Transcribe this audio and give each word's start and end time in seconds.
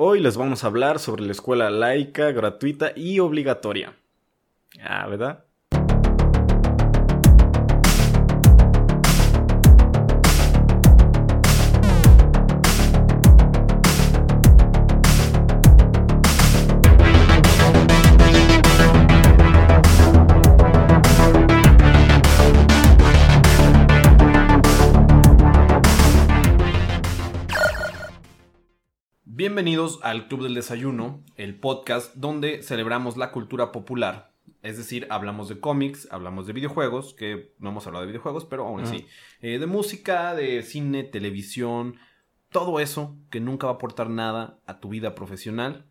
Hoy 0.00 0.20
les 0.20 0.36
vamos 0.36 0.62
a 0.62 0.68
hablar 0.68 1.00
sobre 1.00 1.24
la 1.24 1.32
escuela 1.32 1.70
laica, 1.70 2.30
gratuita 2.30 2.92
y 2.94 3.18
obligatoria. 3.18 3.96
Ah, 4.80 5.08
¿verdad? 5.08 5.44
Bienvenidos 29.48 29.98
al 30.02 30.28
Club 30.28 30.42
del 30.42 30.52
Desayuno, 30.52 31.24
el 31.36 31.58
podcast 31.58 32.14
donde 32.14 32.62
celebramos 32.62 33.16
la 33.16 33.32
cultura 33.32 33.72
popular. 33.72 34.30
Es 34.60 34.76
decir, 34.76 35.06
hablamos 35.08 35.48
de 35.48 35.58
cómics, 35.58 36.06
hablamos 36.10 36.46
de 36.46 36.52
videojuegos, 36.52 37.14
que 37.14 37.54
no 37.58 37.70
hemos 37.70 37.86
hablado 37.86 38.02
de 38.02 38.08
videojuegos, 38.08 38.44
pero 38.44 38.66
aún 38.66 38.82
así. 38.82 39.06
Eh, 39.40 39.58
de 39.58 39.64
música, 39.64 40.34
de 40.34 40.62
cine, 40.62 41.02
televisión, 41.02 41.96
todo 42.50 42.78
eso 42.78 43.16
que 43.30 43.40
nunca 43.40 43.68
va 43.68 43.72
a 43.72 43.76
aportar 43.76 44.10
nada 44.10 44.58
a 44.66 44.80
tu 44.80 44.90
vida 44.90 45.14
profesional, 45.14 45.86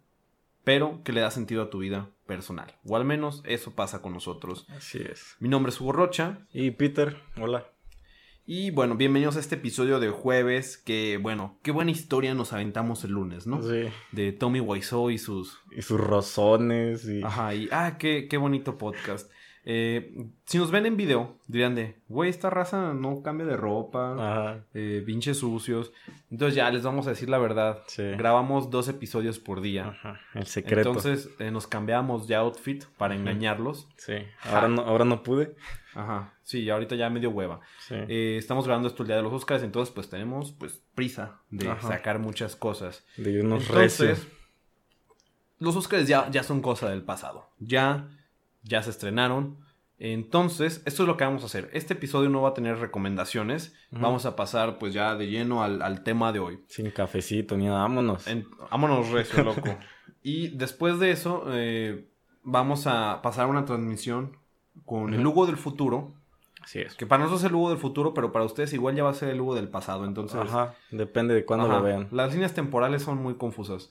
pero 0.63 1.01
que 1.03 1.11
le 1.11 1.21
da 1.21 1.31
sentido 1.31 1.63
a 1.63 1.71
tu 1.71 1.79
vida 1.79 2.11
personal. 2.27 2.77
O 2.85 2.95
al 2.95 3.05
menos 3.05 3.41
eso 3.43 3.73
pasa 3.73 4.03
con 4.03 4.13
nosotros. 4.13 4.67
Así 4.69 4.99
es. 4.99 5.35
Mi 5.39 5.49
nombre 5.49 5.71
es 5.71 5.81
Hugo 5.81 5.93
Rocha. 5.93 6.45
Y 6.53 6.69
Peter, 6.69 7.17
hola. 7.41 7.65
Y 8.49 8.71
bueno, 8.71 8.95
bienvenidos 8.95 9.35
a 9.35 9.41
este 9.41 9.55
episodio 9.55 9.99
de 9.99 10.09
jueves, 10.09 10.77
que 10.77 11.19
bueno, 11.21 11.59
qué 11.63 11.71
buena 11.71 11.91
historia 11.91 12.33
nos 12.33 12.53
aventamos 12.53 13.03
el 13.03 13.11
lunes, 13.11 13.45
¿no? 13.45 13.61
Sí. 13.61 13.89
De 14.13 14.31
Tommy 14.31 14.61
Wiseau 14.61 15.09
y 15.09 15.17
sus... 15.17 15.59
Y 15.69 15.81
sus 15.81 15.99
rozones 15.99 17.05
y... 17.09 17.21
Ajá, 17.23 17.53
y 17.53 17.67
ah, 17.73 17.97
qué, 17.99 18.29
qué 18.29 18.37
bonito 18.37 18.77
podcast. 18.77 19.29
Eh, 19.69 20.15
si 20.45 20.57
nos 20.57 20.71
ven 20.71 20.85
en 20.85 20.95
video, 20.95 21.39
dirían 21.45 21.75
de, 21.75 21.97
güey, 22.07 22.29
esta 22.29 22.49
raza 22.49 22.93
no 22.93 23.21
cambia 23.21 23.45
de 23.45 23.57
ropa, 23.57 24.63
eh, 24.73 25.03
pinches 25.05 25.39
sucios. 25.39 25.91
Entonces 26.31 26.55
ya 26.55 26.71
les 26.71 26.83
vamos 26.83 27.05
a 27.05 27.09
decir 27.09 27.27
la 27.27 27.37
verdad. 27.37 27.83
Sí. 27.87 28.03
Grabamos 28.03 28.69
dos 28.69 28.87
episodios 28.87 29.39
por 29.39 29.59
día. 29.59 29.89
Ajá. 29.89 30.21
El 30.35 30.45
secreto. 30.45 30.87
Entonces 30.87 31.29
eh, 31.39 31.51
nos 31.51 31.67
cambiamos 31.67 32.29
ya 32.29 32.39
outfit 32.39 32.85
para 32.97 33.15
engañarlos. 33.15 33.89
Sí. 33.97 34.13
Ahora 34.45 34.69
no, 34.69 34.83
ahora 34.83 35.03
no 35.03 35.21
pude. 35.21 35.53
Ajá, 35.95 36.33
sí, 36.43 36.69
ahorita 36.69 36.95
ya 36.95 37.09
medio 37.09 37.31
hueva. 37.31 37.59
Sí. 37.79 37.95
Eh, 38.07 38.37
estamos 38.37 38.65
grabando 38.65 38.87
esto 38.87 39.03
el 39.03 39.07
día 39.07 39.17
de 39.17 39.23
los 39.23 39.33
Oscars, 39.33 39.63
entonces 39.63 39.93
pues 39.93 40.09
tenemos 40.09 40.53
pues 40.53 40.81
prisa 40.95 41.41
de 41.49 41.67
Ajá. 41.67 41.85
sacar 41.89 42.19
muchas 42.19 42.55
cosas. 42.55 43.03
de 43.17 43.31
irnos 43.31 43.67
Entonces, 43.67 44.27
los 45.59 45.75
Oscars 45.75 46.07
ya, 46.07 46.29
ya 46.29 46.43
son 46.43 46.61
cosa 46.61 46.89
del 46.89 47.03
pasado. 47.03 47.49
Ya, 47.59 48.07
ya 48.63 48.81
se 48.83 48.89
estrenaron. 48.89 49.57
Entonces, 49.99 50.83
esto 50.85 51.03
es 51.03 51.07
lo 51.07 51.17
que 51.17 51.23
vamos 51.25 51.41
a 51.43 51.47
hacer. 51.47 51.69
Este 51.73 51.93
episodio 51.95 52.29
no 52.29 52.41
va 52.43 52.49
a 52.49 52.53
tener 52.53 52.77
recomendaciones. 52.77 53.73
Vamos 53.91 54.25
a 54.27 54.35
pasar 54.35 54.77
pues 54.77 54.93
ya 54.93 55.15
de 55.15 55.27
lleno 55.27 55.63
al, 55.63 55.81
al 55.81 56.03
tema 56.03 56.31
de 56.31 56.39
hoy. 56.39 56.59
Sin 56.67 56.91
cafecito 56.91 57.57
ni 57.57 57.65
nada, 57.65 57.79
vámonos. 57.79 58.27
En- 58.27 58.45
vámonos 58.69 59.09
recio, 59.09 59.43
loco. 59.43 59.75
y 60.21 60.49
después 60.49 60.99
de 60.99 61.11
eso, 61.11 61.45
eh, 61.47 62.07
vamos 62.43 62.85
a 62.85 63.21
pasar 63.23 63.47
una 63.47 63.65
transmisión 63.65 64.37
con 64.85 65.13
el. 65.15 65.25
Hugo 65.25 65.47
del 65.47 65.57
futuro. 65.57 66.13
Así 66.63 66.79
es. 66.79 66.93
Que 66.95 67.07
para 67.07 67.23
nosotros 67.23 67.41
es 67.43 67.49
el 67.49 67.55
Hugo 67.55 67.69
del 67.69 67.79
futuro, 67.79 68.13
pero 68.13 68.31
para 68.31 68.45
ustedes 68.45 68.73
igual 68.73 68.93
ya 68.95 69.03
va 69.03 69.09
a 69.11 69.13
ser 69.15 69.29
el 69.29 69.41
Hugo 69.41 69.55
del 69.55 69.69
pasado. 69.69 70.05
Entonces, 70.05 70.39
Ajá. 70.41 70.75
Depende 70.91 71.33
de 71.33 71.43
cuándo 71.45 71.65
Ajá, 71.65 71.77
lo 71.77 71.83
vean. 71.83 72.07
Las 72.11 72.33
líneas 72.33 72.53
temporales 72.53 73.01
son 73.01 73.17
muy 73.17 73.35
confusas. 73.35 73.89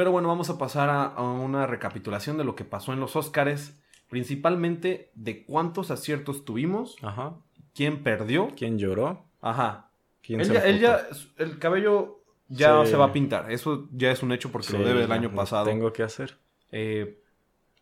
Pero 0.00 0.12
bueno, 0.12 0.28
vamos 0.28 0.48
a 0.48 0.56
pasar 0.56 0.88
a, 0.88 1.04
a 1.04 1.20
una 1.22 1.66
recapitulación 1.66 2.38
de 2.38 2.44
lo 2.44 2.56
que 2.56 2.64
pasó 2.64 2.94
en 2.94 3.00
los 3.00 3.16
Oscars. 3.16 3.78
Principalmente 4.08 5.10
de 5.14 5.44
cuántos 5.44 5.90
aciertos 5.90 6.46
tuvimos, 6.46 6.96
Ajá. 7.02 7.34
quién 7.74 8.02
perdió. 8.02 8.48
¿Quién 8.56 8.78
lloró? 8.78 9.26
Ajá. 9.42 9.90
¿Quién 10.22 10.40
Él 10.40 10.46
se 10.46 10.54
ya, 10.54 10.60
él 10.60 10.82
emputó? 10.82 11.10
ya- 11.36 11.44
el 11.44 11.58
cabello 11.58 12.22
ya 12.48 12.82
Sí. 12.86 12.92
se 12.92 12.96
va 12.96 13.04
a 13.04 13.12
pintar. 13.12 13.52
Eso 13.52 13.88
ya 13.92 14.10
es 14.10 14.22
un 14.22 14.32
hecho 14.32 14.50
porque 14.50 14.68
Sí, 14.68 14.78
lo 14.78 14.84
debe 14.84 15.04
el 15.04 15.12
año 15.12 15.28
lo 15.28 15.34
pasado. 15.36 15.66
Tengo 15.66 15.92
que 15.92 16.02
hacer. 16.02 16.38
Eh, 16.72 17.20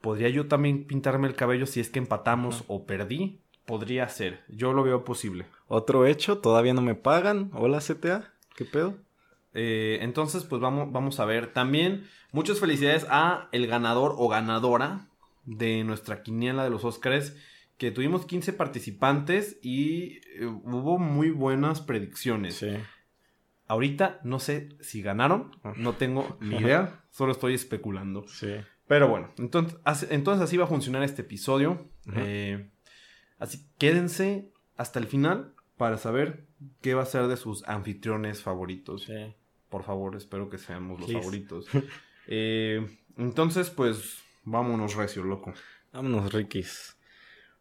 ¿Podría 0.00 0.28
yo 0.28 0.48
también 0.48 0.88
pintarme 0.88 1.28
el 1.28 1.36
cabello 1.36 1.66
si 1.66 1.78
es 1.78 1.88
que 1.88 2.00
empatamos 2.00 2.64
o 2.66 2.84
perdí? 2.84 3.38
Podría 3.64 4.08
ser. 4.08 4.42
Yo 4.48 4.72
lo 4.72 4.82
veo 4.82 5.04
posible. 5.04 5.46
Otro 5.68 6.04
hecho, 6.04 6.38
todavía 6.38 6.74
no 6.74 6.82
me 6.82 6.96
pagan. 6.96 7.52
Hola 7.54 7.78
CTA. 7.80 8.32
¿Qué 8.56 8.64
pedo? 8.64 8.96
Eh, 9.60 9.98
entonces, 10.02 10.44
pues 10.44 10.60
vamos, 10.62 10.92
vamos 10.92 11.18
a 11.18 11.24
ver. 11.24 11.52
También, 11.52 12.06
muchas 12.32 12.60
felicidades 12.60 13.04
a 13.10 13.48
el 13.52 13.66
ganador 13.66 14.14
o 14.16 14.28
ganadora 14.28 15.08
de 15.44 15.82
nuestra 15.82 16.22
quiniela 16.22 16.62
de 16.62 16.70
los 16.70 16.84
Oscars. 16.84 17.34
Que 17.76 17.90
tuvimos 17.90 18.26
15 18.26 18.52
participantes 18.52 19.58
y 19.62 20.18
eh, 20.36 20.46
hubo 20.46 20.98
muy 20.98 21.30
buenas 21.30 21.80
predicciones. 21.80 22.54
Sí. 22.56 22.70
Ahorita 23.66 24.20
no 24.24 24.38
sé 24.38 24.70
si 24.80 25.02
ganaron, 25.02 25.50
no 25.76 25.92
tengo 25.94 26.38
ni 26.40 26.56
idea, 26.60 27.04
solo 27.10 27.32
estoy 27.32 27.54
especulando. 27.54 28.26
Sí. 28.28 28.54
Pero 28.86 29.08
bueno, 29.08 29.30
entonces, 29.38 29.78
así- 29.84 30.06
entonces 30.10 30.42
así 30.42 30.56
va 30.56 30.64
a 30.64 30.68
funcionar 30.68 31.02
este 31.02 31.22
episodio. 31.22 31.88
Eh, 32.16 32.70
así 33.38 33.66
quédense 33.78 34.50
hasta 34.76 34.98
el 34.98 35.06
final 35.06 35.52
para 35.76 35.98
saber 35.98 36.46
qué 36.80 36.94
va 36.94 37.02
a 37.02 37.06
ser 37.06 37.26
de 37.28 37.36
sus 37.36 37.62
anfitriones 37.68 38.42
favoritos. 38.42 39.02
Sí. 39.04 39.34
Por 39.68 39.84
favor, 39.84 40.16
espero 40.16 40.48
que 40.48 40.58
seamos 40.58 41.00
los 41.00 41.08
Please. 41.08 41.20
favoritos. 41.20 41.66
Eh, 42.30 42.86
entonces, 43.16 43.70
pues, 43.70 44.18
vámonos 44.44 44.94
recio, 44.96 45.24
loco. 45.24 45.54
Vámonos, 45.94 46.30
Rikis. 46.30 46.94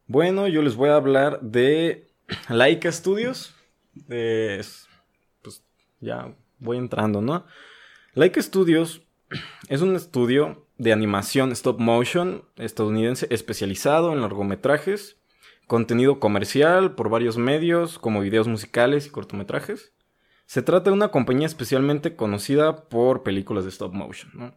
Bueno, 0.08 0.50
yo 0.50 0.62
les 0.62 0.76
voy 0.76 0.90
a 0.90 0.96
hablar 0.96 1.40
de 1.40 2.10
Laika 2.50 2.92
Studios. 2.92 3.56
Pues 4.08 4.88
ya 6.02 6.36
voy 6.60 6.78
entrando, 6.78 7.22
¿no? 7.22 7.46
Laika 8.14 8.42
Studios 8.42 9.02
es 9.70 9.82
un 9.82 9.96
estudio 9.96 10.66
de 10.78 10.94
animación 10.94 11.52
stop 11.52 11.80
motion 11.80 12.44
estadounidense 12.56 13.28
especializado 13.30 14.14
en 14.14 14.22
largometrajes, 14.22 15.18
contenido 15.66 16.20
comercial 16.20 16.96
por 16.96 17.10
varios 17.10 17.38
medios 17.38 18.00
como 18.00 18.22
videos 18.22 18.48
musicales 18.48 19.08
y 19.08 19.10
cortometrajes. 19.10 19.92
Se 20.48 20.62
trata 20.62 20.90
de 20.90 20.96
una 20.96 21.10
compañía 21.10 21.46
especialmente 21.46 22.16
conocida 22.16 22.88
por 22.88 23.22
películas 23.22 23.66
de 23.66 23.70
stop 23.70 23.94
motion, 23.94 24.32
¿no? 24.34 24.54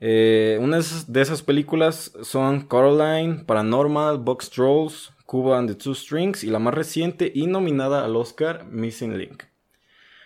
Eh, 0.00 0.58
una 0.60 0.78
de 1.06 1.20
esas, 1.20 1.42
películas 1.42 2.12
son 2.22 2.62
Coraline, 2.62 3.44
Paranormal, 3.44 4.18
Box 4.18 4.50
Trolls, 4.50 5.12
Cuba 5.26 5.58
and 5.58 5.68
the 5.68 5.76
Two 5.76 5.94
Strings 5.94 6.42
y 6.42 6.48
la 6.48 6.58
más 6.58 6.74
reciente 6.74 7.30
y 7.32 7.46
nominada 7.46 8.04
al 8.04 8.16
Oscar, 8.16 8.66
Missing 8.66 9.16
Link. 9.16 9.44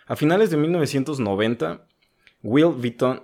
A 0.07 0.17
finales 0.17 0.51
de 0.51 0.57
1990, 0.57 1.85
Will 2.43 2.75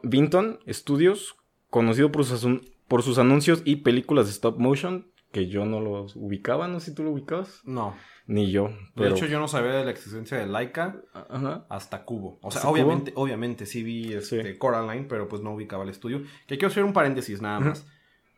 Vinton, 0.02 0.58
Studios, 0.68 1.36
conocido 1.70 2.12
por 2.12 3.02
sus 3.02 3.18
anuncios 3.18 3.62
y 3.64 3.76
películas 3.76 4.26
de 4.26 4.32
stop 4.32 4.58
motion, 4.58 5.06
que 5.32 5.48
yo 5.48 5.64
no 5.64 5.80
los 5.80 6.14
ubicaba, 6.14 6.68
no 6.68 6.78
sé 6.80 6.90
si 6.90 6.94
tú 6.94 7.02
lo 7.02 7.10
ubicabas, 7.10 7.62
No. 7.64 7.96
ni 8.26 8.50
yo. 8.52 8.70
De 8.94 9.08
hecho, 9.08 9.26
yo 9.26 9.40
no 9.40 9.48
sabía 9.48 9.72
de 9.72 9.84
la 9.84 9.90
existencia 9.90 10.36
de 10.38 10.46
Laika 10.46 10.96
Ajá. 11.14 11.66
hasta 11.68 12.04
Cubo. 12.04 12.38
O 12.42 12.50
sea, 12.50 12.68
obviamente, 12.68 13.12
obviamente 13.16 13.66
sí 13.66 13.82
vi 13.82 14.12
este, 14.12 14.52
Sí. 14.52 14.58
Coraline, 14.58 15.06
pero 15.08 15.28
pues 15.28 15.42
no 15.42 15.52
ubicaba 15.54 15.82
el 15.84 15.90
estudio. 15.90 16.18
Que 16.46 16.56
quiero 16.58 16.68
hacer 16.68 16.84
un 16.84 16.92
paréntesis 16.92 17.40
nada 17.42 17.58
más. 17.60 17.86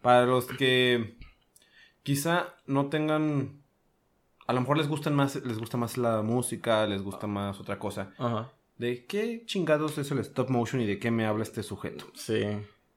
Para 0.00 0.24
los 0.26 0.46
que 0.46 1.16
quizá 2.02 2.54
no 2.66 2.86
tengan. 2.88 3.60
A 4.46 4.52
lo 4.52 4.60
mejor 4.60 4.76
les 4.76 4.88
gustan 4.88 5.14
más, 5.14 5.36
les 5.36 5.58
gusta 5.58 5.76
más 5.78 5.96
la 5.96 6.20
música, 6.22 6.86
les 6.86 7.02
gusta 7.02 7.26
más 7.26 7.58
otra 7.60 7.78
cosa. 7.78 8.12
Ajá. 8.18 8.52
¿De 8.76 9.06
qué 9.06 9.42
chingados 9.46 9.96
es 9.98 10.10
el 10.10 10.18
stop 10.18 10.50
motion 10.50 10.82
y 10.82 10.86
de 10.86 10.98
qué 10.98 11.10
me 11.10 11.24
habla 11.26 11.44
este 11.44 11.62
sujeto? 11.62 12.04
Sí. 12.14 12.42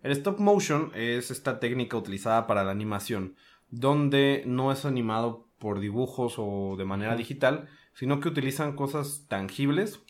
El 0.03 0.11
stop 0.11 0.39
motion 0.39 0.91
es 0.93 1.31
esta 1.31 1.59
técnica 1.59 1.95
utilizada 1.97 2.47
para 2.47 2.63
la 2.63 2.71
animación, 2.71 3.35
donde 3.69 4.43
no 4.45 4.71
es 4.71 4.85
animado 4.85 5.47
por 5.59 5.79
dibujos 5.79 6.35
o 6.37 6.75
de 6.77 6.85
manera 6.85 7.15
digital, 7.15 7.67
sino 7.93 8.19
que 8.19 8.29
utilizan 8.29 8.75
cosas 8.75 9.25
tangibles 9.27 10.01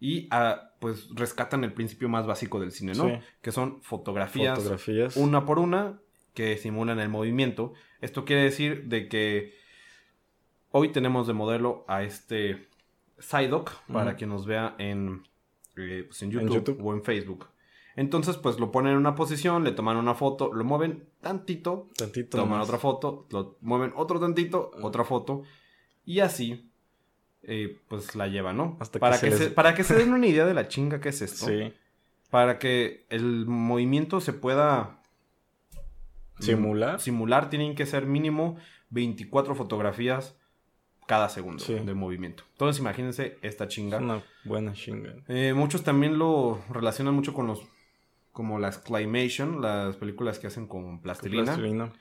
y 0.00 0.28
ah, 0.30 0.72
pues 0.80 1.08
rescatan 1.14 1.64
el 1.64 1.72
principio 1.72 2.08
más 2.08 2.26
básico 2.26 2.60
del 2.60 2.72
cine, 2.72 2.92
¿no? 2.94 3.08
Sí. 3.08 3.14
Que 3.40 3.52
son 3.52 3.82
fotografías, 3.82 4.58
Fotografías. 4.58 5.16
una 5.16 5.44
por 5.44 5.58
una 5.58 6.00
que 6.34 6.56
simulan 6.56 7.00
el 7.00 7.08
movimiento. 7.08 7.74
Esto 8.00 8.24
quiere 8.24 8.42
decir 8.42 8.84
de 8.84 9.08
que 9.08 9.54
hoy 10.70 10.90
tenemos 10.90 11.26
de 11.26 11.32
modelo 11.32 11.84
a 11.88 12.04
este 12.04 12.68
Psyduck 13.18 13.72
para 13.92 14.16
que 14.16 14.26
nos 14.26 14.46
vea 14.46 14.76
en, 14.78 15.24
eh, 15.76 16.04
pues, 16.06 16.22
en, 16.22 16.30
YouTube. 16.30 16.78
o 16.80 16.94
en 16.94 17.02
Facebook. 17.02 17.48
Entonces, 17.98 18.36
pues 18.36 18.60
lo 18.60 18.70
ponen 18.70 18.92
en 18.92 18.98
una 18.98 19.14
posición, 19.16 19.64
le 19.64 19.72
toman 19.72 19.96
una 19.96 20.14
foto, 20.14 20.52
lo 20.54 20.62
mueven 20.64 21.04
tantito, 21.20 21.88
Tantito. 21.96 22.38
toman 22.38 22.60
otra 22.60 22.78
foto, 22.78 23.26
lo 23.30 23.56
mueven 23.60 23.92
otro 23.96 24.20
tantito, 24.20 24.70
Ah. 24.74 24.80
otra 24.82 25.04
foto, 25.04 25.42
y 26.06 26.20
así, 26.20 26.70
eh, 27.42 27.76
pues 27.88 28.14
la 28.14 28.28
llevan, 28.28 28.56
¿no? 28.56 28.76
Hasta 28.78 28.98
que 28.98 29.00
para, 29.00 29.16
se 29.16 29.26
que 29.26 29.30
les- 29.30 29.38
se, 29.40 29.50
para 29.50 29.74
que 29.74 29.82
se 29.82 29.94
den 29.96 30.12
una 30.12 30.26
idea 30.28 30.46
de 30.46 30.54
la 30.54 30.68
chinga 30.68 31.00
que 31.00 31.08
es 31.08 31.22
esto. 31.22 31.46
Sí. 31.46 31.72
Para 32.30 32.58
que 32.60 33.04
el 33.10 33.46
movimiento 33.46 34.20
se 34.20 34.32
pueda 34.32 35.00
simular. 36.38 37.00
Simular 37.00 37.50
tienen 37.50 37.74
que 37.74 37.86
ser 37.86 38.06
mínimo 38.06 38.56
24 38.90 39.54
fotografías 39.54 40.36
cada 41.06 41.28
segundo 41.28 41.64
Sí. 41.64 41.74
de 41.74 41.94
movimiento. 41.94 42.44
Entonces 42.52 42.80
imagínense 42.80 43.38
esta 43.42 43.64
Es 43.64 43.70
chinga. 43.70 43.98
una 43.98 44.22
buena 44.44 44.72
chinga. 44.74 45.14
Eh, 45.28 45.52
muchos 45.54 45.82
también 45.82 46.18
lo 46.18 46.60
relacionan 46.70 47.14
mucho 47.14 47.32
con 47.34 47.46
los 47.46 47.62
como 48.38 48.60
las 48.60 48.78
claymation, 48.78 49.60
las 49.60 49.96
películas 49.96 50.38
que 50.38 50.46
hacen 50.46 50.68
con 50.68 51.00
plastilina, 51.02 51.42
Plastilina. 51.42 51.92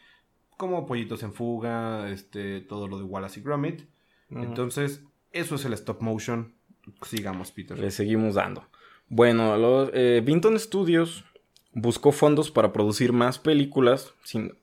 como 0.55 0.85
Pollitos 0.85 1.23
en 1.23 1.33
Fuga, 1.33 2.11
este, 2.11 2.61
todo 2.61 2.87
lo 2.87 2.99
de 2.99 3.05
Wallace 3.05 3.39
y 3.39 3.43
Gromit. 3.43 3.81
Entonces, 4.29 5.01
eso 5.31 5.55
es 5.55 5.65
el 5.65 5.73
stop 5.73 5.99
motion. 6.03 6.53
Sigamos, 7.01 7.51
Peter. 7.51 7.79
Le 7.79 7.89
seguimos 7.89 8.35
dando. 8.35 8.67
Bueno, 9.09 9.57
los, 9.57 9.89
eh, 9.95 10.21
Vinton 10.23 10.59
Studios 10.59 11.25
buscó 11.73 12.11
fondos 12.11 12.51
para 12.51 12.71
producir 12.71 13.13
más 13.13 13.39
películas 13.39 14.13
cin- 14.23 14.55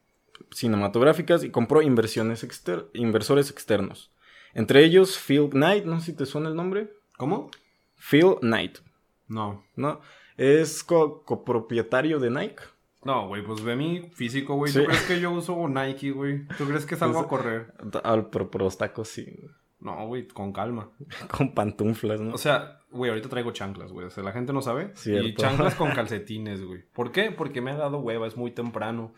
cinematográficas 0.53 1.43
y 1.43 1.51
compró 1.51 1.83
inversiones 1.83 2.45
exter- 2.45 2.87
inversores 2.95 3.51
externos. 3.51 4.13
Entre 4.53 4.85
ellos 4.85 5.19
Phil 5.19 5.51
Knight, 5.51 5.85
no 5.87 5.99
sé 5.99 6.07
si 6.07 6.13
te 6.17 6.25
suena 6.27 6.49
el 6.51 6.55
nombre. 6.55 6.93
¿Cómo? 7.17 7.51
Phil 7.97 8.37
Knight, 8.43 8.79
No. 9.27 9.65
¿no? 9.75 10.01
Es 10.37 10.83
co- 10.85 11.23
copropietario 11.25 12.19
de 12.19 12.31
Nike. 12.31 12.63
No, 13.05 13.29
güey, 13.29 13.45
pues 13.45 13.63
ve 13.63 13.77
mi 13.77 14.11
físico, 14.15 14.55
güey. 14.55 14.73
Sí. 14.73 14.79
¿Tú 14.81 14.87
crees 14.87 15.03
que 15.03 15.21
yo 15.21 15.31
uso 15.31 15.69
Nike, 15.69 16.11
güey? 16.11 16.47
¿Tú 16.59 16.65
crees 16.67 16.87
que 16.87 16.97
salgo 16.97 17.19
a 17.21 17.29
correr? 17.29 17.75
Al 18.03 18.29
los 18.59 18.79
tacos 18.79 19.09
sí, 19.09 19.27
No, 19.81 20.07
güey, 20.07 20.27
con 20.27 20.53
calma. 20.53 20.91
con 21.37 21.53
pantuflas, 21.53 22.21
¿no? 22.21 22.35
O 22.35 22.39
sea, 22.39 22.81
güey, 22.91 23.11
ahorita 23.11 23.29
traigo 23.29 23.53
chanclas, 23.53 23.93
güey. 23.93 24.07
O 24.07 24.11
sea, 24.11 24.25
la 24.25 24.33
gente 24.33 24.53
no 24.55 24.63
sabe. 24.63 24.93
Cierto. 24.95 25.29
Y 25.29 25.35
chanclas 25.35 25.75
con 25.75 25.91
calcetines, 25.95 26.65
güey. 26.65 26.83
¿Por 26.95 27.13
qué? 27.13 27.31
Porque 27.31 27.61
me 27.61 27.73
ha 27.73 27.77
dado 27.77 27.99
hueva, 27.99 28.27
es 28.27 28.37
muy 28.39 28.51
temprano. 28.53 29.13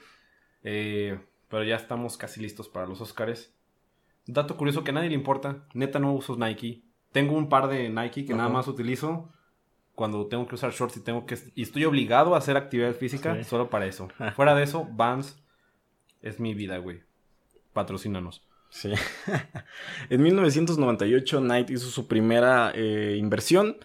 Eh, 0.64 1.20
pero 1.48 1.62
ya 1.62 1.76
estamos 1.76 2.16
casi 2.16 2.40
listos 2.40 2.68
para 2.68 2.86
los 2.86 3.00
Oscars. 3.00 3.54
Dato 4.26 4.56
curioso 4.56 4.82
que 4.82 4.90
a 4.90 4.94
nadie 4.94 5.10
le 5.10 5.14
importa. 5.14 5.64
Neta 5.74 6.00
no 6.00 6.12
uso 6.12 6.36
Nike. 6.36 6.82
Tengo 7.12 7.36
un 7.36 7.48
par 7.48 7.68
de 7.68 7.88
Nike 7.88 8.24
que 8.26 8.34
nada 8.34 8.48
más 8.48 8.66
utilizo 8.66 9.30
cuando 9.96 10.26
tengo 10.28 10.46
que 10.46 10.54
usar 10.54 10.70
shorts 10.72 10.96
y 10.98 11.00
tengo 11.00 11.26
que 11.26 11.36
y 11.56 11.62
estoy 11.62 11.84
obligado 11.84 12.34
a 12.34 12.38
hacer 12.38 12.56
actividad 12.56 12.94
física 12.94 13.34
Sí. 13.36 13.42
solo 13.44 13.68
para 13.70 13.86
eso. 13.86 14.08
Fuera 14.36 14.54
de 14.54 14.62
eso, 14.62 14.86
Vans 14.92 15.42
es 16.22 16.38
mi 16.38 16.54
vida, 16.54 16.78
güey. 16.78 17.00
Patrocínanos. 17.72 18.46
Sí. 18.70 18.92
en 20.10 20.22
1998 20.22 21.40
Knight 21.40 21.70
hizo 21.70 21.88
su 21.88 22.06
primera 22.06 22.70
eh, 22.74 23.16
inversión 23.18 23.76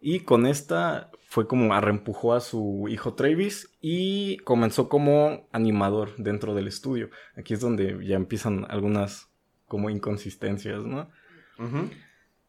y 0.00 0.20
con 0.20 0.46
esta 0.46 1.10
fue 1.28 1.46
como 1.46 1.74
a- 1.74 1.80
reempujó 1.80 2.32
a 2.34 2.40
su 2.40 2.86
hijo 2.88 3.14
Travis 3.14 3.70
y 3.80 4.38
comenzó 4.38 4.88
como 4.88 5.46
animador 5.52 6.14
dentro 6.16 6.54
del 6.54 6.66
estudio. 6.68 7.10
Aquí 7.36 7.54
es 7.54 7.60
donde 7.60 7.98
ya 8.06 8.16
empiezan 8.16 8.66
algunas 8.68 9.28
como 9.66 9.90
inconsistencias, 9.90 10.84
¿no? 10.84 11.08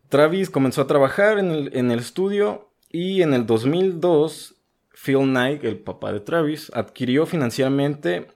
Travis 0.10 0.50
comenzó 0.50 0.82
a 0.82 0.88
trabajar 0.88 1.38
en 1.40 1.52
el, 1.52 1.76
en 1.76 1.92
el 1.92 2.00
estudio 2.00 2.71
y 2.92 3.22
en 3.22 3.34
el 3.34 3.46
2002 3.46 4.56
Phil 4.94 5.20
Knight, 5.20 5.64
el 5.64 5.80
papá 5.80 6.14
de 6.14 6.20
Travis, 6.20 6.72
adquirió 6.74 7.26
financieramente 7.26 8.28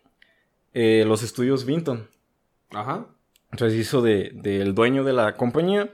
eh, 0.73 1.03
los 1.05 1.23
estudios 1.23 1.65
Vinton. 1.65 2.09
Ajá. 2.71 3.07
Entonces 3.51 3.79
hizo 3.79 4.01
de, 4.01 4.31
del 4.33 4.73
dueño 4.73 5.03
de 5.03 5.13
la 5.13 5.35
compañía 5.35 5.89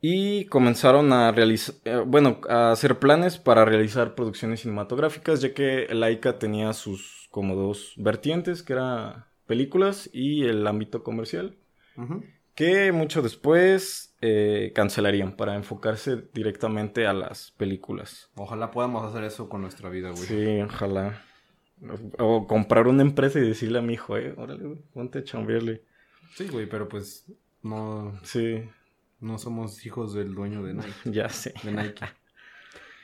y 0.00 0.44
comenzaron 0.46 1.12
a 1.12 1.32
realizar, 1.32 2.04
bueno, 2.06 2.40
a 2.48 2.72
hacer 2.72 2.98
planes 2.98 3.38
para 3.38 3.64
realizar 3.64 4.14
producciones 4.14 4.60
cinematográficas, 4.60 5.40
ya 5.40 5.54
que 5.54 5.86
Laika 5.90 6.38
tenía 6.38 6.72
sus 6.72 7.28
como 7.30 7.56
dos 7.56 7.94
vertientes, 7.96 8.62
que 8.62 8.74
era 8.74 9.28
películas 9.46 10.08
y 10.12 10.44
el 10.44 10.66
ámbito 10.66 11.02
comercial, 11.02 11.56
que 12.54 12.92
mucho 12.92 13.22
después 13.22 14.07
eh, 14.20 14.72
cancelarían 14.74 15.36
para 15.36 15.54
enfocarse 15.54 16.24
directamente 16.34 17.06
a 17.06 17.12
las 17.12 17.52
películas. 17.52 18.30
Ojalá 18.34 18.70
podamos 18.70 19.04
hacer 19.04 19.24
eso 19.24 19.48
con 19.48 19.62
nuestra 19.62 19.88
vida, 19.90 20.10
güey. 20.10 20.24
Sí, 20.24 20.60
ojalá. 20.60 21.22
O 22.18 22.46
comprar 22.48 22.88
una 22.88 23.02
empresa 23.02 23.38
y 23.38 23.42
decirle 23.42 23.78
a 23.78 23.82
mi 23.82 23.94
hijo, 23.94 24.16
eh, 24.16 24.34
órale, 24.36 24.64
güey, 24.64 24.80
ponte 24.92 25.20
a 25.20 25.24
chambearle. 25.24 25.82
Sí, 26.34 26.48
güey, 26.48 26.68
pero 26.68 26.88
pues 26.88 27.26
no, 27.62 28.18
Sí, 28.24 28.64
no 29.20 29.38
somos 29.38 29.84
hijos 29.86 30.14
del 30.14 30.34
dueño 30.34 30.62
de 30.62 30.74
Nike. 30.74 30.92
ya 31.04 31.28
sé. 31.28 31.54
De 31.62 31.72
Nike. 31.72 32.04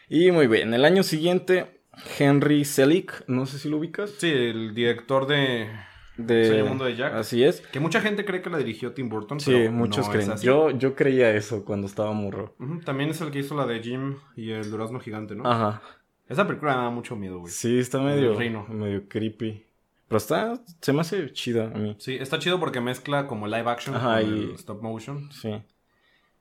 Y 0.09 0.31
muy 0.33 0.49
bien, 0.49 0.75
el 0.75 0.85
año 0.85 1.03
siguiente, 1.03 1.81
Henry 2.19 2.65
Selick, 2.65 3.25
no 3.29 3.47
sé 3.47 3.59
si 3.59 3.69
lo 3.69 3.79
ubicas. 3.79 4.11
Sí, 4.19 4.31
el 4.31 4.75
director 4.75 5.27
de... 5.27 5.69
De... 6.17 6.43
Extraño 6.43 6.67
Mundo 6.67 6.85
de 6.85 6.95
Jack. 6.97 7.15
Así 7.15 7.43
es. 7.43 7.61
Que 7.61 7.81
mucha 7.81 8.01
gente 8.01 8.25
cree 8.25 8.41
que 8.43 8.51
la 8.51 8.59
dirigió 8.59 8.93
Tim 8.93 9.09
Burton. 9.09 9.41
Sí, 9.41 9.51
pero 9.53 9.73
muchos 9.73 10.07
no 10.07 10.13
creen. 10.13 10.29
es 10.29 10.35
así. 10.35 10.47
Yo, 10.47 10.71
yo 10.71 10.95
creía 10.95 11.31
eso 11.33 11.65
cuando 11.65 11.87
estaba 11.87 12.13
morro. 12.13 12.55
Ujú, 12.61 12.81
También 12.81 13.11
es 13.11 13.21
el 13.21 13.31
que 13.31 13.41
hizo 13.41 13.55
la 13.57 13.67
de 13.67 13.81
Jim 13.83 14.17
y 14.37 14.51
el 14.53 14.71
durazno 14.71 15.01
gigante, 15.01 15.35
¿no? 15.35 15.45
Ajá. 15.51 15.83
Esa 16.29 16.47
película 16.47 16.77
me 16.77 16.83
da 16.85 16.91
mucho 16.91 17.17
miedo, 17.17 17.41
güey. 17.41 17.53
Sí, 17.53 17.79
está 17.79 18.01
medio, 18.01 18.41
El 18.41 18.69
medio 18.77 19.09
creepy. 19.09 19.65
Pero 20.09 20.17
está, 20.19 20.55
se 20.81 20.93
me 20.93 21.01
hace 21.01 21.33
chida 21.33 21.65
a 21.75 21.79
mí. 21.79 21.97
Sí, 21.99 22.15
está 22.21 22.39
chido 22.39 22.61
porque 22.61 22.81
mezcla 22.81 23.27
como 23.27 23.47
live 23.47 23.69
action 23.69 23.97
Ajá, 23.97 24.21
con 24.21 24.37
y- 24.37 24.43
el 24.45 24.51
stop 24.55 24.83
motion. 24.83 25.31
Sí. 25.33 25.51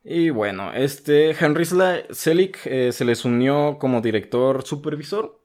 Y 0.03 0.29
bueno, 0.31 0.73
este 0.73 1.31
Henry 1.31 1.65
Selick 1.65 2.59
eh, 2.65 2.91
se 2.91 3.05
les 3.05 3.23
unió 3.25 3.77
como 3.79 4.01
director 4.01 4.63
supervisor. 4.63 5.39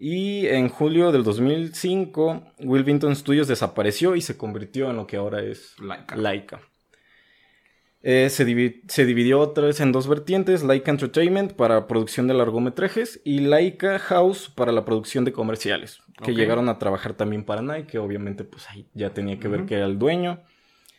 Y 0.00 0.46
en 0.46 0.68
julio 0.68 1.10
del 1.10 1.24
2005, 1.24 2.42
Wilmington 2.60 3.16
Studios 3.16 3.48
desapareció 3.48 4.14
y 4.14 4.20
se 4.20 4.36
convirtió 4.36 4.90
en 4.90 4.96
lo 4.96 5.06
que 5.06 5.16
ahora 5.16 5.42
es 5.42 5.74
Laika. 5.80 6.14
Laika. 6.16 6.60
Eh, 8.00 8.30
se, 8.30 8.46
divi- 8.46 8.82
se 8.88 9.04
dividió 9.04 9.40
otra 9.40 9.66
vez 9.66 9.80
en 9.80 9.90
dos 9.90 10.06
vertientes, 10.06 10.62
Laika 10.62 10.92
Entertainment 10.92 11.54
para 11.54 11.88
producción 11.88 12.28
de 12.28 12.34
largometrajes 12.34 13.20
y 13.24 13.40
Laika 13.40 13.98
House 13.98 14.48
para 14.54 14.70
la 14.70 14.84
producción 14.84 15.24
de 15.24 15.32
comerciales, 15.32 15.98
que 16.22 16.32
llegaron 16.32 16.68
a 16.68 16.78
trabajar 16.78 17.14
también 17.14 17.42
para 17.44 17.60
Nike, 17.60 17.98
obviamente 17.98 18.44
pues 18.44 18.70
ahí 18.70 18.86
ya 18.94 19.10
tenía 19.10 19.40
que 19.40 19.48
ver 19.48 19.66
que 19.66 19.74
era 19.74 19.86
el 19.86 19.98
dueño, 19.98 20.40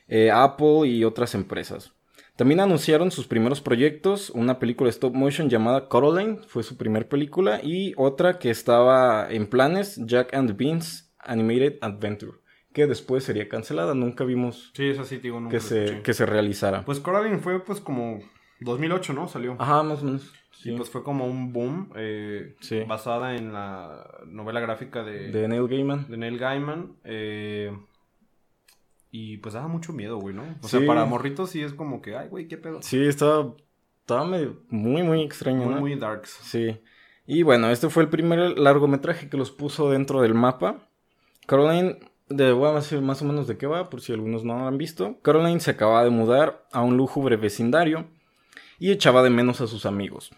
eh, 0.10 0.30
Apple 0.30 0.88
y 0.88 1.06
otras 1.06 1.36
empresas. 1.36 1.94
También 2.40 2.62
anunciaron 2.62 3.12
sus 3.12 3.28
primeros 3.28 3.60
proyectos, 3.60 4.30
una 4.30 4.60
película 4.60 4.90
stop 4.90 5.14
motion 5.14 5.50
llamada 5.50 5.90
Coraline, 5.90 6.38
fue 6.48 6.64
su 6.64 6.78
primer 6.78 7.10
película, 7.10 7.60
y 7.62 7.92
otra 7.98 8.40
que 8.40 8.50
estaba 8.50 9.30
en 9.30 9.46
planes, 9.48 10.00
Jack 10.06 10.34
and 10.34 10.48
the 10.50 10.56
Beans 10.56 11.14
Animated 11.20 11.80
Adventure, 11.82 12.38
que 12.72 12.88
después 12.88 13.26
sería 13.26 13.50
cancelada, 13.50 13.94
nunca 13.94 14.24
vimos 14.24 14.72
Sí, 14.74 14.94
digo, 15.22 15.42
nunca 15.42 15.52
que 15.52 15.60
se, 15.60 16.02
que 16.02 16.14
se 16.14 16.26
realizara. 16.26 16.86
Pues 16.86 17.02
Coraline 17.02 17.40
fue 17.40 17.60
pues 17.62 17.82
como 17.82 18.22
2008, 18.62 19.12
¿no? 19.12 19.28
Salió. 19.28 19.58
Ajá, 19.60 19.84
más 19.84 20.02
o 20.02 20.06
menos. 20.06 20.34
Y 20.62 20.64
Sí. 20.64 20.72
pues 20.78 20.90
fue 20.90 21.04
como 21.04 21.26
un 21.26 21.52
boom 21.52 21.92
eh, 21.98 22.56
Sí. 22.62 22.84
basada 22.88 23.36
en 23.36 23.52
la 23.52 24.06
novela 24.28 24.62
gráfica 24.62 25.04
de, 25.04 25.30
de 25.32 25.48
Neil 25.50 25.68
Gaiman. 25.68 26.08
de 26.10 26.16
Neil 26.16 26.38
Gaiman. 26.38 26.96
eh, 27.04 27.78
y 29.12 29.38
pues 29.38 29.54
daba 29.54 29.68
mucho 29.68 29.92
miedo, 29.94 30.18
güey, 30.18 30.36
¿no? 30.36 30.44
O 30.62 30.68
Sí. 30.68 30.78
sea, 30.78 30.88
para 30.88 31.06
morritos 31.06 31.50
sí 31.52 31.62
es 31.62 31.74
como 31.74 32.02
que, 32.02 32.16
ay, 32.16 32.28
güey, 32.30 32.48
qué 32.48 32.58
pedo. 32.58 32.82
Sí, 32.82 33.04
estaba, 33.06 33.54
estaba 34.02 34.26
medio- 34.26 34.62
muy, 34.70 35.04
muy 35.04 35.22
extraño, 35.22 35.64
Muy, 35.66 35.74
¿no? 35.76 35.80
muy 35.82 35.96
darks. 35.96 36.40
Sí. 36.44 36.80
Y 37.26 37.44
bueno, 37.44 37.70
este 37.70 37.90
fue 37.90 38.04
el 38.04 38.10
primer 38.10 38.58
largometraje 38.58 39.30
que 39.30 39.38
los 39.38 39.52
puso 39.52 39.90
dentro 39.92 40.22
del 40.22 40.34
mapa. 40.34 40.88
Caroline, 41.46 42.00
de, 42.28 42.52
voy 42.52 42.70
a 42.70 42.74
decir 42.74 43.02
más 43.02 43.22
o 43.22 43.26
menos 43.26 43.48
de 43.48 43.58
qué 43.58 43.66
va, 43.68 43.90
por 43.90 44.02
si 44.02 44.14
algunos 44.14 44.44
no 44.44 44.58
lo 44.58 44.68
han 44.68 44.78
visto. 44.78 45.20
Caroline 45.22 45.60
se 45.60 45.72
acaba 45.72 46.04
de 46.04 46.10
mudar 46.12 46.66
a 46.72 46.82
un 46.82 46.98
lúgubre 46.98 47.36
vecindario 47.38 48.08
y 48.80 48.92
echaba 48.92 49.24
de 49.24 49.30
menos 49.32 49.62
a 49.62 49.68
sus 49.68 49.86
amigos. 49.86 50.32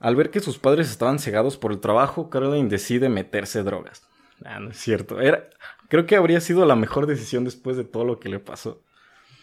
Al 0.00 0.16
ver 0.16 0.30
que 0.30 0.40
sus 0.40 0.58
padres 0.58 0.90
estaban 0.90 1.18
cegados 1.18 1.56
por 1.56 1.72
el 1.72 1.80
trabajo, 1.80 2.28
Caroline 2.30 2.68
decide 2.68 3.08
meterse 3.08 3.62
drogas. 3.62 4.06
Ah, 4.44 4.58
no 4.60 4.70
es 4.70 4.76
cierto. 4.78 5.20
Era, 5.20 5.48
creo 5.88 6.06
que 6.06 6.16
habría 6.16 6.40
sido 6.40 6.64
la 6.66 6.76
mejor 6.76 7.06
decisión 7.06 7.44
después 7.44 7.76
de 7.76 7.84
todo 7.84 8.04
lo 8.04 8.18
que 8.20 8.28
le 8.28 8.38
pasó. 8.40 8.82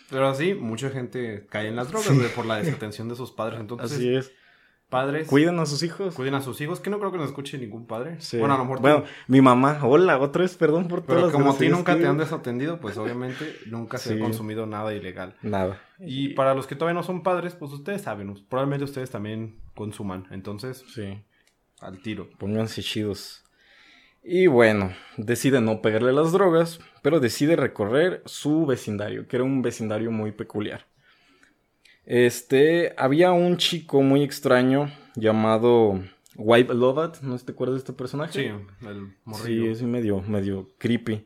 Pero 0.09 0.27
así, 0.27 0.53
mucha 0.53 0.89
gente 0.89 1.45
cae 1.49 1.67
en 1.69 1.75
las 1.77 1.89
drogas, 1.89 2.09
por 2.35 2.45
la 2.45 2.57
desatención 2.61 3.07
de 3.09 3.15
sus 3.15 3.31
padres. 3.31 3.59
Entonces, 3.61 3.93
Así 3.93 4.13
es. 4.13 4.31
padres, 4.89 5.25
Cuiden 5.29 5.57
a 5.59 5.65
sus 5.65 5.83
hijos. 5.83 6.13
cuiden 6.15 6.33
a 6.35 6.41
sus 6.41 6.59
hijos, 6.59 6.81
que 6.81 6.89
no 6.89 6.99
creo 6.99 7.13
que 7.13 7.17
nos 7.17 7.27
escuche 7.27 7.57
ningún 7.57 7.87
padre. 7.87 8.19
Sí. 8.19 8.37
Bueno, 8.37 8.55
a 8.55 8.57
lo 8.57 8.65
mejor 8.65 8.77
tú- 8.79 8.81
Bueno, 8.81 9.05
mi 9.27 9.39
mamá, 9.39 9.79
hola, 9.83 10.19
otra 10.19 10.41
vez, 10.41 10.57
perdón 10.57 10.89
por 10.89 11.01
todas 11.03 11.21
Pero 11.21 11.31
como 11.31 11.51
a 11.53 11.57
ti 11.57 11.69
nunca 11.69 11.95
que 11.95 12.01
te 12.01 12.07
han 12.07 12.17
desatendido, 12.17 12.81
pues 12.81 12.97
obviamente 12.97 13.55
nunca 13.67 13.97
se 13.97 14.09
Sí. 14.09 14.19
ha 14.19 14.21
consumido 14.21 14.65
nada 14.65 14.93
ilegal. 14.93 15.37
Nada. 15.41 15.79
Y 15.97 16.29
para 16.33 16.53
los 16.55 16.67
que 16.67 16.75
todavía 16.75 16.99
no 16.99 17.03
son 17.03 17.23
padres, 17.23 17.55
pues 17.55 17.71
ustedes 17.71 18.01
saben, 18.01 18.33
probablemente 18.49 18.83
ustedes 18.83 19.09
también 19.11 19.55
consuman. 19.75 20.27
Entonces, 20.31 20.83
Sí, 20.93 21.21
al 21.79 22.01
tiro. 22.01 22.29
pónganse 22.37 22.83
chidos. 22.83 23.45
Y 24.23 24.47
bueno, 24.47 24.93
decide 25.17 25.61
no 25.61 25.81
pegarle 25.81 26.13
las 26.13 26.31
drogas, 26.31 26.79
pero 27.01 27.19
decide 27.19 27.55
recorrer 27.55 28.21
su 28.25 28.65
vecindario, 28.65 29.27
que 29.27 29.37
era 29.37 29.43
un 29.43 29.61
vecindario 29.61 30.11
muy 30.11 30.31
peculiar. 30.31 30.85
Este, 32.05 32.93
había 32.97 33.31
un 33.31 33.57
chico 33.57 34.01
muy 34.01 34.23
extraño 34.23 34.91
llamado 35.15 36.01
Wipe 36.35 36.73
Lovat, 36.73 37.21
¿no 37.21 37.37
te 37.37 37.51
acuerdas 37.51 37.75
de 37.75 37.79
este 37.79 37.93
personaje? 37.93 38.33
Sí, 38.33 38.85
el 38.87 39.15
morrillo. 39.23 39.63
Sí, 39.63 39.67
es 39.69 39.81
medio, 39.81 40.21
medio 40.21 40.69
creepy. 40.77 41.25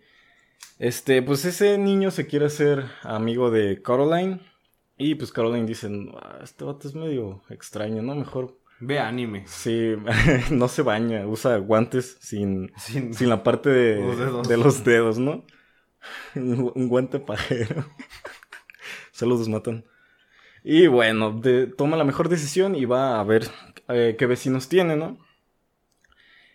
Este, 0.80 1.22
pues 1.22 1.46
ese 1.46 1.78
niño 1.78 2.12
se 2.12 2.28
quiere 2.28 2.46
hacer 2.46 2.86
amigo 3.04 3.52
de 3.52 3.82
Caroline. 3.82 4.42
Y 4.98 5.16
pues 5.16 5.32
Caroline 5.32 5.66
dice, 5.66 5.90
"Ah, 6.22 6.40
este 6.44 6.64
vato 6.64 6.88
es 6.88 6.96
medio 6.96 7.42
extraño, 7.50 8.02
¿no? 8.02 8.16
Mejor... 8.16 8.58
Ve 8.80 9.00
anime. 9.00 9.44
Sí, 9.48 9.94
no 10.52 10.68
se 10.68 10.82
baña, 10.82 11.26
usa 11.28 11.58
guantes 11.58 12.18
sin, 12.20 12.72
Sin- 12.78 13.14
sin 13.14 13.30
la 13.30 13.44
parte 13.44 13.70
de 13.70 13.96
Los 14.02 14.18
dedos. 14.18 14.48
de 14.48 14.58
los 14.58 14.84
dedos, 14.84 15.18
¿no? 15.18 15.46
Un 16.36 16.72
un 16.76 16.88
guante 16.90 17.20
pajero. 17.20 17.86
Saludos, 19.12 19.48
matan. 19.48 19.86
Y 20.64 20.88
bueno, 20.88 21.32
de- 21.32 21.68
toma 21.68 21.98
la 21.98 22.04
mejor 22.04 22.30
decisión 22.30 22.76
y 22.76 22.86
va 22.86 23.20
a 23.20 23.24
ver 23.24 23.50
eh, 23.90 24.16
qué 24.18 24.26
vecinos 24.26 24.68
tiene, 24.70 24.96
¿no? 24.98 25.18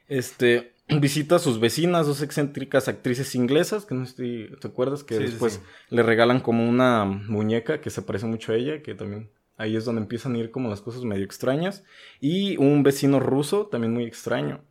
Este, 0.08 0.74
visita 0.88 1.36
a 1.36 1.38
sus 1.38 1.60
vecinas, 1.60 2.06
dos 2.06 2.22
excéntricas 2.22 2.88
actrices 2.88 3.34
inglesas, 3.34 3.86
que 3.86 3.94
no 3.94 4.04
estoy, 4.04 4.50
¿te 4.60 4.68
acuerdas? 4.68 5.04
Que 5.04 5.16
sí, 5.16 5.22
después 5.24 5.54
sí. 5.54 5.60
le 5.94 6.02
regalan 6.02 6.40
como 6.40 6.68
una 6.68 7.04
muñeca 7.04 7.80
que 7.80 7.90
se 7.90 8.02
parece 8.02 8.26
mucho 8.26 8.52
a 8.52 8.56
ella, 8.56 8.82
que 8.82 8.94
también 8.94 9.30
ahí 9.60 9.76
es 9.76 9.84
donde 9.84 10.00
empiezan 10.02 10.34
a 10.34 10.38
ir 10.38 10.50
como 10.50 10.68
las 10.68 10.80
cosas 10.80 11.04
medio 11.04 11.24
extrañas. 11.24 11.84
Y 12.20 12.56
un 12.56 12.82
vecino 12.82 13.20
ruso, 13.20 13.66
también 13.66 13.92
muy 13.92 14.04
extraño. 14.04 14.62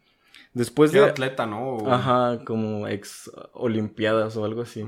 Después 0.53 0.91
de... 0.91 1.03
atleta, 1.03 1.45
¿no? 1.45 1.75
O- 1.75 1.91
Ajá, 1.91 2.43
como 2.43 2.87
ex 2.87 3.31
olimpiadas 3.53 4.35
o 4.35 4.45
algo 4.45 4.61
así. 4.63 4.83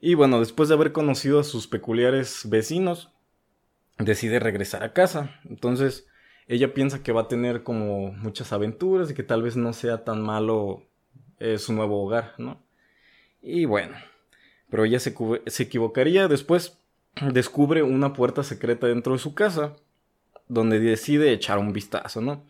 Y 0.00 0.14
bueno, 0.14 0.40
después 0.40 0.68
de 0.68 0.74
haber 0.74 0.92
conocido 0.92 1.40
a 1.40 1.44
sus 1.44 1.66
peculiares 1.66 2.42
vecinos, 2.48 3.10
decide 3.98 4.38
regresar 4.40 4.82
a 4.82 4.92
casa. 4.92 5.40
Entonces, 5.48 6.06
ella 6.46 6.74
piensa 6.74 7.02
que 7.02 7.12
va 7.12 7.22
a 7.22 7.28
tener 7.28 7.62
como 7.62 8.12
muchas 8.12 8.52
aventuras 8.52 9.10
y 9.10 9.14
que 9.14 9.22
tal 9.22 9.42
vez 9.42 9.56
no 9.56 9.72
sea 9.72 10.04
tan 10.04 10.22
malo 10.22 10.82
eh, 11.38 11.58
su 11.58 11.72
nuevo 11.72 12.04
hogar, 12.04 12.34
¿no? 12.38 12.62
Y 13.40 13.64
bueno, 13.66 13.96
pero 14.70 14.84
ella 14.84 14.98
se 14.98 15.62
equivocaría. 15.62 16.26
Después 16.28 16.77
descubre 17.32 17.82
una 17.82 18.12
puerta 18.12 18.42
secreta 18.42 18.86
dentro 18.86 19.12
de 19.12 19.18
su 19.18 19.34
casa, 19.34 19.74
donde 20.48 20.80
decide 20.80 21.32
echar 21.32 21.58
un 21.58 21.72
vistazo, 21.72 22.20
¿no? 22.20 22.44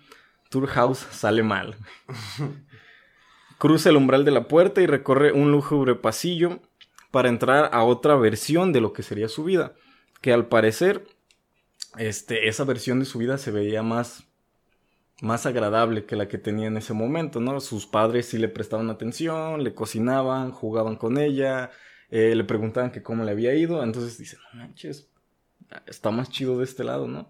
Tour 0.50 0.66
House 0.68 1.06
sale 1.10 1.42
mal. 1.42 1.76
Cruza 3.58 3.90
el 3.90 3.96
umbral 3.96 4.24
de 4.24 4.30
la 4.30 4.48
puerta 4.48 4.80
y 4.80 4.86
recorre 4.86 5.32
un 5.32 5.50
lúgubre 5.50 5.94
pasillo 5.94 6.60
para 7.10 7.28
entrar 7.28 7.70
a 7.72 7.82
otra 7.82 8.14
versión 8.16 8.72
de 8.72 8.80
lo 8.80 8.92
que 8.92 9.02
sería 9.02 9.28
su 9.28 9.44
vida. 9.44 9.74
Que 10.20 10.32
al 10.32 10.46
parecer, 10.46 11.06
este, 11.96 12.48
esa 12.48 12.64
versión 12.64 13.00
de 13.00 13.06
su 13.06 13.18
vida 13.18 13.36
se 13.36 13.50
veía 13.50 13.82
más, 13.82 14.24
más 15.20 15.44
agradable 15.46 16.04
que 16.04 16.16
la 16.16 16.28
que 16.28 16.38
tenía 16.38 16.68
en 16.68 16.76
ese 16.76 16.92
momento, 16.92 17.40
¿no? 17.40 17.60
Sus 17.60 17.86
padres 17.86 18.26
sí 18.26 18.38
le 18.38 18.48
prestaban 18.48 18.90
atención, 18.90 19.64
le 19.64 19.74
cocinaban, 19.74 20.52
jugaban 20.52 20.96
con 20.96 21.18
ella, 21.18 21.70
eh, 22.10 22.34
le 22.34 22.44
preguntaban 22.44 22.90
que 22.90 23.02
cómo 23.02 23.24
le 23.24 23.30
había 23.32 23.54
ido. 23.54 23.82
Entonces 23.82 24.18
dice, 24.18 24.36
no 24.52 24.60
manches, 24.60 25.08
está 25.86 26.10
más 26.10 26.30
chido 26.30 26.58
de 26.58 26.64
este 26.64 26.84
lado, 26.84 27.06
¿no? 27.08 27.28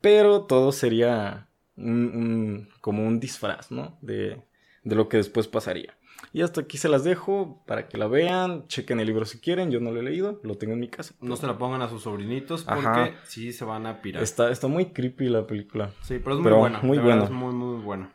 Pero 0.00 0.42
todo 0.42 0.72
sería 0.72 1.48
un, 1.76 1.86
un- 1.86 2.68
como 2.80 3.06
un 3.06 3.20
disfraz, 3.20 3.70
¿no? 3.70 3.96
De, 4.00 4.40
de 4.84 4.94
lo 4.96 5.08
que 5.08 5.16
después 5.18 5.48
pasaría. 5.48 5.94
Y 6.32 6.42
hasta 6.42 6.60
aquí 6.62 6.78
se 6.78 6.88
las 6.88 7.04
dejo 7.04 7.62
para 7.66 7.88
que 7.88 7.96
la 7.96 8.06
vean, 8.08 8.66
chequen 8.66 8.98
el 9.00 9.06
libro 9.06 9.24
si 9.24 9.38
quieren, 9.38 9.70
yo 9.70 9.78
no 9.80 9.92
lo 9.92 10.00
he 10.00 10.02
leído, 10.02 10.40
lo 10.42 10.56
tengo 10.56 10.72
en 10.74 10.80
mi 10.80 10.88
casa. 10.88 11.14
No 11.20 11.36
se 11.36 11.46
la 11.46 11.56
pongan 11.56 11.80
a 11.80 11.88
sus 11.88 12.02
sobrinitos 12.02 12.64
porque 12.64 12.86
Ajá. 12.86 13.10
sí 13.24 13.52
se 13.52 13.64
van 13.64 13.86
a 13.86 14.02
pirar. 14.02 14.22
Está, 14.22 14.50
está 14.50 14.66
muy 14.66 14.86
creepy 14.86 15.28
la 15.28 15.46
película. 15.46 15.92
Sí, 16.02 16.18
pero 16.18 16.32
es 16.32 16.38
muy 16.38 16.44
pero 16.44 16.56
buena. 16.58 16.80
muy 16.82 16.98
buena. 16.98 17.24
es 17.24 17.30
muy, 17.30 17.54
muy 17.54 17.80
buena. 17.82 18.12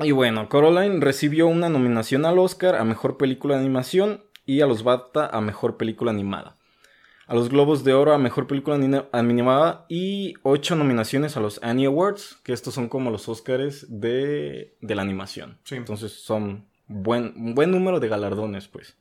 Y 0.00 0.10
bueno, 0.12 0.48
Coraline 0.48 1.00
recibió 1.00 1.46
una 1.46 1.68
nominación 1.68 2.24
al 2.26 2.38
Oscar 2.38 2.74
a 2.76 2.84
Mejor 2.84 3.16
Película 3.16 3.54
de 3.54 3.60
Animación 3.60 4.22
y 4.48 4.62
a 4.62 4.66
los 4.66 4.82
BAFTA 4.82 5.26
a 5.26 5.40
Mejor 5.42 5.76
Película 5.76 6.10
Animada. 6.10 6.56
A 7.26 7.34
los 7.34 7.50
Globos 7.50 7.84
de 7.84 7.92
Oro 7.92 8.14
a 8.14 8.18
Mejor 8.18 8.46
Película 8.46 8.76
Ani- 8.76 9.04
Animada 9.12 9.84
y 9.90 10.32
ocho 10.42 10.74
nominaciones 10.74 11.36
a 11.36 11.40
los 11.40 11.62
Annie 11.62 11.84
Awards, 11.84 12.38
que 12.42 12.54
estos 12.54 12.72
son 12.72 12.88
como 12.88 13.10
los 13.10 13.28
Oscars 13.28 13.86
de, 13.88 14.74
de 14.80 14.94
la 14.94 15.02
animación. 15.02 15.58
Sí. 15.64 15.76
Entonces 15.76 16.12
son 16.12 16.64
buen, 16.86 17.34
un 17.36 17.54
buen 17.54 17.70
número 17.70 18.00
de 18.00 18.08
galardones, 18.08 18.66
pues. 18.68 18.96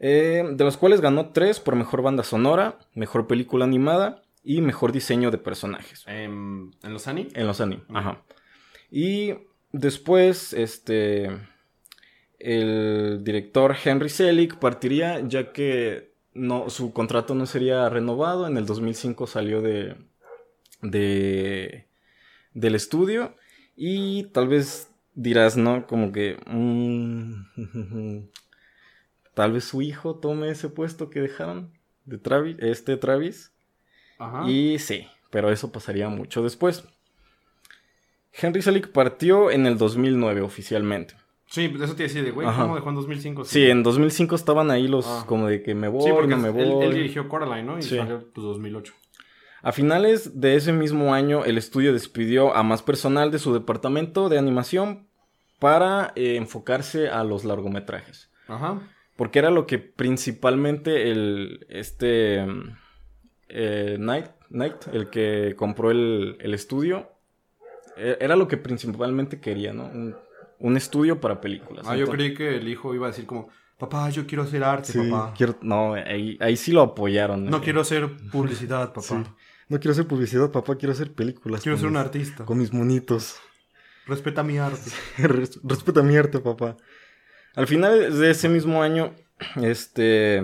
Eh, 0.00 0.44
de 0.52 0.64
los 0.64 0.76
cuales 0.76 1.00
ganó 1.00 1.30
tres 1.30 1.58
por 1.58 1.74
Mejor 1.74 2.02
Banda 2.02 2.22
Sonora, 2.22 2.78
Mejor 2.94 3.26
Película 3.26 3.64
Animada 3.64 4.22
y 4.44 4.60
Mejor 4.60 4.92
Diseño 4.92 5.30
de 5.30 5.38
Personajes. 5.38 6.04
Em, 6.06 6.70
¿En 6.82 6.92
los 6.92 7.08
Ani? 7.08 7.28
En 7.34 7.46
los 7.46 7.62
anime, 7.62 7.82
ajá. 7.94 8.22
Y 8.90 9.32
después, 9.72 10.52
este. 10.52 11.30
El 12.38 13.24
director 13.24 13.76
Henry 13.84 14.08
Selick 14.08 14.56
partiría 14.58 15.20
ya 15.20 15.52
que 15.52 16.12
no, 16.34 16.70
su 16.70 16.92
contrato 16.92 17.34
no 17.34 17.46
sería 17.46 17.88
renovado. 17.88 18.46
En 18.46 18.56
el 18.56 18.66
2005 18.66 19.26
salió 19.26 19.60
de. 19.60 19.96
de. 20.82 21.86
del 22.54 22.74
estudio. 22.74 23.34
Y 23.76 24.24
tal 24.24 24.48
vez 24.48 24.90
dirás, 25.14 25.56
¿no? 25.56 25.86
Como 25.86 26.12
que. 26.12 26.38
mm, 26.46 27.42
tal 29.34 29.52
vez 29.52 29.64
su 29.64 29.82
hijo 29.82 30.16
tome 30.16 30.50
ese 30.50 30.68
puesto 30.68 31.10
que 31.10 31.20
dejaron 31.20 31.72
de 32.04 32.18
Travis, 32.18 32.56
este 32.60 32.96
Travis. 32.96 33.52
Ajá. 34.18 34.48
Y 34.48 34.78
sí, 34.78 35.06
pero 35.30 35.50
eso 35.50 35.72
pasaría 35.72 36.08
mucho 36.08 36.42
después. 36.42 36.84
Henry 38.32 38.62
Selick 38.62 38.92
partió 38.92 39.50
en 39.50 39.66
el 39.66 39.78
2009 39.78 40.42
oficialmente. 40.42 41.14
Sí, 41.50 41.72
eso 41.82 41.94
te 41.96 42.02
decía 42.04 42.22
de, 42.22 42.30
güey. 42.30 42.46
¿cómo 42.46 42.74
dejó 42.74 42.88
en 42.90 42.94
2005? 42.96 43.44
Sí, 43.44 43.70
en 43.70 43.82
2005 43.82 44.34
estaban 44.34 44.70
ahí 44.70 44.86
los 44.86 45.06
Ah. 45.06 45.24
como 45.26 45.46
de 45.48 45.62
que 45.62 45.74
me 45.74 45.88
voy, 45.88 46.02
Sí, 46.04 46.10
porque 46.12 46.28
no 46.28 46.36
me 46.38 46.50
voy. 46.50 46.62
él, 46.62 46.82
él 46.82 46.94
dirigió 46.94 47.28
Coraline, 47.28 47.64
¿no? 47.64 47.78
Y 47.78 47.82
Sí. 47.82 47.96
salió 47.96 48.18
pues 48.34 48.44
2008. 48.44 48.92
A 49.62 49.72
finales 49.72 50.40
de 50.40 50.54
ese 50.56 50.72
mismo 50.72 51.14
año, 51.14 51.44
el 51.44 51.58
estudio 51.58 51.92
despidió 51.92 52.54
a 52.54 52.62
más 52.62 52.82
personal 52.82 53.30
de 53.30 53.38
su 53.38 53.52
departamento 53.54 54.28
de 54.28 54.38
animación 54.38 55.08
para 55.58 56.12
eh, 56.16 56.36
enfocarse 56.36 57.08
a 57.08 57.24
los 57.24 57.44
largometrajes. 57.44 58.30
Ajá. 58.46 58.80
Porque 59.16 59.40
era 59.40 59.50
lo 59.50 59.66
que 59.66 59.78
principalmente 59.78 61.10
el 61.10 61.66
este 61.70 62.46
eh, 63.48 63.96
Knight, 63.98 64.26
Knight, 64.50 64.74
el 64.92 65.10
que 65.10 65.54
compró 65.56 65.90
el, 65.90 66.36
el 66.40 66.54
estudio, 66.54 67.10
e- 67.96 68.18
era 68.20 68.36
lo 68.36 68.46
que 68.48 68.56
principalmente 68.58 69.40
quería, 69.40 69.72
¿no? 69.72 69.84
Un, 69.86 70.16
un 70.58 70.76
estudio 70.76 71.20
para 71.20 71.40
películas. 71.40 71.86
Ah, 71.88 71.96
yo 71.96 72.06
creí 72.08 72.34
que 72.34 72.56
el 72.56 72.68
hijo 72.68 72.94
iba 72.94 73.06
a 73.06 73.10
decir 73.10 73.26
como, 73.26 73.48
papá, 73.78 74.10
yo 74.10 74.26
quiero 74.26 74.42
hacer 74.44 74.64
arte, 74.64 74.92
Sí, 74.92 74.98
papá. 75.10 75.34
quiero- 75.36 75.56
no, 75.62 75.94
ahí, 75.94 76.36
ahí 76.40 76.56
sí 76.56 76.72
lo 76.72 76.82
apoyaron. 76.82 77.44
No 77.46 77.58
eh. 77.58 77.60
quiero 77.62 77.80
hacer 77.80 78.08
publicidad, 78.32 78.88
papá. 78.88 79.02
Sí. 79.02 79.14
No 79.68 79.78
quiero 79.78 79.92
hacer 79.92 80.06
publicidad, 80.06 80.50
papá, 80.50 80.76
quiero 80.76 80.92
hacer 80.92 81.12
películas. 81.12 81.62
Quiero 81.62 81.76
ser 81.78 81.88
un 81.88 81.96
artista. 81.96 82.44
Con 82.44 82.58
mis 82.58 82.72
monitos. 82.72 83.36
Respeta 84.06 84.42
mi 84.42 84.56
arte. 84.58 84.90
Res- 85.18 85.60
Respeta 85.62 86.02
mi 86.02 86.16
arte, 86.16 86.38
papá. 86.38 86.76
Al 87.54 87.66
final 87.66 88.18
de 88.18 88.30
ese 88.30 88.48
mismo 88.48 88.82
año, 88.82 89.14
este. 89.62 90.42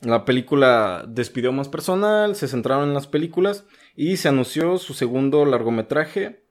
La 0.00 0.24
película 0.24 1.04
despidió 1.06 1.52
más 1.52 1.68
personal, 1.68 2.34
se 2.34 2.48
centraron 2.48 2.88
en 2.88 2.94
las 2.94 3.06
películas 3.06 3.64
y 3.94 4.16
se 4.16 4.28
anunció 4.28 4.78
su 4.78 4.94
segundo 4.94 5.44
largometraje, 5.44 6.41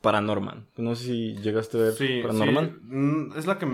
Paranorman. 0.00 0.66
No 0.76 0.94
sé 0.94 1.04
si 1.04 1.36
llegaste 1.36 1.76
a 1.78 1.80
ver 1.82 1.92
Sí, 1.92 2.20
Paranorman. 2.22 2.66
sí. 2.80 2.94
Mm, 2.94 3.32
Es 3.38 3.46
la 3.46 3.58
que... 3.58 3.66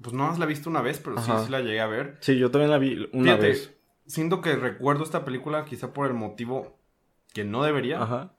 Pues 0.00 0.14
no 0.14 0.28
más 0.28 0.38
la 0.38 0.44
he 0.44 0.48
visto 0.48 0.70
una 0.70 0.80
vez, 0.80 1.00
pero 1.00 1.18
sí, 1.20 1.30
sí 1.44 1.50
la 1.50 1.60
llegué 1.60 1.80
a 1.80 1.86
ver. 1.86 2.18
Sí, 2.20 2.38
yo 2.38 2.50
también 2.52 2.70
la 2.70 2.78
vi 2.78 3.08
una 3.12 3.32
Fíjate, 3.32 3.48
vez. 3.48 3.74
siento 4.06 4.40
que 4.40 4.54
recuerdo 4.54 5.02
esta 5.02 5.24
película 5.24 5.64
quizá 5.64 5.92
por 5.92 6.06
el 6.06 6.14
motivo 6.14 6.78
que 7.34 7.42
no 7.44 7.64
debería. 7.64 8.00
Ajá. 8.00 8.32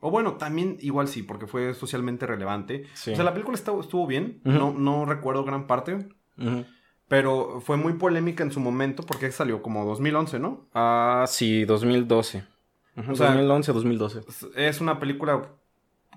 O 0.00 0.10
bueno, 0.10 0.34
también 0.34 0.76
igual 0.80 1.08
sí, 1.08 1.22
porque 1.22 1.46
fue 1.46 1.72
socialmente 1.74 2.26
relevante. 2.26 2.84
Sí. 2.92 3.12
O 3.12 3.14
sea, 3.16 3.24
la 3.24 3.32
película 3.32 3.54
estuvo, 3.56 4.06
bien. 4.06 4.40
No, 4.44 4.72
no 4.74 5.06
recuerdo 5.06 5.44
gran 5.44 5.66
parte. 5.66 6.08
Pero 7.08 7.60
fue 7.60 7.76
muy 7.76 7.94
polémica 7.94 8.42
en 8.42 8.50
su 8.52 8.60
momento 8.60 9.02
porque 9.02 9.30
salió 9.32 9.62
como 9.62 9.84
2011, 9.84 10.38
¿no? 10.38 10.66
Ah, 10.74 11.24
sí, 11.28 11.64
2012. 11.64 12.44
Ujú, 12.96 13.12
O 13.12 13.14
sea, 13.14 13.28
2011, 13.28 13.72
2012. 13.72 14.20
Es- 14.28 14.46
Es 14.56 14.80
una 14.80 14.98
película 14.98 15.50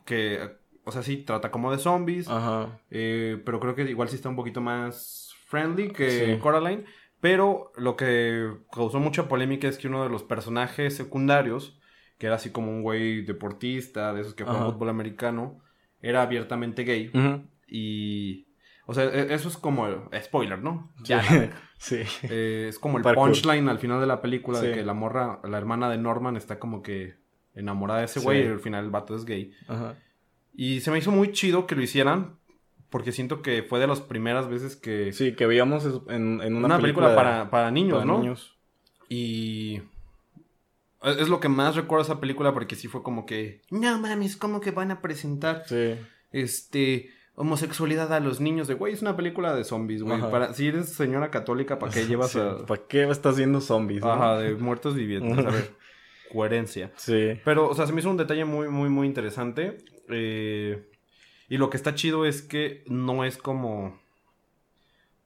que, 0.06 0.40
o 0.84 0.92
sea, 0.92 1.04
sí, 1.04 1.18
trata 1.18 1.52
como 1.52 1.72
de 1.72 1.78
zombies. 1.80 2.30
Ajá. 2.30 2.80
eh, 2.92 3.42
pero 3.46 3.60
creo 3.60 3.76
que 3.76 3.84
igual 3.84 4.08
sí 4.10 4.16
está 4.16 4.30
un 4.30 4.36
poquito 4.36 4.62
más 4.62 5.34
friendly 5.48 5.90
que 5.90 6.10
Sí. 6.36 6.40
Coraline. 6.40 6.86
Pero 7.22 7.72
lo 7.76 7.96
que 7.96 8.52
causó 8.72 9.00
mucha 9.00 9.28
polémica 9.28 9.68
es 9.68 9.78
que 9.78 9.88
uno 9.88 10.04
de 10.04 10.10
los 10.10 10.24
personajes 10.24 10.96
secundarios, 10.96 11.80
que 12.20 12.28
era 12.28 12.36
así 12.36 12.52
como 12.52 12.70
un 12.72 12.84
güey 12.84 13.24
deportista, 13.26 14.14
de 14.14 14.22
esos 14.22 14.36
que 14.36 14.44
juegan 14.44 14.72
fútbol 14.72 14.90
americano, 14.90 15.60
era 16.02 16.22
abiertamente 16.22 16.84
gay. 16.84 17.10
Ujú. 17.14 17.42
Y. 17.68 18.48
O 18.86 18.94
sea, 18.94 19.06
e- 19.06 19.34
eso 19.34 19.48
es 19.50 19.58
como. 19.58 19.88
Spoiler, 20.22 20.62
¿no? 20.62 20.92
Ya. 21.04 21.22
sí. 21.80 22.04
Eh, 22.24 22.68
es 22.70 22.78
como 22.78 22.98
el 22.98 23.04
Parkour. 23.04 23.30
punchline 23.32 23.68
al 23.70 23.80
final 23.80 24.00
de 24.00 24.06
la 24.08 24.22
película 24.22 24.62
de 24.62 24.74
que 24.74 24.84
la 24.84 24.94
morra, 24.94 25.40
la 25.44 25.58
hermana 25.58 25.90
de 25.90 25.98
Norman 25.98 26.38
está 26.38 26.60
como 26.60 26.84
que 26.84 27.16
enamorada 27.56 28.00
de 28.02 28.06
ese 28.06 28.20
Sí. 28.20 28.26
güey 28.26 28.44
y 28.44 28.48
al 28.48 28.60
final 28.60 28.86
el 28.86 28.92
vato 28.92 29.16
es 29.16 29.26
gay. 29.26 29.52
Ajá. 29.68 29.96
Y 30.54 30.82
se 30.82 30.92
me 30.92 30.98
hizo 31.00 31.12
muy 31.12 31.32
chido 31.32 31.68
que 31.68 31.76
lo 31.76 31.82
hicieran, 31.82 32.36
porque 32.90 33.12
siento 33.12 33.42
que 33.42 33.64
fue 33.64 33.80
de 33.80 33.88
las 33.88 34.00
primeras 34.02 34.48
veces 34.48 34.76
que... 34.76 35.12
Sí, 35.12 35.34
que 35.36 35.46
veíamos 35.46 35.86
en, 36.08 36.42
en 36.42 36.56
una, 36.56 36.68
una, 36.68 36.80
película, 36.80 37.10
de- 37.10 37.16
para, 37.16 37.50
para 37.50 37.72
niños, 37.72 37.96
para 38.00 38.06
¿no? 38.06 38.20
niños. 38.20 38.56
Y... 39.10 39.82
Es 41.04 41.30
lo 41.30 41.40
que 41.40 41.50
más 41.50 41.76
recuerdo 41.76 42.04
de 42.06 42.12
esa 42.12 42.20
película 42.20 42.52
porque 42.54 42.76
sí 42.76 42.88
fue 42.88 43.04
como 43.04 43.26
que... 43.28 43.62
No 43.70 44.00
mames, 44.00 44.38
¿cómo 44.38 44.60
que 44.60 44.72
van 44.72 44.90
a 44.92 45.02
presentar 45.02 45.64
Sí. 45.68 45.96
este 46.32 47.12
homosexualidad 47.36 48.12
a 48.14 48.20
los 48.20 48.40
niños? 48.42 48.68
De 48.68 48.74
güey, 48.74 48.94
es 48.94 49.02
una 49.04 49.16
película 49.16 49.54
de 49.56 49.64
zombies, 49.66 50.02
güey. 50.02 50.20
Para, 50.32 50.54
si 50.54 50.68
eres 50.68 50.94
señora 50.94 51.30
católica, 51.30 51.78
¿para 51.78 51.92
qué 51.92 52.06
llevas 52.08 52.32
Sí, 52.32 52.40
a... 52.40 52.66
¿Para 52.66 52.82
qué 52.88 53.08
estás 53.10 53.38
viendo 53.38 53.62
zombies? 53.62 54.02
no? 54.02 54.12
Ajá, 54.14 54.38
de 54.40 54.56
muertos 54.56 54.96
vivientes, 54.96 55.46
a 55.46 55.50
ver. 55.52 55.74
Coherencia. 56.36 56.92
Sí. 56.98 57.40
Pero, 57.44 57.70
o 57.70 57.74
sea, 57.74 57.88
se 57.88 57.94
me 57.94 58.02
hizo 58.02 58.10
un 58.10 58.18
detalle 58.18 58.46
muy, 58.46 58.68
muy, 58.70 58.90
muy 58.90 59.08
interesante. 59.08 59.78
Eh, 60.10 60.88
y 61.50 61.58
lo 61.58 61.70
que 61.70 61.78
está 61.78 61.96
chido 61.96 62.26
es 62.26 62.42
que 62.42 62.84
no 62.88 63.24
es 63.26 63.38
como. 63.38 64.00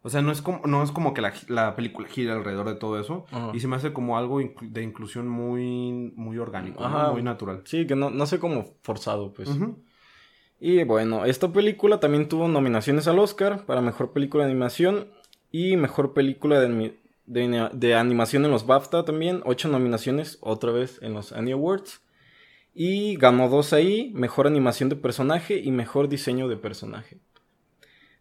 O 0.01 0.10
sea, 0.10 0.22
no 0.22 0.32
es 0.32 0.42
como, 0.42 0.62
no 0.66 0.82
es 0.82 0.92
como 0.92 1.13
que 1.13 1.22
la, 1.22 1.34
la 1.50 1.75
película 1.75 2.08
gira 2.08 2.34
alrededor 2.34 2.70
de 2.70 2.75
todo 2.75 3.00
eso. 3.00 3.25
Ajá. 3.32 3.51
Y 3.54 3.60
se 3.60 3.68
me 3.68 3.75
hace 3.75 3.92
como 3.92 4.18
algo 4.18 4.39
inclu- 4.39 4.70
de 4.72 4.82
inclusión 4.82 5.28
muy, 5.28 6.13
muy 6.16 6.38
orgánico, 6.38 6.88
muy 7.12 7.22
natural. 7.22 7.63
Sí, 7.66 7.86
que 7.86 7.96
no, 7.98 8.10
no 8.10 8.25
sé 8.25 8.39
cómo 8.39 8.75
forzado, 8.82 9.34
pues. 9.34 9.50
Y 10.62 10.84
bueno, 10.84 11.25
esta 11.25 11.51
película 11.51 12.00
también 12.00 12.28
tuvo 12.30 12.48
nominaciones 12.48 13.08
al 13.08 13.20
Oscar 13.20 13.66
para 13.66 13.82
Mejor 13.82 14.12
Película 14.13 14.46
de 14.46 14.51
Animación 14.51 15.10
y 15.51 15.78
Mejor 15.78 16.13
Película 16.13 16.60
de, 16.60 16.99
de 17.30 17.44
Ani- 17.46 17.70
de 17.74 17.96
Animación 17.96 18.44
en 18.44 18.52
los 18.52 18.66
BAFTA 18.66 19.06
también. 19.06 19.42
Ocho 19.46 19.70
nominaciones 19.70 20.38
otra 20.42 20.72
vez 20.72 21.00
en 21.02 21.14
los 21.14 21.32
Annie 21.32 21.54
Awards. 21.54 22.02
Y 22.74 23.16
ganó 23.16 23.50
dos 23.50 23.74
ahí, 23.74 24.12
Mejor 24.14 24.48
Animación 24.48 24.90
de 24.90 24.96
Personaje 24.96 25.58
y 25.58 25.72
Mejor 25.72 26.10
Diseño 26.10 26.48
de 26.48 26.58
Personaje. 26.58 27.20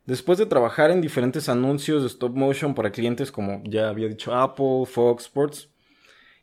Después 0.06 0.38
de 0.38 0.46
trabajar 0.46 0.90
en 0.90 1.00
diferentes 1.02 1.48
anuncios 1.48 2.02
de 2.02 2.08
stop 2.08 2.34
motion 2.34 2.74
para 2.74 2.90
clientes 2.92 3.30
como 3.30 3.62
ya 3.64 3.90
había 3.90 4.08
dicho 4.08 4.34
Apple, 4.34 4.86
Fox 4.86 5.24
Sports, 5.24 5.68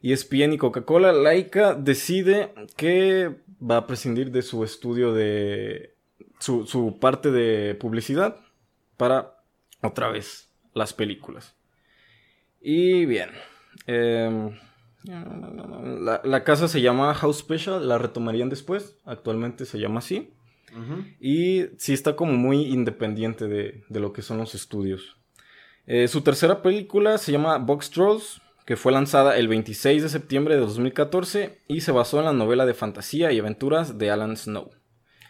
ESPN 0.04 0.54
y 0.54 0.58
Coca-Cola, 0.60 1.12
Laika 1.12 1.74
decide 1.74 2.54
que 2.78 3.36
va 3.60 3.78
a 3.78 3.88
prescindir 3.88 4.30
de 4.32 4.44
su 4.44 4.64
estudio 4.64 5.14
de 5.14 5.96
su 6.40 6.98
parte 7.00 7.32
de 7.32 7.74
publicidad 7.74 8.38
para 8.98 9.44
otra 9.82 10.10
vez 10.10 10.52
las 10.74 10.94
películas. 10.94 11.56
Y 12.68 13.06
bien, 13.06 13.30
em, 13.86 14.58
la, 15.04 16.22
la 16.24 16.44
casa 16.44 16.68
se 16.68 16.82
llama 16.82 17.14
House 17.14 17.38
Special, 17.38 17.88
la 17.88 18.00
retomarían 18.00 18.50
después, 18.50 18.98
actualmente 19.06 19.66
se 19.66 19.80
llama 19.80 20.00
así. 20.00 20.32
Y 21.22 21.68
sí 21.78 21.94
está 21.94 22.16
como 22.18 22.34
muy 22.34 22.64
independiente 22.66 23.48
de, 23.48 23.84
de 23.88 24.00
lo 24.02 24.12
que 24.12 24.22
son 24.22 24.40
los 24.40 24.56
estudios. 24.56 25.16
Eh, 25.86 26.08
su 26.10 26.20
tercera 26.22 26.62
película 26.62 27.18
se 27.18 27.32
llama 27.32 27.60
Box 27.60 27.92
Trolls, 27.92 28.42
que 28.66 28.76
fue 28.76 28.92
lanzada 28.92 29.38
el 29.38 29.48
26 29.48 30.02
de 30.04 30.10
septiembre 30.10 30.56
de 30.56 30.62
2014 30.62 31.60
y 31.68 31.82
se 31.82 31.92
basó 31.94 32.18
en 32.20 32.26
la 32.26 32.34
novela 32.34 32.66
de 32.66 32.74
fantasía 32.74 33.32
y 33.32 33.40
aventuras 33.40 33.98
de 34.00 34.10
Alan 34.10 34.36
Snow, 34.36 34.72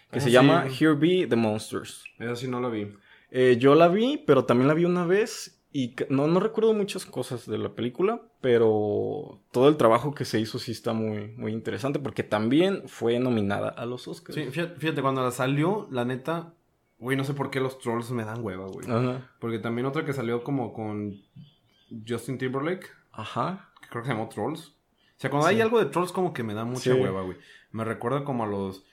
que 0.10 0.18
Ah, 0.18 0.22
se 0.22 0.27
sí. 0.27 0.32
llama 0.32 0.65
Here 0.68 0.94
Be 0.94 1.27
the 1.27 1.36
Monsters. 1.36 2.04
Esa 2.18 2.36
sí 2.38 2.48
no 2.48 2.60
la 2.62 2.70
vi. 2.70 2.88
Eh, 3.30 3.58
yo 3.60 3.75
la 3.75 3.89
vi, 3.89 4.24
pero 4.25 4.46
también 4.46 4.68
la 4.70 4.74
vi 4.74 4.86
una 4.86 5.06
vez 5.06 5.54
y 5.77 5.94
no, 6.10 6.27
no 6.27 6.39
recuerdo 6.39 6.74
muchas 6.74 7.05
cosas 7.05 7.46
de 7.48 7.58
la 7.58 7.75
película, 7.75 8.22
pero 8.39 9.41
todo 9.51 9.67
el 9.67 9.75
trabajo 9.75 10.13
que 10.15 10.24
se 10.24 10.39
hizo 10.39 10.58
sí 10.58 10.72
está 10.72 10.94
muy, 10.94 11.34
muy 11.36 11.51
interesante 11.51 12.00
porque 12.00 12.24
también 12.24 12.84
fue 12.88 13.20
nominada 13.20 13.67
a 13.67 13.86
los 13.86 14.08
Oscars. 14.08 14.36
Sí, 14.36 14.46
fíjate, 14.51 14.79
fíjate, 14.79 15.01
cuando 15.01 15.22
la 15.22 15.32
salió, 15.32 15.89
la 15.91 16.05
neta. 16.05 16.53
Güey, 16.98 17.17
no 17.17 17.25
sé 17.25 17.34
por 17.34 17.50
qué 17.50 17.60
los 17.60 17.77
trolls 17.79 18.10
me 18.12 18.24
dan 18.24 18.41
hueva, 18.41 18.67
güey. 18.67 18.89
Ajá. 18.89 19.29
Porque 19.39 19.60
también 19.60 19.86
otra 19.86 20.05
que 20.05 20.13
salió 20.13 20.45
como 20.45 20.71
con 20.71 21.21
Justin 22.08 22.38
Timberlake. 22.38 22.88
Ajá. 23.12 23.71
que 23.82 23.89
creo 23.89 24.02
que 24.04 24.08
se 24.08 24.13
llamó 24.13 24.30
Trolls. 24.30 24.67
O 24.69 24.73
sea, 25.17 25.30
cuando 25.30 25.47
Sí. 25.49 25.56
hay 25.56 25.62
algo 25.62 25.80
de 25.80 25.86
Trolls 25.88 26.12
como 26.13 26.32
que 26.34 26.43
me 26.43 26.54
da 26.54 26.63
mucha 26.63 26.93
Sí. 26.93 26.99
hueva, 26.99 27.21
güey. 27.21 27.38
Me 27.71 27.84
recuerda 27.84 28.23
como 28.23 28.45
a 28.45 28.47
los 28.47 28.86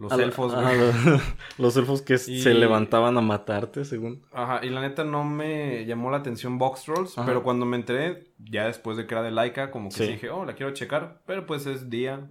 los 0.00 0.10
A 0.12 0.16
elfos, 0.16 0.54
güey. 0.54 0.78
los, 0.78 0.94
los 1.58 1.76
elfos 1.76 2.02
que 2.02 2.14
Y- 2.14 2.40
se 2.40 2.54
levantaban 2.54 3.16
a 3.16 3.20
matarte, 3.20 3.84
según. 3.84 4.22
Ajá, 4.32 4.64
y 4.64 4.70
la 4.70 4.80
neta 4.80 5.04
no 5.04 5.22
me 5.24 5.84
llamó 5.86 6.10
la 6.10 6.16
atención 6.16 6.58
Box 6.58 6.84
Trolls, 6.84 7.16
Ajá. 7.18 7.26
pero 7.26 7.42
cuando 7.42 7.66
me 7.66 7.76
enteré, 7.76 8.28
ya 8.38 8.66
después 8.66 8.96
de 8.96 9.06
que 9.06 9.14
era 9.14 9.22
de 9.22 9.30
Laika, 9.30 9.70
como 9.70 9.90
que 9.90 9.94
Sí. 9.94 10.06
dije, 10.12 10.30
oh, 10.30 10.44
la 10.44 10.54
quiero 10.54 10.72
checar, 10.72 11.20
pero 11.26 11.46
pues 11.46 11.66
es 11.66 11.90
día 11.90 12.28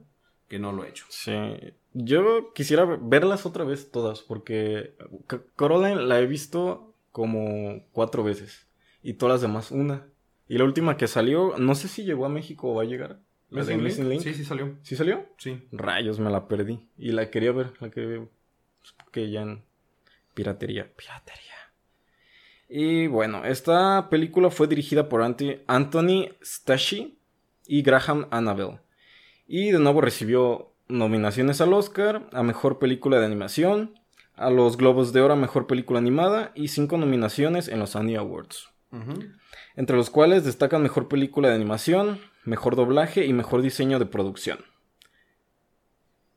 que 0.48 0.60
no 0.60 0.72
lo 0.74 0.84
he 0.84 0.90
hecho. 0.90 1.06
Sí. 1.10 1.32
Yo 1.94 2.52
quisiera 2.54 2.86
verlas 2.86 3.46
otra 3.46 3.64
vez 3.64 3.92
todas, 3.92 4.22
porque 4.22 4.96
Coraline 5.56 6.02
la 6.08 6.20
he 6.20 6.26
visto 6.28 6.94
como 7.12 7.84
cuatro 7.92 8.24
veces. 8.24 8.68
Y 9.02 9.14
todas 9.14 9.36
las 9.36 9.42
demás 9.42 9.72
una. 9.72 10.08
Y 10.48 10.58
la 10.58 10.64
última 10.64 10.98
que 10.98 11.08
salió, 11.08 11.56
no 11.58 11.76
sé 11.76 11.88
si 11.88 12.04
llegó 12.04 12.26
a 12.26 12.30
México 12.30 12.72
o 12.72 12.76
va 12.76 12.82
a 12.84 12.86
llegar. 12.86 13.20
¿Missing 13.52 13.84
Link? 13.84 14.00
Link. 14.00 14.22
Sí, 14.22 14.34
sí 14.34 14.46
salió. 14.46 14.78
¿Sí 14.84 14.96
salió? 14.96 15.26
Sí. 15.38 15.68
Rayos, 15.72 16.20
me 16.20 16.30
la 16.30 16.48
perdí. 16.48 16.88
Y 16.98 17.12
la 17.12 17.30
quería 17.30 17.52
ver, 17.52 17.74
la 17.80 17.90
quería 17.90 18.10
ver. 18.10 18.28
Porque 18.98 19.30
ya 19.30 19.42
en 19.42 19.64
piratería. 20.34 20.92
Piratería. 20.96 21.44
Y 22.70 23.08
bueno, 23.08 23.44
esta 23.46 24.10
película 24.10 24.52
fue 24.52 24.68
dirigida 24.68 25.10
por 25.10 25.24
Anthony 25.24 26.30
Stashi 26.44 27.18
y 27.66 27.82
Graham 27.82 28.28
Annabelle. 28.30 28.80
Y 29.48 29.72
de 29.72 29.80
nuevo 29.80 30.02
recibió 30.02 30.74
nominaciones 30.88 31.62
al 31.62 31.74
Oscar, 31.74 32.30
a 32.32 32.44
Mejor 32.44 32.78
Película 32.78 33.20
de 33.20 33.26
Animación, 33.26 34.00
a 34.36 34.52
los 34.52 34.78
Globos 34.78 35.14
de 35.14 35.22
Oro 35.22 35.34
a 35.34 35.38
Mejor 35.38 35.66
Película 35.66 36.00
Animada 36.00 36.52
y 36.54 36.68
cinco 36.68 36.98
nominaciones 36.98 37.68
en 37.68 37.80
los 37.80 37.96
Annie 37.96 38.16
Awards. 38.16 38.70
Entre 39.76 39.96
los 39.96 40.10
cuales 40.10 40.46
destacan 40.46 40.84
Mejor 40.84 41.08
Película 41.08 41.50
de 41.50 41.56
Animación, 41.56 42.20
Mejor 42.50 42.76
Doblaje 42.76 43.26
y 43.26 43.34
Mejor 43.34 43.62
Diseño 43.62 44.00
de 44.00 44.06
Producción. 44.06 44.60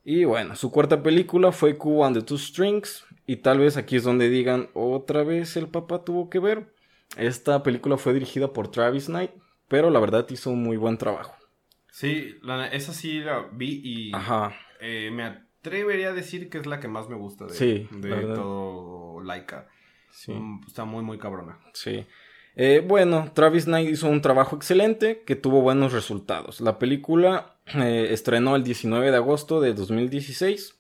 Y 0.05 0.25
bueno, 0.25 0.57
su 0.57 0.71
cuarta 0.71 1.03
película 1.03 1.53
fue 1.53 1.77
Cubo 1.79 2.05
and 2.05 2.17
the 2.19 2.23
Two 2.25 2.39
Strings. 2.39 3.05
Y 3.27 3.37
tal 3.37 3.59
vez 3.61 3.77
aquí 3.77 3.97
es 3.97 4.05
donde 4.05 4.29
digan, 4.29 4.69
otra 4.75 5.23
vez 5.23 5.57
el 5.57 5.69
papá 5.69 6.05
tuvo 6.05 6.29
que 6.29 6.39
ver. 6.41 6.73
Esta 7.17 7.63
película 7.63 7.97
fue 7.97 8.13
dirigida 8.15 8.53
por 8.53 8.69
Travis 8.71 9.07
Knight, 9.07 9.31
pero 9.69 9.91
la 9.91 10.01
verdad 10.01 10.27
hizo 10.31 10.51
un 10.51 10.63
muy 10.63 10.77
buen 10.77 10.99
trabajo. 10.99 11.35
Sí, 11.91 12.37
la- 12.43 12.67
esa 12.69 12.93
sí 12.93 13.21
la 13.21 13.49
vi 13.53 13.81
y 13.85 14.15
Ajá. 14.15 14.55
eh, 14.81 15.11
me 15.13 15.25
atrevería 15.25 16.09
a 16.09 16.13
decir 16.15 16.49
que 16.49 16.59
es 16.59 16.67
la 16.67 16.81
que 16.81 16.89
más 16.89 17.09
me 17.09 17.17
gusta 17.17 17.45
de, 17.47 17.55
Sí, 17.55 17.89
de 17.93 18.11
todo 18.35 19.21
Laika. 19.23 19.69
Sí. 20.11 20.33
Mm, 20.33 20.63
Está 20.67 20.85
muy, 20.85 21.05
muy 21.05 21.19
cabrona. 21.19 21.59
Sí. 21.75 22.07
Eh, 22.55 22.85
bueno, 22.87 23.31
Travis 23.33 23.65
Knight 23.65 23.89
hizo 23.91 24.09
un 24.09 24.21
trabajo 24.21 24.57
excelente 24.57 25.23
que 25.25 25.37
tuvo 25.37 25.63
buenos 25.63 25.93
resultados. 25.93 26.61
La 26.61 26.79
película 26.79 27.57
eh, 27.75 28.09
estrenó 28.11 28.57
el 28.57 28.63
19 28.65 29.11
de 29.11 29.17
agosto 29.17 29.61
de 29.61 29.73
2016. 29.75 30.79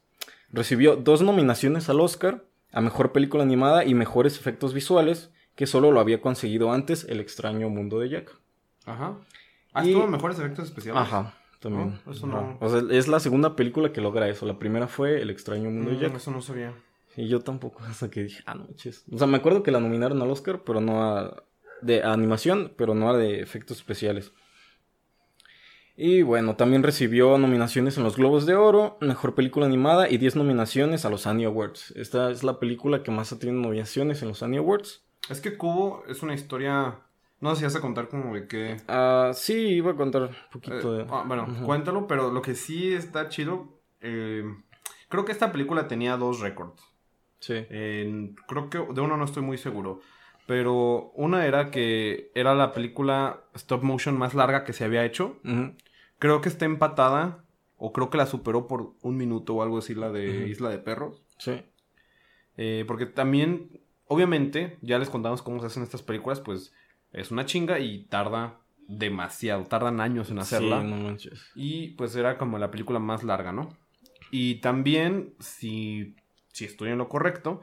Recibió 0.50 0.96
dos 0.96 1.22
nominaciones 1.22 1.88
al 1.88 2.00
Oscar, 2.00 2.44
a 2.72 2.80
Mejor 2.82 3.12
Película 3.12 3.42
Animada 3.42 3.84
y 3.86 3.94
Mejores 3.94 4.36
Efectos 4.38 4.74
Visuales, 4.74 5.30
que 5.54 5.66
solo 5.66 5.92
lo 5.92 6.00
había 6.00 6.20
conseguido 6.20 6.72
antes 6.72 7.04
El 7.04 7.20
extraño 7.20 7.68
mundo 7.70 7.98
de 8.00 8.10
Jack. 8.10 8.36
Ajá. 8.84 9.16
Ah, 9.72 9.84
Y- 9.84 9.88
estuvo 9.90 10.06
mejores 10.06 10.38
efectos 10.38 10.66
especiales. 10.66 11.00
Ajá, 11.00 11.34
también. 11.60 11.98
No, 12.04 12.12
eso 12.12 12.26
Ajá. 12.26 12.36
no- 12.40 12.58
O 12.60 12.68
sea, 12.68 12.82
es 12.90 13.08
la 13.08 13.20
segunda 13.20 13.56
película 13.56 13.92
que 13.92 14.02
logra 14.02 14.28
eso. 14.28 14.44
La 14.44 14.58
primera 14.58 14.88
fue 14.88 15.22
El 15.22 15.30
extraño 15.30 15.70
mundo 15.70 15.90
de 15.90 15.96
Mm, 15.96 16.00
Jack. 16.00 16.16
eso 16.16 16.30
no 16.30 16.42
sabía. 16.42 16.74
Y 17.16 17.28
yo 17.28 17.40
tampoco, 17.40 17.80
hasta 17.88 18.10
que 18.10 18.24
dije, 18.24 18.42
ah, 18.44 18.54
no. 18.54 18.64
O 19.12 19.18
sea, 19.18 19.26
me 19.26 19.38
acuerdo 19.38 19.62
que 19.62 19.70
la 19.70 19.80
nominaron 19.80 20.20
al 20.20 20.30
Oscar, 20.30 20.60
pero 20.66 20.82
no 20.82 21.02
a. 21.02 21.42
de 21.82 22.02
animación, 22.04 22.72
pero 22.76 22.94
no 22.94 23.14
de 23.16 23.40
efectos 23.40 23.78
especiales. 23.78 24.32
Y 25.94 26.22
bueno, 26.22 26.56
también 26.56 26.82
recibió 26.82 27.36
nominaciones 27.36 27.98
en 27.98 28.02
los 28.04 28.16
Globos 28.16 28.46
de 28.46 28.54
Oro, 28.54 28.96
Mejor 29.00 29.34
Película 29.34 29.66
Animada 29.66 30.08
y 30.08 30.16
10 30.16 30.36
nominaciones 30.36 31.04
a 31.04 31.10
los 31.10 31.26
Annie 31.26 31.44
Awards. 31.44 31.92
Esta 31.96 32.30
es 32.30 32.42
la 32.42 32.58
película 32.58 33.02
que 33.02 33.10
más 33.10 33.30
ha 33.32 33.38
tenido 33.38 33.60
nominaciones 33.60 34.22
en 34.22 34.28
los 34.28 34.42
Annie 34.42 34.58
Awards. 34.58 35.04
Es 35.28 35.40
que 35.40 35.56
Cubo 35.56 36.02
es 36.08 36.22
una 36.22 36.34
historia. 36.34 37.00
No 37.40 37.50
sé 37.50 37.58
si 37.58 37.64
vas 37.64 37.76
a 37.76 37.80
contar 37.80 38.08
como 38.08 38.34
de 38.34 38.48
qué. 38.48 38.78
Ah, 38.88 39.32
sí, 39.34 39.52
iba 39.54 39.92
a 39.92 39.96
contar 39.96 40.22
un 40.22 40.30
poquito 40.50 40.94
Eh, 40.94 40.98
de. 41.04 41.06
ah, 41.10 41.24
bueno, 41.26 41.46
cuéntalo, 41.66 42.06
pero 42.06 42.30
lo 42.32 42.40
que 42.40 42.54
sí 42.54 42.92
está 42.94 43.28
chido. 43.28 43.78
eh, 44.00 44.44
creo 45.08 45.24
que 45.26 45.32
esta 45.32 45.52
película 45.52 45.86
tenía 45.88 46.16
dos 46.16 46.40
récords. 46.40 46.82
Sí. 47.40 47.66
Creo 47.68 48.70
que 48.70 48.78
de 48.78 49.00
uno 49.00 49.16
no 49.16 49.24
estoy 49.24 49.42
muy 49.42 49.58
seguro. 49.58 50.00
Pero 50.46 51.12
una 51.14 51.46
era 51.46 51.70
que 51.70 52.30
era 52.34 52.54
la 52.54 52.72
película 52.72 53.44
stop 53.54 53.82
motion 53.82 54.18
más 54.18 54.34
larga 54.34 54.64
que 54.64 54.72
se 54.72 54.84
había 54.84 55.04
hecho. 55.04 55.40
Creo 56.18 56.40
que 56.40 56.48
está 56.48 56.64
empatada. 56.64 57.44
O 57.84 57.92
creo 57.92 58.10
que 58.10 58.16
la 58.16 58.26
superó 58.26 58.68
por 58.68 58.94
un 59.02 59.16
minuto 59.16 59.56
o 59.56 59.62
algo 59.62 59.78
así, 59.78 59.96
la 59.96 60.10
de. 60.10 60.48
Isla 60.48 60.68
de 60.68 60.78
Perros. 60.78 61.24
Sí. 61.36 61.62
Eh, 62.56 62.84
porque 62.86 63.06
también, 63.06 63.80
obviamente, 64.06 64.78
ya 64.82 65.00
les 65.00 65.10
contamos 65.10 65.42
cómo 65.42 65.58
se 65.58 65.66
hacen 65.66 65.82
estas 65.82 66.02
películas, 66.02 66.38
pues 66.38 66.72
es 67.12 67.32
una 67.32 67.44
chinga 67.44 67.80
y 67.80 68.04
tarda 68.04 68.60
demasiado, 68.86 69.64
tardan 69.64 70.00
años 70.00 70.30
en 70.30 70.38
hacerla. 70.38 70.80
Sí, 70.80 70.86
no 70.86 70.96
manches. 70.96 71.50
Y 71.56 71.88
pues 71.94 72.14
era 72.14 72.38
como 72.38 72.56
la 72.58 72.70
película 72.70 73.00
más 73.00 73.24
larga, 73.24 73.50
¿no? 73.50 73.76
Y 74.30 74.56
también, 74.56 75.34
si, 75.40 76.14
si 76.52 76.64
estoy 76.64 76.90
en 76.90 76.98
lo 76.98 77.08
correcto, 77.08 77.62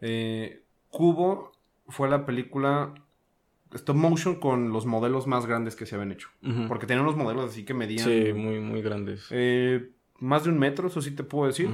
eh, 0.00 0.62
Cubo 0.90 1.53
fue 1.88 2.08
la 2.08 2.24
película 2.26 2.94
stop 3.72 3.96
motion 3.96 4.36
con 4.36 4.72
los 4.72 4.86
modelos 4.86 5.26
más 5.26 5.46
grandes 5.46 5.74
que 5.76 5.84
se 5.86 5.94
habían 5.96 6.12
hecho. 6.12 6.28
Porque 6.68 6.86
tenían 6.86 7.04
unos 7.04 7.16
modelos 7.16 7.50
así 7.50 7.64
que 7.64 7.74
medían 7.74 8.04
Sí, 8.06 8.32
muy, 8.32 8.60
muy 8.60 8.82
grandes. 8.82 9.26
eh, 9.30 9.90
más 10.20 10.44
de 10.44 10.50
un 10.50 10.58
metro, 10.58 10.86
eso 10.88 11.02
sí 11.02 11.10
te 11.10 11.24
puedo 11.24 11.46
decir. 11.46 11.68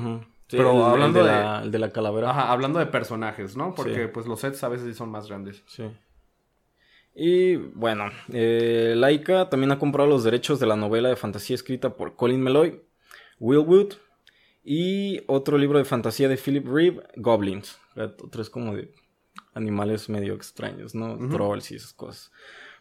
Sí, 0.49 0.57
Pero 0.57 0.71
el- 0.73 0.77
el 0.79 0.83
hablando 0.85 1.23
de, 1.23 1.31
de- 1.31 1.31
la, 1.37 1.63
el 1.63 1.71
de 1.71 1.79
la 1.79 1.91
calavera. 1.93 2.31
Ajá, 2.31 2.51
hablando 2.51 2.79
de 2.79 2.87
personajes, 2.87 3.57
¿no? 3.57 3.75
Porque 3.75 4.07
Sí. 4.07 4.11
pues 4.13 4.27
los 4.27 4.41
sets 4.41 4.65
a 4.65 4.69
veces 4.69 4.87
sí 4.89 4.95
son 4.95 5.11
más 5.11 5.29
grandes. 5.29 5.63
Sí. 5.67 5.85
Y 7.15 7.57
bueno, 7.57 8.05
eh, 8.33 8.95
Laika 8.97 9.49
también 9.51 9.73
ha 9.73 9.79
comprado 9.79 10.09
los 10.09 10.25
derechos 10.25 10.61
de 10.61 10.67
la 10.67 10.77
novela 10.77 11.09
de 11.09 11.17
fantasía 11.17 11.55
escrita 11.55 11.97
por 11.97 12.15
Colin 12.17 12.41
Meloy, 12.41 12.81
Will 13.39 13.59
Wood 13.59 13.95
y 14.65 15.21
otro 15.27 15.59
libro 15.59 15.79
de 15.79 15.85
fantasía 15.85 16.29
de 16.29 16.37
Philip 16.37 16.67
Reeve, 16.67 17.03
Goblins. 17.17 17.79
Otro 17.97 18.41
es 18.43 18.49
como 18.51 18.75
de 18.75 18.93
animales 19.55 20.09
medio 20.09 20.35
extraños, 20.35 20.95
¿no? 20.95 21.17
Trolls 21.29 21.71
y 21.73 21.77
esas 21.77 21.93
cosas. 21.93 22.33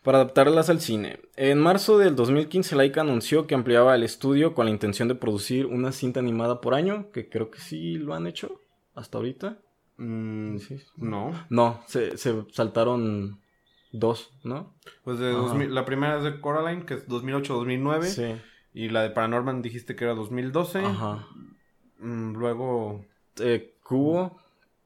Para 0.03 0.19
adaptarlas 0.19 0.69
al 0.69 0.79
cine. 0.79 1.19
En 1.35 1.59
marzo 1.59 1.97
del 1.97 2.15
2015, 2.15 2.75
Laika 2.75 3.01
anunció 3.01 3.47
que 3.47 3.55
ampliaba 3.55 3.95
el 3.95 4.03
estudio 4.03 4.53
con 4.53 4.65
la 4.65 4.71
intención 4.71 5.07
de 5.07 5.15
producir 5.15 5.65
una 5.65 5.91
cinta 5.91 6.19
animada 6.21 6.61
por 6.61 6.73
año, 6.73 7.11
que 7.11 7.27
creo 7.29 7.51
que 7.51 7.59
sí 7.59 7.97
lo 7.97 8.13
han 8.13 8.25
hecho 8.27 8.61
hasta 8.95 9.17
ahorita. 9.17 9.57
Mm, 9.97 10.57
Sí. 10.59 10.77
No. 10.95 11.31
No, 11.49 11.81
se, 11.87 12.17
se 12.17 12.45
saltaron 12.53 13.41
dos, 13.91 14.31
¿no? 14.43 14.73
Pues 15.03 15.19
de 15.19 15.31
Ajá. 15.31 15.39
2000 15.39 15.73
la 15.75 15.83
primera 15.83 16.17
es 16.17 16.23
de 16.23 16.39
Coraline, 16.39 16.85
que 16.85 16.93
es 16.93 17.07
2008-2009. 17.07 18.03
Sí. 18.03 18.35
Y 18.73 18.89
la 18.89 19.01
de 19.01 19.09
Paranorman 19.09 19.61
dijiste 19.61 19.95
que 19.97 20.05
era 20.05 20.13
2012. 20.13 20.79
Ajá. 20.79 21.27
Mm, 21.99 22.33
luego. 22.37 23.03
Eh, 23.39 23.75
Cubo. 23.83 24.37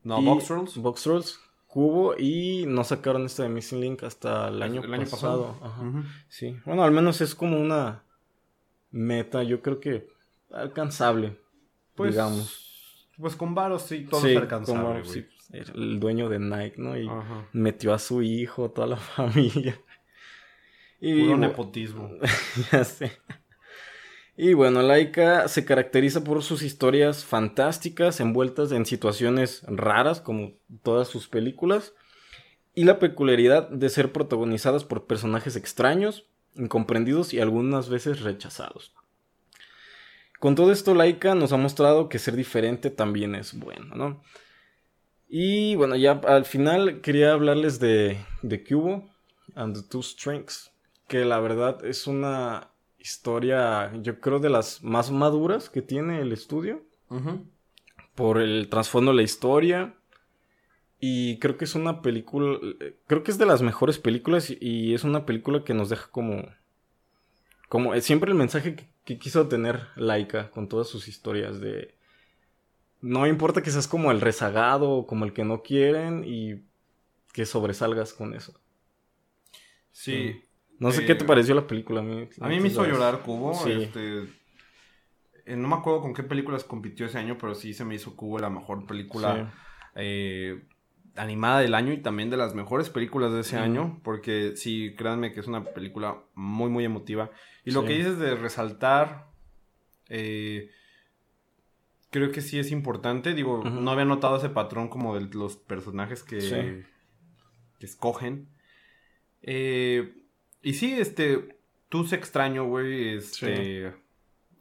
No, 0.04 0.22
Box 0.22 0.46
Trolls. 0.46 0.78
Box 0.78 1.04
Trolls, 1.04 1.40
Cubo 1.74 2.16
y 2.16 2.66
no 2.68 2.84
sacaron 2.84 3.26
esta 3.26 3.42
de 3.42 3.50
Missing 3.50 3.82
Link 3.82 4.04
hasta 4.04 4.50
el 4.50 4.62
año, 4.62 4.84
el 4.84 4.94
año 4.94 5.06
pasado. 5.10 5.54
pasado. 5.60 5.66
Ajá. 5.66 6.04
Sí. 6.28 6.56
Bueno, 6.66 6.84
al 6.84 6.92
menos 6.92 7.20
es 7.22 7.34
como 7.34 7.60
una 7.60 8.04
meta, 8.92 9.42
yo 9.42 9.60
creo 9.64 9.80
que 9.80 10.08
alcanzable, 10.52 11.40
Pues, 11.96 12.12
digamos. 12.12 13.10
Pues 13.18 13.36
con 13.36 13.56
varos 13.56 13.82
sí, 13.82 14.06
todo 14.08 14.22
sí, 14.22 14.32
es 14.34 14.38
alcanzable, 14.38 14.82
como 14.84 14.94
güey. 15.00 15.06
sí, 15.06 15.26
era 15.52 15.74
el 15.74 16.00
dueño 16.00 16.30
de 16.30 16.38
Nike, 16.38 16.76
¿no? 16.78 16.96
Y 16.96 17.08
Ajá. 17.10 17.48
metió 17.54 17.92
a 17.96 17.98
su 17.98 18.22
hijo, 18.22 18.70
toda 18.70 18.86
la 18.86 18.98
familia. 19.18 19.76
Y 21.02 21.24
Puro 21.24 21.38
nepotismo. 21.38 22.08
ya 22.72 22.84
sé. 22.84 23.14
Y 24.36 24.54
bueno, 24.54 24.82
Laika 24.82 25.48
se 25.48 25.64
caracteriza 25.64 26.24
por 26.24 26.42
sus 26.42 26.64
historias 26.64 27.24
fantásticas 27.24 28.20
envueltas 28.20 28.72
en 28.72 28.86
situaciones 28.86 29.64
raras, 29.68 30.22
como 30.22 30.54
todas 30.82 31.08
sus 31.08 31.28
películas, 31.28 31.94
y 32.74 32.86
la 32.86 32.98
peculiaridad 32.98 33.70
de 33.70 33.90
ser 33.90 34.12
protagonizadas 34.12 34.84
por 34.86 35.06
personajes 35.06 35.56
extraños, 35.56 36.26
incomprendidos 36.56 37.34
y 37.34 37.40
algunas 37.40 37.90
veces 37.90 38.22
rechazados. 38.22 38.96
Con 40.40 40.56
todo 40.56 40.72
esto, 40.72 40.96
Laika 40.96 41.36
nos 41.36 41.54
ha 41.54 41.58
mostrado 41.58 42.10
que 42.10 42.18
ser 42.18 42.36
diferente 42.36 42.90
también 42.90 43.36
es 43.36 43.54
bueno, 43.54 43.96
¿no? 43.96 44.24
Y 45.30 45.76
bueno, 45.76 45.96
ya 45.96 46.20
al 46.28 46.46
final 46.46 47.02
quería 47.02 47.34
hablarles 47.34 47.80
de, 47.80 48.18
de 48.42 48.64
Cubo 48.64 49.10
and 49.56 49.76
the 49.76 49.88
Two 49.88 50.04
Strings, 50.04 50.72
que 51.08 51.24
la 51.24 51.40
verdad 51.40 51.86
es 51.86 52.08
una 52.08 52.73
historia, 53.04 53.92
yo 54.02 54.20
creo, 54.20 54.40
de 54.40 54.50
las 54.50 54.82
más 54.82 55.12
maduras 55.12 55.70
que 55.70 55.82
tiene 55.84 56.22
el 56.22 56.32
estudio, 56.32 56.82
por 58.16 58.40
el 58.42 58.70
trasfondo 58.70 59.12
de 59.12 59.18
la 59.18 59.24
historia. 59.24 59.96
Y 61.00 61.38
creo 61.40 61.58
que 61.58 61.66
es 61.66 61.76
una 61.76 62.02
película, 62.02 62.58
creo 63.08 63.24
que 63.24 63.32
es 63.32 63.38
de 63.38 63.46
las 63.46 63.62
mejores 63.62 64.00
películas 64.00 64.50
y- 64.50 64.94
es 64.94 65.04
una 65.04 65.26
película 65.26 65.64
que 65.66 65.74
nos 65.74 65.90
deja 65.90 66.10
como, 66.10 66.48
como 67.68 67.94
siempre 68.00 68.32
el 68.32 68.38
mensaje 68.38 68.76
que, 68.76 68.88
que 69.04 69.20
quiso 69.20 69.48
tener 69.50 69.82
Laika 69.98 70.50
con 70.50 70.70
todas 70.70 70.88
sus 70.88 71.10
historias 71.10 71.60
de, 71.60 71.94
no 73.02 73.28
importa 73.28 73.62
que 73.62 73.70
seas 73.70 73.88
como 73.90 74.12
el 74.12 74.22
rezagado 74.22 74.90
o 74.92 75.06
como 75.06 75.26
el 75.26 75.34
que 75.34 75.44
no 75.44 75.62
quieren 75.62 76.24
y 76.26 76.64
que 77.34 77.46
sobresalgas 77.46 78.14
con 78.14 78.34
eso. 78.34 78.54
Sí. 79.92 80.42
No 80.84 80.92
sé 80.92 81.04
Eh, 81.04 81.06
qué 81.06 81.16
te 81.16 81.26
pareció 81.26 81.56
la 81.56 81.66
película. 81.66 82.02
A 82.02 82.04
mí, 82.04 82.28
A 82.42 82.48
mí 82.48 82.60
me 82.60 82.68
hizo 82.68 82.86
llorar 82.86 83.22
Cubo. 83.22 83.54
Sí. 83.54 83.72
Este, 83.72 84.24
eh, 85.46 85.56
no 85.56 85.68
me 85.68 85.76
acuerdo 85.76 86.02
con 86.02 86.14
qué 86.14 86.24
películas 86.24 86.64
compitió 86.64 87.06
ese 87.06 87.18
año, 87.18 87.38
pero 87.40 87.56
sí 87.56 87.74
se 87.74 87.86
me 87.86 87.96
hizo 87.96 88.16
Cubo 88.16 88.40
la 88.40 88.50
mejor 88.50 88.86
película 88.86 89.54
eh, 89.96 90.64
animada 91.16 91.60
del 91.60 91.74
año 91.76 91.94
y 91.94 91.98
también 92.02 92.30
de 92.30 92.38
las 92.38 92.56
mejores 92.56 92.90
películas 92.90 93.32
de 93.32 93.42
ese 93.42 93.58
año. 93.58 94.00
Porque 94.04 94.56
sí, 94.56 94.94
créanme 94.98 95.32
que 95.32 95.40
es 95.40 95.48
una 95.48 95.64
película 95.64 96.18
muy, 96.36 96.70
muy 96.70 96.84
emotiva. 96.86 97.30
Y 97.66 97.72
lo 97.72 97.82
Sí. 97.82 97.88
que 97.88 97.94
dices 97.98 98.18
de 98.20 98.36
resaltar, 98.36 99.28
eh, 100.10 100.70
creo 102.10 102.32
que 102.32 102.42
sí 102.42 102.60
es 102.60 102.72
importante. 102.72 103.34
Digo, 103.34 103.64
no 103.64 103.92
había 103.92 104.06
notado 104.06 104.38
ese 104.38 104.50
patrón 104.50 104.88
como 104.90 105.16
de 105.18 105.28
los 105.34 105.56
personajes 105.58 106.24
que, 106.24 106.84
que 107.80 107.86
escogen. 107.86 108.50
Eh, 109.42 110.14
y 110.64 110.74
sí, 110.74 110.94
este, 111.00 111.58
tú 111.90 112.06
se 112.06 112.16
extraño, 112.16 112.66
güey, 112.66 113.18
este, 113.18 113.94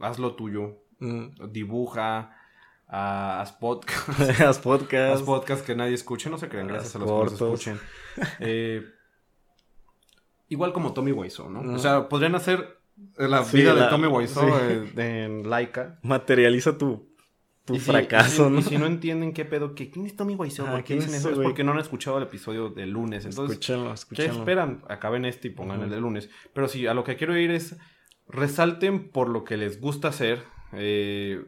haz 0.01 0.19
lo 0.19 0.35
tuyo, 0.35 0.79
Mm. 0.99 1.51
dibuja, 1.51 2.37
haz 2.87 3.53
podcast, 3.53 4.07
Haz 4.41 4.59
podcast. 4.59 5.15
haz 5.17 5.23
podcast 5.23 5.65
que 5.67 5.75
nadie 5.75 5.95
escuche, 5.95 6.29
no 6.31 6.39
se 6.39 6.49
crean, 6.49 6.69
gracias 6.69 6.95
Haz 6.95 6.97
a 6.97 6.99
los 7.01 7.09
que 7.11 7.25
nos 7.25 7.33
escuchen. 7.33 7.81
Eh, 8.41 8.85
igual 10.49 10.73
como 10.73 10.93
Tommy 10.93 11.13
Wiseau, 11.13 11.49
¿no? 11.51 11.63
Mm. 11.63 11.75
O 11.75 11.79
sea, 11.79 12.09
podrían 12.09 12.35
hacer 12.35 12.79
la 13.17 13.43
Sí, 13.45 13.57
vida 13.59 13.75
de 13.75 13.87
Tommy 13.89 14.07
Wiseau 14.07 14.49
sí. 14.49 14.93
en 15.01 15.49
Laika. 15.49 15.99
Materializa 16.03 16.77
tu, 16.79 17.09
tu 17.65 17.77
Y 17.77 17.79
fracaso, 17.79 18.45
y 18.47 18.49
si, 18.49 18.53
¿no? 18.53 18.59
y 18.59 18.63
si 18.63 18.79
no 18.79 18.87
entienden 18.87 19.33
qué 19.33 19.45
pedo, 19.45 19.75
que 19.75 19.91
quién 19.91 20.07
es 20.07 20.17
Tommy 20.17 20.35
Wiseau, 20.35 20.67
Ajá, 20.67 20.75
¿por 20.77 20.83
qué 20.85 20.87
¿quién 20.89 20.99
dicen 21.01 21.15
es 21.15 21.21
eso? 21.21 21.31
Es 21.31 21.39
porque 21.39 21.63
no 21.65 21.73
han 21.73 21.79
escuchado 21.79 22.19
el 22.19 22.25
episodio 22.25 22.71
del 22.71 22.91
lunes. 22.91 23.25
Entonces, 23.25 23.53
escúchenlo, 23.59 23.89
¿Qué 23.89 23.95
escúchenlo. 23.95 24.39
esperan? 24.41 24.83
Acaben 24.89 25.25
este 25.25 25.49
y 25.49 25.51
pongan 25.53 25.81
el 25.83 25.91
de 25.91 26.01
lunes. 26.01 26.29
Pero 26.53 26.67
sí, 26.69 26.87
a 26.87 26.95
lo 26.95 27.05
que 27.05 27.17
quiero 27.17 27.37
ir 27.39 27.51
es 27.53 27.77
resalten 28.29 29.11
por 29.11 29.29
lo 29.29 29.45
que 29.45 29.57
les 29.57 29.81
gusta 29.81 30.09
hacer, 30.09 30.43
eh, 30.73 31.45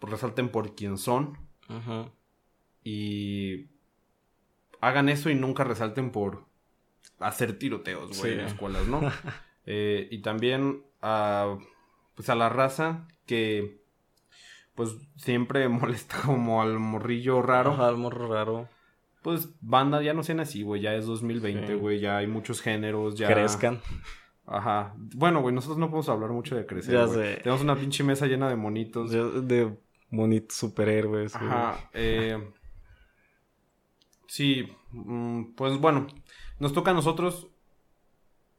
resalten 0.00 0.48
por 0.50 0.74
quién 0.74 0.96
son 0.98 1.36
Ajá. 1.68 2.10
y 2.84 3.66
hagan 4.80 5.08
eso 5.08 5.30
y 5.30 5.34
nunca 5.34 5.64
resalten 5.64 6.10
por 6.10 6.44
hacer 7.18 7.58
tiroteos, 7.58 8.18
güey, 8.18 8.34
Sí. 8.34 8.38
en 8.40 8.46
escuelas, 8.46 8.86
¿no? 8.86 9.00
Eh, 9.70 10.08
y 10.10 10.22
también 10.22 10.82
a, 11.02 11.58
pues 12.14 12.30
a 12.30 12.34
la 12.34 12.48
raza 12.48 13.06
que 13.26 13.77
pues 14.78 14.96
siempre 15.16 15.68
molesta 15.68 16.22
como 16.24 16.62
al 16.62 16.78
morrillo 16.78 17.42
raro. 17.42 17.72
Ajá, 17.72 17.88
algo 17.88 18.10
raro. 18.10 18.68
Pues 19.22 19.48
banda, 19.60 20.00
ya 20.00 20.14
no 20.14 20.22
sean 20.22 20.38
así, 20.38 20.62
güey, 20.62 20.80
ya 20.80 20.94
es 20.94 21.04
2020, 21.04 21.66
Sí. 21.66 21.74
güey, 21.74 21.98
ya 21.98 22.18
hay 22.18 22.28
muchos 22.28 22.60
géneros, 22.62 23.16
ya... 23.16 23.26
Crezcan. 23.26 23.80
Ajá. 24.46 24.94
Bueno, 24.96 25.40
güey, 25.42 25.52
nosotros 25.52 25.78
no 25.78 25.86
podemos 25.88 26.08
hablar 26.08 26.30
mucho 26.30 26.54
de 26.54 26.64
crecer. 26.64 26.94
Ya 26.94 27.08
sé. 27.08 27.40
Tenemos 27.42 27.60
una 27.62 27.74
pinche 27.74 28.04
mesa 28.04 28.26
llena 28.26 28.48
de 28.48 28.54
monitos. 28.54 29.10
De, 29.10 29.42
de 29.42 29.76
bonitos 30.10 30.56
superhéroes. 30.56 31.34
Ajá. 31.34 31.90
eh, 31.92 32.38
sí, 34.28 34.68
mm, 34.92 35.54
pues 35.56 35.78
bueno, 35.80 36.06
nos 36.60 36.72
toca 36.72 36.92
a 36.92 36.94
nosotros 36.94 37.48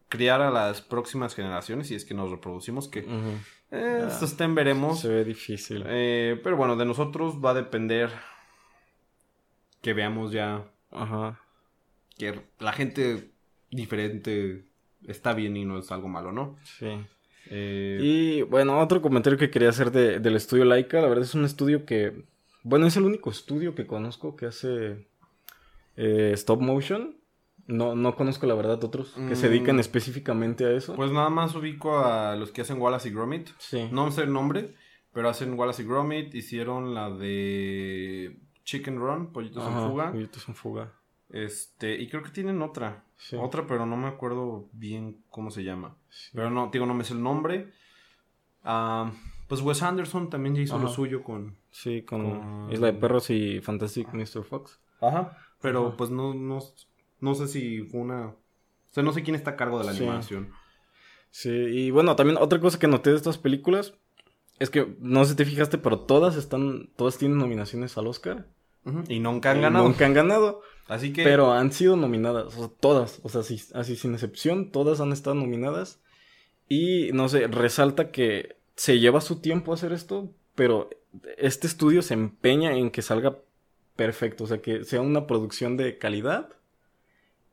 criar 0.09 0.41
a 0.41 0.51
las 0.51 0.81
próximas 0.81 1.33
generaciones 1.35 1.89
y 1.91 1.95
es 1.95 2.03
que 2.03 2.13
nos 2.13 2.29
reproducimos, 2.31 2.87
que 2.87 3.01
Ujú. 3.01 3.37
eh, 3.71 4.01
Ah, 4.03 4.07
esto 4.11 4.25
está 4.25 4.43
en 4.43 4.55
veremos. 4.55 4.99
Se 4.99 5.07
ve 5.07 5.23
difícil. 5.23 5.83
Eh, 5.87 6.39
pero 6.43 6.57
bueno, 6.57 6.75
de 6.75 6.85
nosotros 6.85 7.35
va 7.43 7.51
a 7.51 7.53
depender 7.53 8.09
que 9.81 9.93
veamos 9.93 10.31
ya 10.31 10.65
Ajá. 10.91 11.39
que 12.17 12.41
la 12.59 12.73
gente 12.73 13.29
diferente 13.71 14.65
está 15.07 15.33
bien 15.33 15.55
y 15.55 15.65
no 15.65 15.77
es 15.77 15.91
algo 15.91 16.07
malo, 16.09 16.31
¿no? 16.31 16.57
Sí. 16.63 16.87
Eh, 17.51 17.99
Y 18.01 18.41
bueno, 18.43 18.79
otro 18.79 19.01
comentario 19.01 19.37
que 19.39 19.49
quería 19.49 19.69
hacer 19.69 19.91
de- 19.91 20.19
del 20.19 20.35
estudio 20.35 20.65
Laika, 20.65 21.01
la 21.01 21.07
verdad 21.07 21.23
es 21.25 21.33
un 21.35 21.45
estudio 21.45 21.85
que, 21.85 22.25
bueno, 22.63 22.85
es 22.87 22.97
el 22.97 23.05
único 23.05 23.31
estudio 23.31 23.75
que 23.75 23.87
conozco 23.87 24.35
que 24.35 24.47
hace 24.47 25.07
eh, 25.95 26.31
stop 26.33 26.61
motion. 26.61 27.15
No, 27.69 27.95
no 27.95 28.15
conozco 28.15 28.45
la 28.47 28.55
verdad 28.55 28.83
otros 28.83 29.11
que 29.27 29.35
se 29.35 29.47
dedican 29.47 29.75
Mm. 29.77 29.79
específicamente 29.79 30.65
a 30.65 30.71
eso. 30.71 30.95
Pues 30.95 31.11
nada 31.11 31.29
más 31.29 31.55
ubico 31.55 31.99
a 31.99 32.35
los 32.35 32.51
que 32.51 32.61
hacen 32.61 32.81
Wallace 32.81 33.09
y 33.09 33.11
Gromit. 33.13 33.49
sí. 33.59 33.87
No 33.91 34.11
sé 34.11 34.23
el 34.23 34.33
nombre, 34.33 34.75
pero 35.13 35.29
hacen 35.29 35.53
Wallace 35.57 35.83
y 35.83 35.85
Gromit. 35.85 36.33
Hicieron 36.35 36.93
la 36.93 37.09
de 37.09 38.39
Chicken 38.63 38.97
Run, 38.99 39.31
Pollitos 39.31 39.63
Ajá, 39.63 39.83
en 39.83 39.89
Fuga. 39.91 40.11
Pollitos 40.11 40.47
en 40.49 40.55
fuga. 40.55 40.93
Este, 41.29 41.95
y 42.01 42.09
creo 42.09 42.23
que 42.23 42.31
tienen 42.31 42.61
otra. 42.63 43.03
Sí. 43.17 43.35
Otra, 43.39 43.67
pero 43.67 43.85
no 43.85 43.95
me 43.97 44.07
acuerdo 44.07 44.67
bien 44.73 45.23
cómo 45.29 45.51
se 45.51 45.63
llama. 45.63 45.95
Sí. 46.09 46.29
Pero 46.33 46.49
no, 46.49 46.69
digo, 46.73 46.85
no 46.87 46.93
me 46.95 47.03
sé 47.03 47.13
el 47.13 47.21
nombre. 47.21 47.71
Ah, 48.63 49.11
Pues 49.47 49.61
Wes 49.61 49.81
Anderson 49.83 50.29
también 50.29 50.55
ya 50.55 50.61
hizo 50.61 50.77
lo 50.79 50.87
suyo 50.89 51.23
con... 51.23 51.55
Sí, 51.71 52.03
con, 52.03 52.39
Con- 52.39 52.71
Isla 52.71 52.87
de 52.87 52.93
Perros 52.93 53.29
y 53.31 53.61
Fantastic 53.61 54.11
Mr. 54.13 54.43
Fox. 54.43 54.79
Ajá. 55.01 55.37
Pero 55.61 55.87
Ajá. 55.89 55.97
pues 55.97 56.09
no, 56.11 56.33
no, 56.33 56.59
no 57.19 57.35
sé 57.35 57.47
si 57.47 57.81
fue 57.83 58.01
una... 58.01 58.27
O 58.27 58.35
sea, 58.91 59.03
no 59.03 59.13
sé 59.13 59.23
quién 59.23 59.35
está 59.35 59.51
a 59.51 59.55
cargo 59.55 59.79
de 59.79 59.85
la 59.85 59.93
Sí. 59.93 60.03
animación. 60.03 60.51
Sí, 61.31 61.49
y 61.49 61.91
bueno, 61.91 62.15
también 62.15 62.37
otra 62.39 62.59
cosa 62.59 62.79
que 62.79 62.87
noté 62.87 63.11
de 63.11 63.17
estas 63.17 63.37
películas 63.37 63.93
es 64.57 64.69
que, 64.69 64.95
no 64.99 65.23
sé 65.23 65.31
si 65.31 65.37
te 65.37 65.45
fijaste, 65.45 65.77
pero 65.77 65.99
todas 65.99 66.35
están, 66.35 66.89
todas 66.95 67.17
tienen 67.17 67.37
nominaciones 67.37 67.97
al 67.97 68.07
Oscar. 68.07 68.47
Y 69.07 69.19
nunca 69.19 69.51
han 69.51 69.59
Y 69.59 69.61
ganado. 69.61 69.85
Nunca 69.85 70.05
han 70.05 70.13
ganado, 70.13 70.61
Así 70.87 71.13
que... 71.13 71.23
pero 71.23 71.51
han 71.51 71.71
sido 71.71 71.95
nominadas, 71.95 72.47
o 72.47 72.51
sea, 72.51 72.67
todas, 72.79 73.19
o 73.23 73.29
sea, 73.29 73.43
sí, 73.43 73.61
así 73.75 73.95
sin 73.95 74.13
excepción, 74.13 74.71
todas 74.71 74.99
han 75.01 75.11
estado 75.11 75.35
nominadas. 75.35 76.01
Y, 76.67 77.11
no 77.13 77.29
sé, 77.29 77.47
resalta 77.47 78.11
que 78.11 78.57
se 78.75 78.99
lleva 78.99 79.21
su 79.21 79.39
tiempo 79.39 79.73
hacer 79.73 79.91
esto, 79.93 80.31
pero 80.55 80.89
este 81.37 81.67
estudio 81.67 82.01
se 82.01 82.15
empeña 82.15 82.75
en 82.75 82.89
que 82.89 83.01
salga 83.01 83.37
perfecto, 83.95 84.45
o 84.45 84.47
sea, 84.47 84.61
que 84.61 84.83
sea 84.83 85.01
una 85.01 85.27
producción 85.27 85.77
de 85.77 85.97
calidad. 85.97 86.49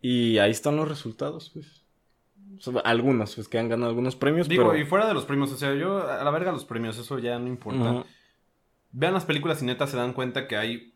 Y 0.08 0.38
ahí 0.38 0.50
están 0.52 0.76
los 0.76 0.88
resultados, 0.88 1.50
pues. 1.52 1.82
O 2.58 2.72
sea, 2.72 2.80
algunos, 2.82 3.34
pues 3.34 3.48
que 3.48 3.58
han 3.58 3.68
ganado 3.68 3.88
algunos 3.90 4.14
premios, 4.16 4.48
Digo, 4.48 4.68
pero... 4.70 4.78
y 4.80 4.84
fuera 4.84 5.06
de 5.08 5.14
los 5.14 5.24
premios, 5.24 5.50
o 5.52 5.56
sea, 5.56 5.74
yo 5.74 6.08
a 6.08 6.22
la 6.22 6.30
verga 6.30 6.52
los 6.52 6.64
premios, 6.64 6.96
eso 6.98 7.18
ya 7.18 7.38
no 7.38 7.48
importa. 7.48 7.90
Ujú. 7.92 8.04
Vean 8.92 9.14
las 9.14 9.24
películas 9.24 9.62
y 9.62 9.66
neta 9.66 9.86
se 9.86 9.96
dan 9.96 10.12
cuenta 10.12 10.46
que 10.46 10.56
hay 10.56 10.94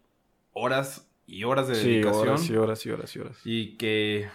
horas 0.53 1.11
y 1.27 1.45
horas 1.45 1.67
de 1.69 1.75
Sí, 1.75 1.89
dedicación. 1.89 2.29
horas 2.29 2.49
y 2.51 2.57
horas 2.57 2.87
y 2.87 2.91
horas 2.91 3.17
y 3.17 3.19
horas. 3.19 3.41
Y 3.45 3.77
que 3.77 4.29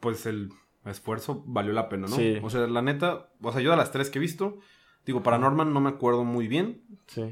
pues 0.00 0.26
el 0.26 0.50
esfuerzo 0.84 1.42
valió 1.46 1.72
la 1.72 1.88
pena, 1.88 2.06
¿no? 2.08 2.16
Sí. 2.16 2.38
O 2.42 2.50
sea, 2.50 2.66
la 2.66 2.82
neta, 2.82 3.30
o 3.40 3.52
sea, 3.52 3.60
yo 3.60 3.70
de 3.70 3.76
las 3.76 3.90
tres 3.90 4.10
que 4.10 4.18
he 4.18 4.20
visto, 4.20 4.58
digo, 5.06 5.22
Paranorman 5.22 5.72
no 5.72 5.80
me 5.80 5.90
acuerdo 5.90 6.24
muy 6.24 6.46
bien, 6.48 6.82
Sí. 7.06 7.24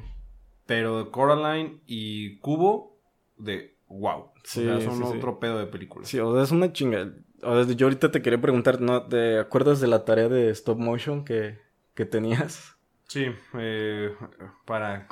pero 0.66 1.10
Coraline 1.10 1.80
y 1.86 2.36
Cubo, 2.38 2.98
de 3.38 3.71
wow. 3.98 4.32
Sí, 4.44 4.66
o 4.66 4.80
sea, 4.80 4.90
son 4.90 4.98
sí, 4.98 5.12
sí. 5.12 5.18
otro 5.18 5.38
pedo 5.38 5.58
de 5.58 5.66
películas. 5.66 6.08
Sí, 6.08 6.18
o 6.18 6.34
sea, 6.34 6.42
es 6.42 6.50
una 6.50 6.72
chinga. 6.72 7.12
O 7.42 7.64
sea, 7.64 7.74
yo 7.74 7.86
ahorita 7.86 8.10
te 8.10 8.22
quería 8.22 8.40
preguntar, 8.40 8.80
¿no? 8.80 9.06
¿Te 9.06 9.38
acuerdas 9.38 9.80
de 9.80 9.88
la 9.88 10.04
tarea 10.04 10.28
de 10.28 10.50
stop 10.50 10.78
motion 10.78 11.24
que, 11.24 11.58
que 11.94 12.04
tenías? 12.04 12.76
Sí, 13.08 13.26
eh, 13.58 14.14
para 14.64 15.06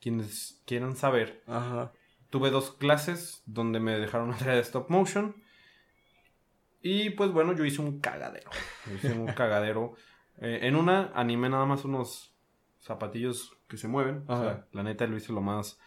quienes 0.00 0.62
quieran 0.64 0.96
saber, 0.96 1.42
Ajá. 1.46 1.92
tuve 2.30 2.50
dos 2.50 2.72
clases 2.72 3.42
donde 3.46 3.80
me 3.80 3.98
dejaron 3.98 4.28
una 4.28 4.38
tarea 4.38 4.54
de 4.54 4.60
stop 4.60 4.88
motion. 4.88 5.36
Y 6.82 7.10
pues 7.10 7.32
bueno, 7.32 7.52
yo 7.52 7.64
hice 7.64 7.82
un 7.82 8.00
cagadero. 8.00 8.50
Yo 8.86 8.94
hice 8.94 9.12
un 9.12 9.26
cagadero. 9.34 9.94
Eh, 10.38 10.60
en 10.62 10.76
una 10.76 11.10
animé 11.14 11.48
nada 11.48 11.66
más 11.66 11.84
unos 11.84 12.34
zapatillos 12.80 13.56
que 13.68 13.76
se 13.76 13.88
mueven. 13.88 14.24
O 14.28 14.40
sea, 14.40 14.66
la 14.72 14.82
neta 14.82 15.06
lo 15.06 15.16
hice 15.16 15.32
lo 15.32 15.40
más 15.40 15.78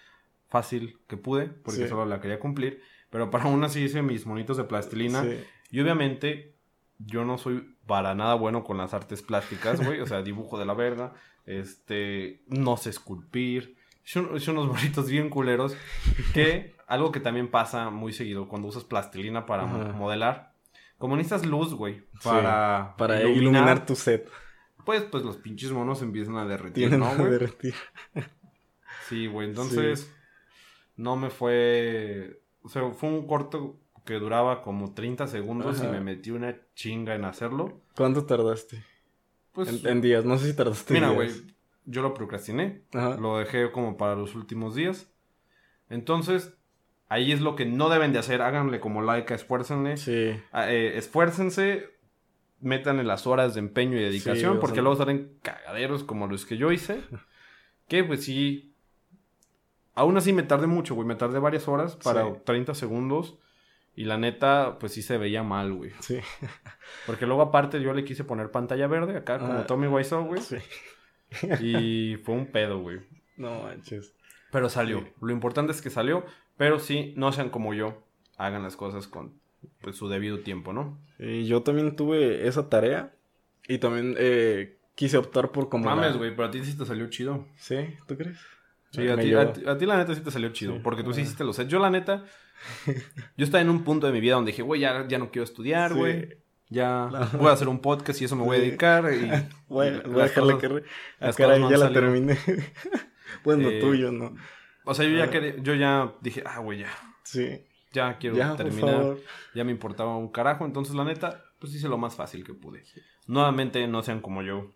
fácil 0.50 1.00
que 1.08 1.18
pude, 1.18 1.48
porque 1.48 1.84
Sí. 1.84 1.88
solo 1.88 2.06
la 2.06 2.20
quería 2.22 2.40
cumplir. 2.40 2.82
Pero 3.10 3.32
para 3.32 3.46
una 3.46 3.70
sí 3.70 3.82
hice 3.84 4.02
mis 4.02 4.26
monitos 4.26 4.58
de 4.58 4.64
plastilina. 4.66 5.24
Sí. 5.24 5.44
Y 5.72 5.80
obviamente 5.82 6.56
yo 7.00 7.24
no 7.26 7.38
soy 7.38 7.76
para 7.88 8.14
nada 8.14 8.36
bueno 8.36 8.64
con 8.64 8.78
las 8.78 8.94
artes 8.94 9.22
plásticas, 9.22 9.84
güey. 9.84 10.00
O 10.02 10.06
sea, 10.06 10.22
dibujo 10.22 10.60
de 10.60 10.66
la 10.66 10.74
verga. 10.74 11.14
Este, 11.46 12.44
no 12.48 12.78
sé 12.78 12.90
esculpir. 12.92 13.78
Hice 14.04 14.20
unos 14.52 14.68
bonitos 14.68 15.10
bien 15.10 15.30
culeros. 15.30 15.76
Que 16.34 16.76
algo 16.88 17.12
que 17.12 17.20
también 17.20 17.48
pasa 17.50 17.90
muy 17.90 18.14
seguido 18.14 18.48
cuando 18.48 18.68
usas 18.68 18.84
plastilina 18.84 19.46
para 19.46 19.64
Ajá. 19.64 19.94
modelar. 19.94 20.54
Como 20.98 21.16
necesitas 21.16 21.46
luz, 21.46 21.74
güey, 21.74 22.00
Sí, 22.00 22.06
para, 22.26 22.96
Para 22.98 23.24
iluminar, 23.24 23.86
tu 23.86 23.96
set. 23.96 24.30
Pues, 24.86 25.04
pues 25.04 25.24
los 25.24 25.38
pinches 25.38 25.72
monos 25.72 26.02
empiezan 26.02 26.36
a 26.38 26.46
derretir, 26.46 26.90
Tienen 26.90 27.00
¿no, 27.00 27.16
derretir. 27.16 27.74
Sí, 29.08 29.28
güey. 29.28 29.48
Entonces, 29.50 30.14
no 31.00 31.16
me 31.16 31.30
fue. 31.30 32.42
O 32.62 32.68
sea, 32.68 32.90
fue 32.92 33.10
un 33.10 33.26
corto 33.26 33.80
que 34.06 34.16
duraba 34.16 34.62
como 34.62 34.94
30 34.94 35.28
segundos 35.28 35.82
y 35.82 35.88
me 35.88 36.02
metí 36.02 36.32
una 36.32 36.58
chinga 36.76 37.16
en 37.16 37.24
hacerlo. 37.24 37.82
¿Cuánto 37.96 38.26
tardaste? 38.26 38.84
Pues, 39.54 39.70
En, 39.70 39.88
en 39.88 40.02
días, 40.02 40.26
no 40.26 40.38
sé 40.38 40.48
si 40.48 40.56
tardaste 40.56 40.94
mira, 40.94 41.10
güey, 41.12 41.30
yo 41.86 42.02
lo 42.02 42.14
procrastiné. 42.14 42.84
Ajá. 42.94 43.16
Lo 43.16 43.38
dejé 43.38 43.72
como 43.72 43.96
para 43.96 44.16
los 44.16 44.36
últimos 44.36 44.76
días. 44.76 45.10
Entonces, 45.90 46.54
ahí 47.08 47.32
es 47.32 47.40
lo 47.40 47.56
que 47.56 47.66
no 47.66 47.88
deben 47.88 48.12
de 48.12 48.20
hacer. 48.20 48.42
Háganle 48.42 48.82
como 48.82 49.02
like, 49.02 49.34
esfuércenle. 49.34 49.96
Sí. 49.96 50.34
Ah, 50.52 50.70
eh, 50.70 50.98
esfuércense. 50.98 51.98
Métanle 52.60 53.06
las 53.06 53.26
horas 53.26 53.54
de 53.54 53.62
empeño 53.62 53.98
y 53.98 54.02
dedicación. 54.02 54.56
Sí, 54.56 54.60
porque 54.60 54.82
luego 54.82 54.98
salen 54.98 55.38
cagaderos 55.44 56.04
como 56.04 56.28
los 56.28 56.46
que 56.46 56.58
yo 56.58 56.74
hice. 56.74 57.00
Que 57.88 58.04
pues 58.04 58.26
sí. 58.26 58.69
Aún 59.96 60.16
así 60.18 60.32
me 60.34 60.44
tardé 60.44 60.68
mucho, 60.68 60.96
güey. 60.96 61.08
Me 61.08 61.16
tardé 61.16 61.40
varias 61.40 61.68
horas 61.68 61.96
para 61.98 62.26
Sí. 62.26 62.32
30 62.46 62.74
segundos. 62.76 63.38
Y 63.96 64.06
la 64.06 64.18
neta, 64.18 64.78
pues 64.80 64.94
sí 64.94 65.02
se 65.02 65.18
veía 65.18 65.44
mal, 65.44 65.74
güey. 65.74 65.92
Sí. 66.00 66.20
Porque 67.06 67.26
luego 67.26 67.42
aparte 67.42 67.82
yo 67.82 67.94
le 67.94 68.06
quise 68.06 68.24
poner 68.24 68.50
pantalla 68.52 68.88
verde 68.88 69.18
acá, 69.18 69.40
como 69.40 69.54
Ah. 69.54 69.68
Tommy 69.68 69.88
Wiseau, 69.88 70.26
güey. 70.26 70.42
Sí. 70.42 70.58
Y 71.62 72.16
fue 72.24 72.36
un 72.36 72.48
pedo, 72.48 72.80
güey. 72.80 73.00
No 73.38 73.64
manches. 73.64 74.14
Pero 74.52 74.68
salió. 74.70 75.00
Sí. 75.02 75.08
Lo 75.22 75.32
importante 75.32 75.72
es 75.72 75.82
que 75.82 75.90
salió. 75.90 76.24
Pero 76.58 76.80
sí, 76.80 77.14
no 77.18 77.32
sean 77.32 77.50
como 77.50 77.74
yo. 77.74 78.02
Hagan 78.38 78.64
las 78.64 78.76
cosas 78.76 79.08
con 79.08 79.34
pues, 79.82 79.96
su 79.96 80.08
debido 80.10 80.40
tiempo, 80.40 80.74
¿no? 80.74 80.98
Y 81.20 81.46
yo 81.46 81.62
también 81.62 81.96
tuve 81.96 82.48
esa 82.48 82.70
tarea. 82.70 83.14
Y 83.68 83.78
también 83.78 84.16
eh, 84.18 84.78
quise 84.96 85.18
optar 85.18 85.52
por 85.52 85.70
como. 85.70 85.86
Mames, 85.86 86.12
la- 86.14 86.18
güey, 86.18 86.32
pero 86.36 86.48
a 86.48 86.52
ti 86.52 86.64
sí 86.64 86.76
te 86.78 86.86
salió 86.86 87.08
chido. 87.10 87.46
¿Sí? 87.58 87.78
¿Tú 88.08 88.18
crees? 88.18 88.40
Sí, 88.92 89.08
a 89.08 89.18
ti, 89.18 89.34
a, 89.34 89.54
ti, 89.54 89.64
a 89.68 89.78
ti 89.78 89.86
la 89.86 89.98
neta 89.98 90.16
sí 90.16 90.22
te 90.22 90.32
salió 90.32 90.50
chido. 90.50 90.74
Sí. 90.76 90.80
Porque 90.84 91.04
tú 91.04 91.14
sí 91.14 91.22
Ah. 91.22 91.24
hiciste 91.24 91.44
los 91.44 91.56
sets. 91.56 91.70
Yo 91.70 91.80
la 91.80 91.90
neta, 91.90 92.24
yo 93.38 93.46
estaba 93.46 93.62
en 93.62 93.70
un 93.70 93.84
punto 93.84 94.08
de 94.08 94.14
mi 94.14 94.20
vida 94.20 94.34
donde 94.36 94.52
dije, 94.52 94.62
güey, 94.64 94.82
ya, 94.82 95.08
ya 95.08 95.20
no 95.20 95.30
quiero 95.32 95.44
estudiar, 95.44 95.92
Sí. 95.94 95.98
güey. 95.98 96.38
Ya 96.72 97.10
voy 97.34 97.48
a 97.48 97.54
hacer 97.54 97.68
un 97.68 97.80
podcast 97.80 98.22
y 98.22 98.26
eso 98.26 98.36
me 98.36 98.44
voy 98.44 98.58
a 98.58 98.60
dedicar. 98.60 99.12
Y, 99.14 99.30
a- 99.30 99.50
voy 99.68 99.88
a 99.88 99.92
dejarle 99.92 100.54
cosas- 100.54 100.70
que... 100.70 100.84
Ah, 101.20 101.32
caray, 101.36 101.62
ya 101.70 101.78
la 101.78 101.92
terminé. 101.92 102.38
bueno, 103.44 103.70
Eh, 103.70 103.80
tuyo, 103.80 104.12
¿no? 104.12 104.36
O 104.86 104.94
sea, 104.94 105.06
yo 105.06 105.18
ya, 105.18 105.26
Ah. 105.26 105.30
quería- 105.30 105.56
yo 105.58 105.74
ya 105.76 106.14
dije, 106.22 106.44
ah, 106.46 106.60
güey, 106.60 106.80
ya. 106.80 106.90
Sí. 107.24 107.66
Ya 107.92 108.18
quiero 108.20 108.36
Ya, 108.36 108.56
terminar. 108.56 109.16
Ya 109.56 109.64
me 109.64 109.72
importaba 109.72 110.16
un 110.16 110.32
carajo. 110.32 110.66
Entonces, 110.66 110.94
la 110.96 111.04
neta, 111.06 111.44
pues 111.60 111.74
hice 111.74 111.88
lo 111.88 111.98
más 111.98 112.16
fácil 112.16 112.44
que 112.44 112.54
pude. 112.54 112.84
Nuevamente, 113.26 113.88
no 113.88 114.04
sean 114.04 114.22
como 114.22 114.42
yo. 114.44 114.72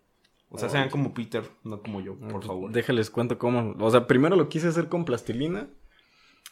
O 0.53 0.59
sea, 0.59 0.69
sean 0.69 0.91
como 0.91 1.15
Peter, 1.15 1.43
no 1.63 1.81
como 1.81 1.99
yo, 1.99 2.15
por 2.15 2.33
pues, 2.33 2.45
favor. 2.45 2.71
Déjales 2.71 3.09
cuento 3.09 3.39
cómo. 3.39 3.75
O 3.79 3.89
sea, 3.89 4.05
primero 4.05 4.35
lo 4.35 4.49
quise 4.49 4.67
hacer 4.67 4.87
con 4.87 5.03
plastilina. 5.03 5.67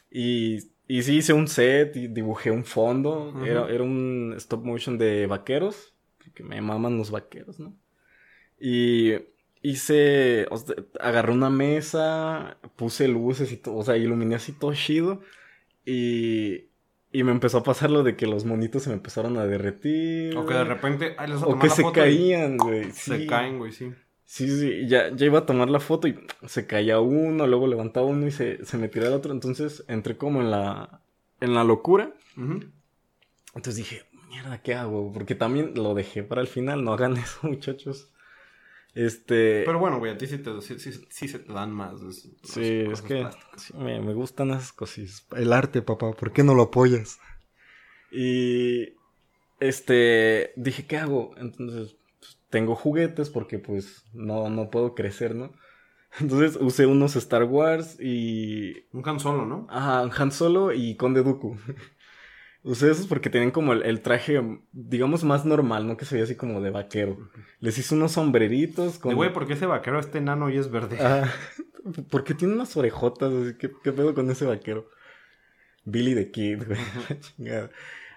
Y, 0.10 0.58
y 0.88 1.04
sí 1.04 1.18
hice 1.18 1.34
un 1.34 1.48
set 1.48 1.96
y 1.96 2.08
dibujé 2.08 2.50
un 2.50 2.66
fondo. 2.66 3.32
Era, 3.46 3.70
era 3.70 3.84
un 3.84 4.34
stop 4.38 4.66
motion 4.66 4.98
de 4.98 5.28
vaqueros. 5.28 5.94
Que 6.34 6.44
me 6.44 6.60
maman 6.62 6.98
los 6.98 7.12
vaqueros, 7.12 7.60
¿no? 7.60 7.76
Y 8.60 9.14
hice. 9.62 10.48
O 10.50 10.58
sea, 10.58 10.76
agarré 11.00 11.32
una 11.32 11.52
mesa, 11.52 12.58
puse 12.76 13.08
luces 13.08 13.52
y 13.52 13.58
todo. 13.58 13.76
O 13.76 13.84
sea, 13.84 13.98
iluminé 13.98 14.34
así 14.34 14.52
todo 14.52 14.74
chido. 14.74 15.22
Y. 15.86 16.71
Y 17.12 17.24
me 17.24 17.32
empezó 17.32 17.58
a 17.58 17.64
pasar 17.64 17.92
lo 17.92 18.04
de 18.04 18.16
que 18.16 18.26
los 18.26 18.46
monitos 18.46 18.84
se 18.84 18.90
me 18.90 18.96
empezaron 18.96 19.38
a 19.38 19.46
derretir. 19.46 20.38
O 20.38 20.46
que 20.46 20.54
de 20.54 20.64
repente, 20.64 21.16
ay, 21.18 21.30
les 21.30 21.44
O 21.44 21.60
que 21.60 21.70
se 21.70 21.84
caían, 21.92 22.58
güey. 22.58 22.92
Se 22.92 23.20
sí. 23.20 23.28
caen, 23.28 23.58
güey, 23.58 23.72
sí. 23.74 23.92
Sí, 24.24 24.48
sí, 24.48 24.88
ya, 24.88 25.14
ya 25.14 25.26
iba 25.26 25.40
a 25.40 25.46
tomar 25.46 25.70
la 25.70 25.82
foto 25.82 26.08
y 26.08 26.18
se 26.48 26.66
caía 26.66 27.02
uno, 27.02 27.48
luego 27.48 27.68
levantaba 27.68 28.06
uno 28.06 28.28
y 28.28 28.32
se, 28.32 28.64
se 28.64 28.78
me 28.78 28.88
tiraba 28.88 29.10
el 29.10 29.18
otro. 29.18 29.34
Entonces 29.34 29.84
entré 29.90 30.16
como 30.16 30.40
en 30.40 30.52
la, 30.52 31.02
en 31.42 31.54
la 31.54 31.66
locura. 31.66 32.14
Entonces 32.38 33.76
dije, 33.76 34.04
mierda, 34.30 34.62
¿qué 34.62 34.74
hago? 34.74 35.12
Porque 35.12 35.36
también 35.36 35.74
lo 35.76 35.94
dejé 35.94 36.24
para 36.24 36.40
el 36.40 36.48
final, 36.48 36.86
no 36.86 36.94
hagan 36.94 37.18
eso, 37.18 37.40
muchachos. 37.44 38.10
Este. 38.94 39.64
Pero 39.66 39.80
bueno, 39.80 40.00
güey, 40.00 40.12
a 40.12 40.18
ti 40.18 40.28
sí, 40.28 40.38
te, 40.40 40.62
sí, 40.62 40.78
sí- 40.80 41.06
sí 41.10 41.28
se 41.28 41.40
te 41.40 41.54
dan 41.54 41.72
más. 41.72 42.02
es- 42.02 42.28
sí, 42.44 42.84
es 42.92 43.02
que 43.02 43.26
me, 43.78 44.02
me 44.02 44.14
gustan 44.14 44.52
esas 44.52 44.74
cosas. 44.74 45.26
El 45.36 45.54
arte, 45.54 45.82
papá, 45.82 46.12
¿por 46.12 46.34
qué 46.34 46.44
no 46.44 46.54
lo 46.54 46.64
apoyas? 46.64 47.20
Y. 48.12 48.94
Este. 49.60 50.54
Dije, 50.56 50.86
¿qué 50.88 50.98
hago? 50.98 51.32
Entonces, 51.38 51.96
pues, 52.20 52.38
tengo 52.50 52.76
juguetes 52.76 53.30
porque, 53.30 53.60
pues, 53.60 54.04
no, 54.14 54.50
no 54.50 54.70
puedo 54.70 54.96
crecer, 54.96 55.36
¿no? 55.36 55.54
Entonces 56.20 56.58
usé 56.60 56.86
unos 56.86 57.16
Star 57.16 57.44
Wars 57.46 57.98
y. 58.00 58.86
Un 58.92 59.08
Han 59.08 59.20
Solo, 59.20 59.46
¿no? 59.46 59.68
Ajá, 59.70 60.02
Han 60.22 60.32
Solo 60.32 60.74
y 60.74 60.96
Conde 60.96 61.24
Dooku. 61.24 61.58
Usé 62.64 62.92
esos 62.92 63.08
porque 63.08 63.30
tenían 63.32 63.52
como 63.52 63.74
el, 63.74 63.82
el 63.84 64.02
traje, 64.02 64.40
digamos, 64.72 65.24
más 65.24 65.46
normal, 65.46 65.88
¿no? 65.88 65.98
Que 65.98 66.06
se 66.06 66.16
veía 66.16 66.26
así 66.26 66.36
como 66.36 66.62
de 66.62 66.70
vaquero. 66.70 67.18
Les 67.60 67.78
hice 67.78 67.96
unos 67.96 68.12
sombreritos 68.12 69.00
con... 69.00 69.10
De 69.10 69.16
güey, 69.16 69.34
¿por 69.34 69.48
qué 69.48 69.54
ese 69.54 69.66
vaquero 69.66 70.00
este 70.00 70.20
enano 70.20 70.50
y 70.50 70.58
es 70.58 70.70
verde? 70.70 70.98
Ajá. 71.00 71.34
Porque 72.12 72.36
tiene 72.36 72.54
unas 72.54 72.78
orejotas, 72.78 73.34
así, 73.34 73.54
¿qué, 73.58 73.72
qué 73.84 73.92
pedo 73.92 74.14
con 74.14 74.30
ese 74.30 74.46
vaquero? 74.46 74.88
Billy 75.86 76.14
the 76.14 76.30
Kid, 76.30 76.64
güey. 76.68 76.80
la 77.10 77.20
chingada. 77.20 77.72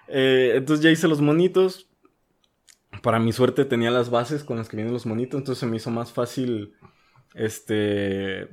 Eh, 0.07 0.53
entonces 0.55 0.83
ya 0.83 0.91
hice 0.91 1.07
los 1.07 1.21
monitos. 1.21 1.89
para 3.01 3.19
mi 3.19 3.33
suerte 3.33 3.65
tenía 3.65 3.91
las 3.91 4.09
bases 4.09 4.43
con 4.43 4.57
las 4.57 4.69
que 4.69 4.77
vienen 4.77 4.93
los 4.93 5.05
monitos, 5.05 5.39
entonces 5.39 5.59
se 5.59 5.65
me 5.65 5.77
hizo 5.77 5.89
más 5.91 6.11
fácil, 6.11 6.75
este, 7.33 8.49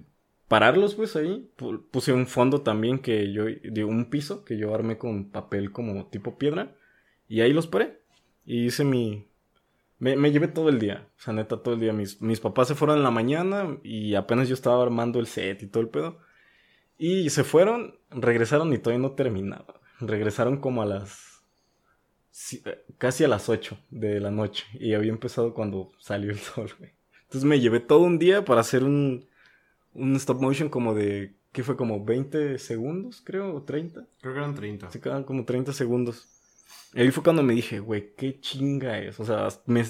pararlos 0.52 0.96
pues 0.96 1.16
ahí. 1.16 1.50
Puse 1.90 2.12
un 2.12 2.26
fondo 2.26 2.60
también 2.60 2.98
que 2.98 3.32
yo, 3.32 3.44
de 3.46 3.84
un 3.84 4.10
piso 4.10 4.44
que 4.44 4.58
yo 4.58 4.74
armé 4.74 4.98
con 4.98 5.30
papel 5.30 5.72
como 5.72 6.08
tipo 6.08 6.36
piedra 6.36 6.76
y 7.26 7.40
ahí 7.40 7.54
los 7.54 7.66
paré. 7.66 8.02
Y 8.44 8.66
hice 8.66 8.84
mi... 8.84 9.26
Me, 9.98 10.14
me 10.14 10.30
llevé 10.30 10.48
todo 10.48 10.68
el 10.68 10.78
día, 10.78 11.08
o 11.16 11.22
sea, 11.22 11.32
neta, 11.32 11.62
todo 11.62 11.72
el 11.72 11.80
día. 11.80 11.94
Mis, 11.94 12.20
mis 12.20 12.38
papás 12.38 12.68
se 12.68 12.74
fueron 12.74 12.98
en 12.98 13.02
la 13.02 13.10
mañana 13.10 13.78
y 13.82 14.14
apenas 14.14 14.46
yo 14.46 14.52
estaba 14.52 14.82
armando 14.82 15.20
el 15.20 15.26
set 15.26 15.62
y 15.62 15.68
todo 15.68 15.82
el 15.82 15.88
pedo. 15.88 16.18
Y 16.98 17.30
se 17.30 17.44
fueron, 17.44 17.98
regresaron 18.10 18.74
y 18.74 18.78
todavía 18.78 19.08
no 19.08 19.12
terminaba. 19.12 19.80
Regresaron 20.00 20.58
como 20.58 20.82
a 20.82 20.84
las 20.86 21.42
eh, 22.66 22.84
casi 22.98 23.24
a 23.24 23.28
las 23.28 23.48
8 23.48 23.78
de 23.88 24.20
la 24.20 24.30
noche 24.30 24.66
y 24.74 24.92
había 24.92 25.12
empezado 25.12 25.54
cuando 25.54 25.92
salió 25.98 26.30
el 26.30 26.38
sol, 26.38 26.68
Entonces 27.22 27.44
me 27.44 27.58
llevé 27.58 27.80
todo 27.80 28.00
un 28.00 28.18
día 28.18 28.44
para 28.44 28.60
hacer 28.60 28.84
un, 28.84 29.31
un 29.94 30.16
stop 30.16 30.40
motion 30.40 30.68
como 30.68 30.94
de, 30.94 31.34
¿qué 31.52 31.62
fue? 31.62 31.76
Como 31.76 32.04
20 32.04 32.58
segundos, 32.58 33.22
creo, 33.24 33.54
o 33.54 33.62
30. 33.62 34.06
Creo 34.20 34.34
que 34.34 34.38
eran 34.38 34.54
30. 34.54 34.90
Se 34.90 35.00
quedan 35.00 35.24
como 35.24 35.44
30 35.44 35.72
segundos. 35.72 36.28
Ahí 36.94 37.10
fue 37.10 37.22
cuando 37.22 37.42
me 37.42 37.54
dije, 37.54 37.80
güey, 37.80 38.14
qué 38.16 38.40
chinga 38.40 38.98
es. 38.98 39.20
O 39.20 39.24
sea, 39.24 39.48
me 39.66 39.84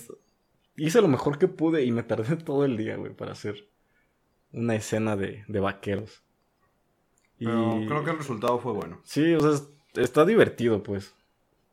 hice 0.76 1.00
lo 1.00 1.08
mejor 1.08 1.38
que 1.38 1.48
pude 1.48 1.84
y 1.84 1.92
me 1.92 2.02
tardé 2.02 2.36
todo 2.44 2.64
el 2.64 2.76
día, 2.76 2.96
güey, 2.96 3.14
para 3.14 3.32
hacer 3.32 3.68
una 4.52 4.74
escena 4.74 5.16
de, 5.16 5.44
de 5.48 5.60
vaqueros. 5.60 6.22
Pero 7.38 7.80
creo 7.86 8.04
que 8.04 8.10
el 8.10 8.18
resultado 8.18 8.58
fue 8.60 8.72
bueno. 8.72 9.00
Sí, 9.02 9.34
o 9.34 9.40
sea, 9.40 9.66
está 9.94 10.24
divertido, 10.24 10.82
pues. 10.82 11.14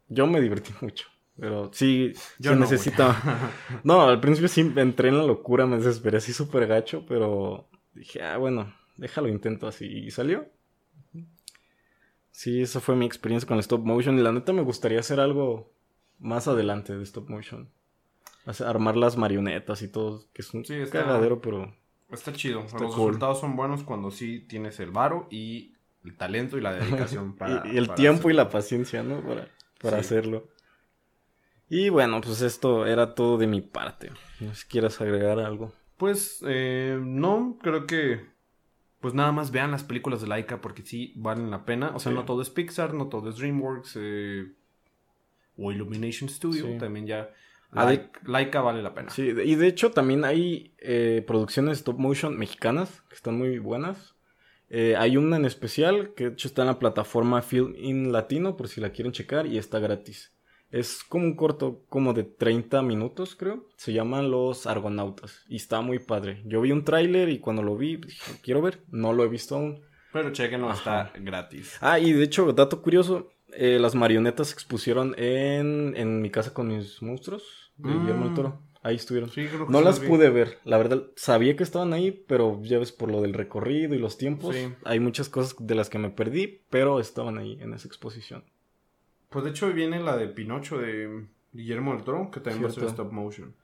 Yo 0.07 0.25
me 0.25 0.41
divertí 0.41 0.73
mucho. 0.81 1.07
Pero 1.39 1.71
sí, 1.73 2.13
Yo 2.37 2.53
no, 2.53 2.61
necesita. 2.61 3.51
no, 3.83 4.01
al 4.01 4.19
principio 4.19 4.49
sí 4.49 4.73
entré 4.75 5.09
en 5.09 5.17
la 5.17 5.23
locura, 5.23 5.65
me 5.65 5.77
desesperé 5.77 6.17
así 6.17 6.33
súper 6.33 6.67
gacho, 6.67 7.05
pero 7.07 7.68
dije, 7.99 8.23
ah, 8.23 8.37
bueno, 8.37 8.73
déjalo 8.97 9.27
intento 9.27 9.67
así. 9.67 9.85
Y 9.85 10.11
salió. 10.11 10.47
Sí, 12.31 12.61
esa 12.61 12.79
fue 12.79 12.95
mi 12.95 13.05
experiencia 13.05 13.47
con 13.47 13.57
el 13.57 13.61
stop 13.61 13.85
motion. 13.85 14.17
Y 14.17 14.21
la 14.21 14.31
neta 14.31 14.53
me 14.53 14.61
gustaría 14.61 14.99
hacer 14.99 15.19
algo 15.19 15.71
más 16.17 16.47
adelante 16.47 16.97
de 16.97 17.03
stop 17.03 17.29
motion. 17.29 17.69
armar 18.65 18.95
las 18.95 19.17
marionetas 19.17 19.81
y 19.81 19.89
todo, 19.89 20.25
que 20.33 20.41
es 20.41 20.53
un 20.53 20.63
cagadero, 20.63 21.41
pero 21.41 21.73
Está 22.11 22.33
chido. 22.33 22.61
Los 22.61 22.73
resultados 22.73 23.39
son 23.39 23.55
buenos 23.55 23.83
cuando 23.83 24.09
sí 24.09 24.39
tienes 24.39 24.79
el 24.79 24.89
varo 24.89 25.27
y 25.29 25.75
el 26.03 26.17
talento 26.17 26.57
y 26.57 26.61
la 26.61 26.73
dedicación 26.73 27.35
para. 27.37 27.67
y, 27.67 27.77
el 27.77 27.93
tiempo 27.93 28.29
y 28.29 28.33
la 28.33 28.49
paciencia, 28.49 29.03
¿no? 29.03 29.21
Para, 29.21 29.47
para 29.81 29.97
hacerlo. 29.97 30.47
Y 31.69 31.89
bueno, 31.89 32.19
pues 32.21 32.41
esto 32.41 32.87
era 32.87 33.13
todo 33.13 33.37
de 33.37 33.45
mi 33.45 33.61
parte. 33.61 34.11
No 34.39 34.55
sé 34.55 34.61
si 34.61 34.67
quieres 34.67 34.99
agregar 35.01 35.39
algo. 35.39 35.71
Pues 35.99 36.41
eh, 36.47 36.97
no, 36.99 37.59
creo 37.61 37.85
que 37.85 38.25
pues 39.01 39.13
nada 39.13 39.33
más 39.33 39.51
vean 39.51 39.69
las 39.69 39.83
películas 39.83 40.21
de 40.21 40.27
Laika 40.27 40.61
porque 40.61 40.81
sí 40.81 41.13
valen 41.17 41.51
la 41.51 41.65
pena. 41.65 41.91
O 41.93 41.99
sea, 41.99 42.13
no 42.13 42.23
todo 42.23 42.41
es 42.41 42.49
Pixar, 42.49 42.93
no 42.93 43.07
todo 43.07 43.29
es 43.29 43.37
DreamWorks 43.37 43.97
eh, 43.99 44.47
o 45.57 45.71
Illumination 45.73 46.29
Studio. 46.29 46.77
También 46.77 47.05
ya 47.05 47.29
Laika, 48.23 48.61
vale 48.61 48.81
la 48.81 48.93
pena. 48.93 49.09
Sí, 49.09 49.23
y 49.23 49.55
de 49.55 49.67
hecho 49.67 49.91
también 49.91 50.23
hay 50.23 50.73
eh, 50.79 51.21
producciones 51.27 51.79
stop 51.79 51.99
motion 51.99 52.37
mexicanas 52.37 53.01
que 53.09 53.15
están 53.15 53.37
muy 53.37 53.59
buenas. 53.59 54.15
Eh, 54.69 54.95
hay 54.97 55.17
una 55.17 55.35
en 55.35 55.43
especial 55.43 56.13
que 56.13 56.25
de 56.25 56.31
hecho 56.31 56.47
está 56.47 56.61
en 56.61 56.67
la 56.67 56.79
plataforma 56.79 57.41
Film 57.41 57.73
in 57.75 58.13
Latino 58.13 58.55
por 58.55 58.69
si 58.69 58.79
la 58.79 58.91
quieren 58.91 59.11
checar 59.11 59.47
y 59.47 59.57
está 59.57 59.79
gratis. 59.79 60.31
Es 60.71 61.03
como 61.03 61.25
un 61.25 61.35
corto 61.35 61.81
como 61.89 62.13
de 62.13 62.23
30 62.23 62.81
minutos 62.81 63.35
creo. 63.35 63.65
Se 63.75 63.93
llaman 63.93 64.31
Los 64.31 64.67
Argonautas 64.67 65.43
y 65.47 65.55
está 65.55 65.81
muy 65.81 65.99
padre. 65.99 66.41
Yo 66.45 66.61
vi 66.61 66.71
un 66.71 66.83
tráiler 66.83 67.29
y 67.29 67.39
cuando 67.39 67.63
lo 67.63 67.75
vi 67.75 67.97
dije, 67.97 68.33
quiero 68.43 68.61
ver. 68.61 68.81
No 68.89 69.13
lo 69.13 69.23
he 69.23 69.27
visto 69.27 69.55
aún. 69.55 69.81
Pero 70.13 70.31
chequenlo, 70.31 70.71
está 70.71 71.11
gratis. 71.19 71.77
Ah, 71.81 71.99
y 71.99 72.13
de 72.13 72.23
hecho, 72.23 72.51
dato 72.53 72.81
curioso, 72.81 73.31
eh, 73.53 73.77
las 73.79 73.95
marionetas 73.95 74.47
se 74.47 74.53
expusieron 74.53 75.13
en, 75.17 75.93
en 75.95 76.21
mi 76.21 76.29
casa 76.29 76.53
con 76.53 76.67
mis 76.67 77.01
monstruos 77.01 77.71
de 77.77 77.93
Guillermo 77.93 78.25
del 78.25 78.33
Toro. 78.33 78.49
Mm. 78.49 78.69
Ahí 78.81 78.95
estuvieron. 78.95 79.29
no 79.67 79.81
las 79.81 79.99
pude 79.99 80.29
ver. 80.29 80.57
La 80.63 80.77
verdad, 80.77 81.03
sabía 81.15 81.55
que 81.57 81.63
estaban 81.63 81.91
ahí, 81.91 82.11
pero 82.11 82.61
ya 82.63 82.79
ves 82.79 82.93
por 82.93 83.11
lo 83.11 83.21
del 83.21 83.33
recorrido 83.33 83.93
y 83.93 83.99
los 83.99 84.17
tiempos. 84.17 84.55
Hay 84.85 84.99
muchas 85.01 85.27
cosas 85.27 85.55
de 85.59 85.75
las 85.75 85.89
que 85.89 85.99
me 85.99 86.09
perdí, 86.09 86.61
pero 86.69 86.99
estaban 86.99 87.37
ahí 87.37 87.57
en 87.59 87.73
esa 87.73 87.87
exposición. 87.87 88.45
Pues 89.29 89.45
de 89.45 89.51
hecho 89.51 89.71
viene 89.71 89.99
la 89.99 90.17
de 90.17 90.27
Pinocho 90.27 90.79
de 90.79 91.27
Guillermo 91.53 91.93
del 91.93 92.03
Toro, 92.03 92.31
que 92.31 92.39
también 92.39 92.65
va 92.65 92.69
a 92.69 92.71
ser 92.71 92.85
stop 92.85 93.11
motion. 93.11 93.55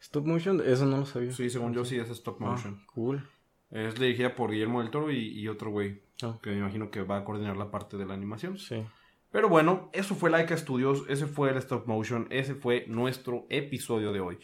¿Stop 0.00 0.26
motion? 0.26 0.60
Eso 0.64 0.86
no 0.86 0.98
lo 0.98 1.06
sabía. 1.06 1.32
Sí, 1.32 1.48
según 1.48 1.72
yo 1.72 1.84
sí 1.84 1.96
es 1.96 2.10
stop 2.10 2.38
ah, 2.40 2.50
motion. 2.50 2.82
cool. 2.86 3.28
Es 3.70 3.94
dirigida 3.94 4.34
por 4.34 4.50
Guillermo 4.50 4.82
del 4.82 4.90
Toro 4.90 5.10
y, 5.10 5.48
otro 5.48 5.70
güey. 5.70 6.02
Ah. 6.22 6.38
Que 6.42 6.50
me 6.50 6.58
imagino 6.58 6.90
que 6.90 7.02
va 7.02 7.18
a 7.18 7.24
coordinar 7.24 7.56
la 7.56 7.70
parte 7.70 7.96
de 7.96 8.04
la 8.04 8.14
animación. 8.14 8.58
Sí. 8.58 8.84
Pero 9.30 9.48
bueno, 9.48 9.88
eso 9.94 10.14
fue 10.14 10.28
Laika 10.28 10.56
Studios, 10.56 11.04
ese 11.08 11.26
fue 11.26 11.50
el 11.50 11.56
stop 11.56 11.86
motion, 11.86 12.26
ese 12.30 12.54
fue 12.54 12.84
nuestro 12.86 13.46
episodio 13.48 14.12
de 14.12 14.20
hoy. 14.20 14.38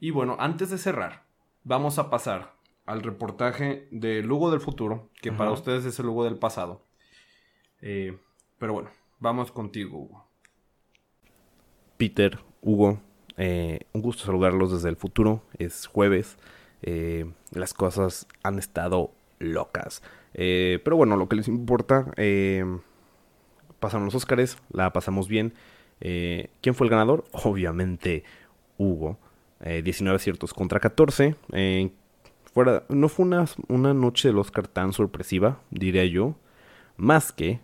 Y 0.00 0.10
bueno, 0.10 0.36
antes 0.40 0.70
de 0.70 0.78
cerrar, 0.78 1.26
vamos 1.62 1.98
a 1.98 2.10
pasar 2.10 2.56
al 2.86 3.02
reportaje 3.02 3.86
de 3.92 4.22
Lugo 4.22 4.50
del 4.50 4.60
futuro, 4.60 5.10
que 5.20 5.30
para 5.30 5.52
ustedes 5.52 5.84
es 5.84 5.98
el 6.00 6.06
Lugo 6.06 6.24
del 6.24 6.38
pasado. 6.38 6.84
Eh, 7.80 8.18
pero 8.58 8.72
bueno, 8.72 8.90
vamos 9.18 9.52
contigo, 9.52 9.98
Hugo. 9.98 10.28
Peter, 11.96 12.38
Hugo, 12.60 13.00
eh, 13.36 13.80
un 13.92 14.02
gusto 14.02 14.24
saludarlos 14.24 14.72
desde 14.72 14.88
el 14.88 14.96
futuro. 14.96 15.42
Es 15.58 15.86
jueves. 15.86 16.36
Eh, 16.82 17.30
las 17.52 17.74
cosas 17.74 18.26
han 18.42 18.58
estado 18.58 19.12
locas. 19.38 20.02
pero 20.32 20.96
bueno, 20.96 21.16
lo 21.16 21.28
que 21.28 21.36
les 21.36 21.48
importa 21.48 22.12
pasaron 23.80 24.06
los 24.06 24.14
Óscares, 24.14 24.58
la 24.72 24.92
pasamos 24.92 25.28
bien. 25.28 25.54
Eh, 26.00 26.50
¿Quién 26.60 26.74
fue 26.74 26.86
el 26.86 26.90
ganador? 26.90 27.24
Obviamente 27.32 28.24
Hugo. 28.78 29.18
19 29.60 30.14
eh, 30.14 30.16
aciertos 30.16 30.52
contra 30.52 30.80
14. 30.80 31.34
Eh, 31.52 31.90
fuera, 32.52 32.84
no 32.88 33.08
fue 33.08 33.24
una, 33.24 33.46
una, 33.68 33.94
noche 33.94 34.28
del 34.28 34.38
Oscar 34.38 34.68
tan 34.68 34.92
sorpresiva, 34.92 35.60
diría 35.70 36.04
yo. 36.04 36.36
Más 36.96 37.32
que, 37.32 37.60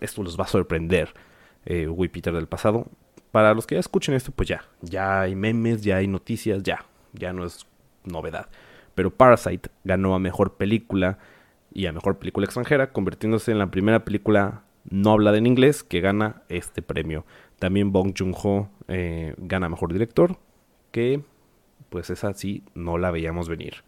esto, 0.00 0.22
los 0.22 0.38
va 0.38 0.44
a 0.44 0.48
sorprender, 0.48 1.14
Hugo 1.66 2.04
y 2.04 2.08
Peter 2.08 2.32
del 2.32 2.46
pasado. 2.46 2.86
Para 3.32 3.54
los 3.54 3.66
que 3.66 3.74
ya 3.74 3.80
escuchen 3.80 4.14
esto, 4.14 4.32
pues 4.32 4.48
ya, 4.48 4.64
ya 4.82 5.22
hay 5.22 5.34
memes, 5.34 5.82
ya 5.82 5.96
hay 5.96 6.08
noticias, 6.08 6.62
ya, 6.62 6.84
ya 7.12 7.32
no 7.32 7.44
es 7.44 7.66
novedad. 8.04 8.48
Pero 8.94 9.10
Parasite 9.10 9.68
ganó 9.84 10.14
a 10.14 10.18
Mejor 10.18 10.54
Película 10.54 11.18
y 11.72 11.86
a 11.86 11.92
Mejor 11.92 12.18
Película 12.18 12.46
Extranjera, 12.46 12.92
convirtiéndose 12.92 13.52
en 13.52 13.58
la 13.58 13.70
primera 13.70 14.04
película 14.04 14.62
no 14.88 15.12
habla 15.12 15.36
en 15.36 15.46
inglés 15.46 15.82
que 15.82 16.00
gana 16.00 16.42
este 16.48 16.82
premio. 16.82 17.24
También 17.58 17.92
Bong 17.92 18.14
Joon-ho 18.16 18.70
eh, 18.88 19.34
gana 19.38 19.68
Mejor 19.68 19.92
Director, 19.92 20.38
que 20.92 21.22
pues 21.90 22.10
esa 22.10 22.32
sí 22.34 22.62
no 22.74 22.98
la 22.98 23.10
veíamos 23.10 23.48
venir. 23.48 23.82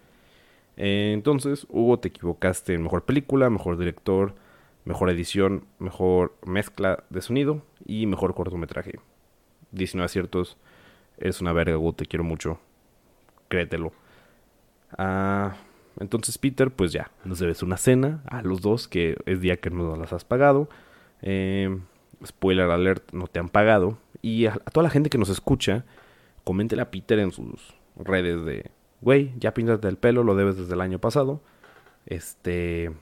Eh, 0.77 1.13
entonces, 1.15 1.67
Hugo, 1.71 1.99
te 1.99 2.09
equivocaste 2.09 2.75
en 2.75 2.83
Mejor 2.83 3.05
Película, 3.05 3.51
Mejor 3.51 3.79
Director, 3.79 4.35
Mejor 4.85 5.11
Edición, 5.11 5.67
Mejor 5.79 6.37
Mezcla 6.45 7.05
de 7.11 7.21
Sonido 7.21 7.63
y 7.85 8.07
Mejor 8.07 8.35
Cortometraje. 8.35 8.99
19 9.73 10.05
aciertos. 10.05 10.57
Eres 11.19 11.41
una 11.41 11.53
verga, 11.53 11.77
Hugo, 11.77 11.93
te 11.93 12.07
quiero 12.07 12.25
mucho. 12.25 12.59
Créetelo. 13.49 13.93
Ah, 14.97 15.57
entonces, 16.01 16.39
Peter, 16.39 16.71
pues 16.71 16.93
ya, 16.93 17.11
nos 17.25 17.39
debes 17.39 17.63
una 17.63 17.77
cena 17.77 18.23
a 18.27 18.43
los 18.43 18.61
dos, 18.61 18.89
que 18.89 19.17
es 19.27 19.41
día 19.41 19.57
que 19.57 19.71
nos 19.71 19.99
las 19.99 20.13
has 20.13 20.25
pagado. 20.25 20.69
Eh, 21.23 21.77
spoiler 22.25 22.71
alert, 22.71 23.13
no 23.13 23.27
te 23.27 23.41
han 23.41 23.49
pagado. 23.49 23.99
Y 24.23 24.47
a, 24.47 24.55
toda 24.55 24.85
la 24.85 24.91
gente 24.91 25.11
que 25.11 25.19
nos 25.19 25.29
escucha, 25.29 25.85
coméntele 26.45 26.83
a 26.83 26.91
Peter 26.91 27.19
en 27.19 27.33
sus 27.33 27.75
redes 27.97 28.45
de, 28.45 28.71
güey, 29.01 29.33
ya 29.39 29.55
píntate 29.55 29.89
el 29.89 29.97
pelo, 29.97 30.23
lo 30.23 30.37
debes 30.37 30.57
desde 30.57 30.75
el 30.75 30.81
año 30.81 30.99
pasado. 30.99 31.43
Este... 32.07 32.93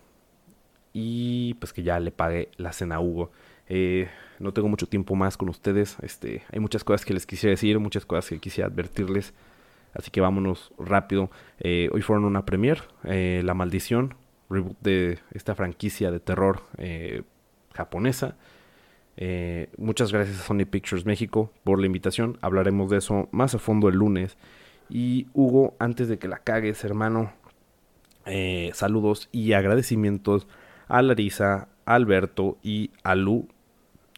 Y 0.99 1.53
pues 1.61 1.75
que 1.75 1.83
ya 1.83 2.01
le 2.01 2.11
pague 2.11 2.49
la 2.57 2.73
cena 2.73 2.95
a 2.95 3.01
Hugo. 3.01 3.31
Eh, 3.69 4.09
no 4.39 4.55
tengo 4.55 4.71
mucho 4.71 4.87
tiempo 4.87 5.15
más 5.15 5.37
con 5.37 5.51
ustedes. 5.51 5.99
Este, 6.01 6.43
hay 6.51 6.59
muchas 6.59 6.85
cosas 6.85 7.05
que 7.05 7.13
les 7.13 7.27
quisiera 7.27 7.51
decir, 7.51 7.79
muchas 7.79 8.07
cosas 8.07 8.31
que 8.31 8.39
quisiera 8.39 8.71
advertirles. 8.71 9.35
Así 9.93 10.11
que 10.11 10.23
vámonos 10.23 10.73
rápido. 10.79 11.31
Eh, 11.61 11.91
hoy 11.93 12.01
fueron 12.01 12.25
una 12.25 12.47
premier, 12.47 12.83
eh, 13.05 13.43
La 13.45 13.53
Maldición, 13.53 14.15
reboot 14.49 14.79
de 14.81 15.19
esta 15.33 15.55
franquicia 15.55 16.11
de 16.11 16.19
terror 16.19 16.63
japonesa. 17.75 18.39
Muchas 19.77 20.13
gracias 20.13 20.41
a 20.41 20.45
Sony 20.45 20.65
Pictures 20.65 21.05
México 21.05 21.53
por 21.63 21.79
la 21.79 21.85
invitación. 21.85 22.39
Hablaremos 22.41 22.89
de 22.89 22.97
eso 22.97 23.29
más 23.33 23.55
a 23.55 23.59
fondo 23.59 23.91
el 23.91 23.97
lunes. 23.97 24.39
Y 24.89 25.27
Hugo, 25.35 25.75
antes 25.79 26.09
de 26.09 26.19
que 26.19 26.27
la 26.27 26.39
cagues, 26.39 26.85
hermano, 26.85 27.35
saludos 28.73 29.29
y 29.31 29.53
agradecimientos 29.53 30.49
a 30.89 31.03
Larisa, 31.03 31.69
a 31.85 31.95
Alberto 31.95 32.59
y 32.63 32.91
a 33.03 33.15
Lu. 33.15 33.49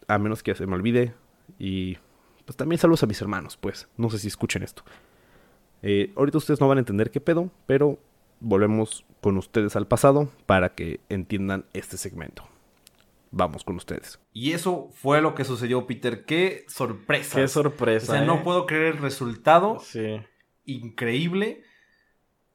A 0.07 0.17
menos 0.17 0.43
que 0.43 0.55
se 0.55 0.65
me 0.65 0.75
olvide. 0.75 1.13
Y 1.57 1.97
pues 2.45 2.57
también 2.57 2.79
saludos 2.79 3.03
a 3.03 3.07
mis 3.07 3.21
hermanos, 3.21 3.57
pues. 3.57 3.87
No 3.97 4.09
sé 4.09 4.19
si 4.19 4.27
escuchen 4.27 4.63
esto. 4.63 4.83
Eh, 5.81 6.11
ahorita 6.15 6.37
ustedes 6.37 6.59
no 6.59 6.67
van 6.67 6.77
a 6.77 6.81
entender 6.81 7.11
qué 7.11 7.21
pedo, 7.21 7.51
pero 7.65 7.99
volvemos 8.39 9.05
con 9.21 9.37
ustedes 9.37 9.75
al 9.75 9.87
pasado 9.87 10.29
para 10.45 10.73
que 10.73 10.99
entiendan 11.09 11.65
este 11.73 11.97
segmento. 11.97 12.47
Vamos 13.31 13.63
con 13.63 13.75
ustedes. 13.75 14.19
Y 14.33 14.53
eso 14.53 14.89
fue 14.93 15.21
lo 15.21 15.35
que 15.35 15.45
sucedió, 15.45 15.85
Peter. 15.85 16.25
Qué 16.25 16.65
sorpresa. 16.67 17.39
Qué 17.39 17.47
sorpresa. 17.47 18.13
O 18.13 18.15
sea, 18.15 18.25
no 18.25 18.37
¿eh? 18.37 18.41
puedo 18.43 18.65
creer 18.65 18.95
el 18.95 18.97
resultado. 18.97 19.79
Sí. 19.79 20.19
Increíble. 20.65 21.61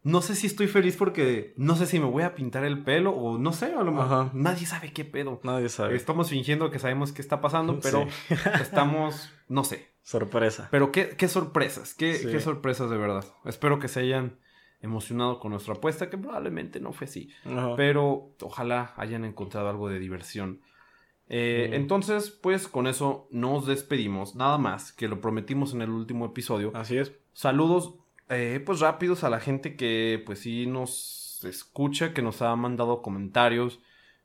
No 0.04 0.20
sé 0.20 0.34
si 0.36 0.46
estoy 0.46 0.68
feliz 0.68 0.96
porque 0.96 1.54
no 1.56 1.76
sé 1.76 1.86
si 1.86 1.98
me 1.98 2.04
voy 2.04 2.22
a 2.24 2.34
pintar 2.34 2.62
el 2.64 2.84
pelo 2.84 3.10
o 3.12 3.38
no 3.38 3.52
sé, 3.52 3.72
a 3.74 3.82
lo 3.82 3.90
mejor 3.90 4.34
nadie 4.34 4.66
sabe 4.66 4.92
qué 4.92 5.04
pedo. 5.04 5.40
Nadie 5.42 5.70
sabe. 5.70 5.96
Estamos 5.96 6.28
fingiendo 6.28 6.70
que 6.70 6.78
sabemos 6.78 7.10
qué 7.12 7.22
está 7.22 7.40
pasando, 7.40 7.80
pero 7.80 8.06
Sí. 8.28 8.34
estamos, 8.60 9.32
no 9.48 9.64
sé. 9.64 9.94
Sorpresa. 10.02 10.68
Pero 10.70 10.92
qué, 10.92 11.16
qué 11.16 11.26
sorpresas, 11.26 11.94
qué, 11.94 12.14
Sí. 12.14 12.28
qué 12.30 12.38
sorpresas 12.40 12.90
de 12.90 12.98
verdad. 12.98 13.24
Espero 13.46 13.78
que 13.78 13.88
se 13.88 14.00
hayan 14.00 14.38
emocionado 14.82 15.40
con 15.40 15.52
nuestra 15.52 15.72
apuesta, 15.72 16.10
que 16.10 16.18
probablemente 16.18 16.78
no 16.80 16.92
fue 16.92 17.06
así. 17.06 17.30
Ajá. 17.46 17.74
Pero 17.74 18.34
ojalá 18.42 18.92
hayan 18.98 19.24
encontrado 19.24 19.70
algo 19.70 19.88
de 19.88 19.98
diversión. 19.98 20.60
Eh. 21.28 21.70
Entonces, 21.72 22.30
pues 22.30 22.68
con 22.68 22.86
eso 22.86 23.26
nos 23.30 23.66
despedimos. 23.66 24.34
Nada 24.36 24.58
más, 24.58 24.92
que 24.92 25.08
lo 25.08 25.22
prometimos 25.22 25.72
en 25.72 25.80
el 25.80 25.88
último 25.88 26.26
episodio. 26.26 26.70
Así 26.74 26.98
es. 26.98 27.12
Saludos, 27.32 27.94
eh, 28.28 28.60
pues 28.64 28.80
rápidos 28.80 29.24
a 29.24 29.30
la 29.30 29.40
gente 29.40 29.76
que 29.76 30.22
pues 30.24 30.40
sí 30.40 30.66
nos 30.66 31.40
escucha, 31.44 32.12
que 32.14 32.22
nos 32.22 32.42
ha 32.42 32.54
mandado 32.56 33.02
comentarios. 33.02 33.80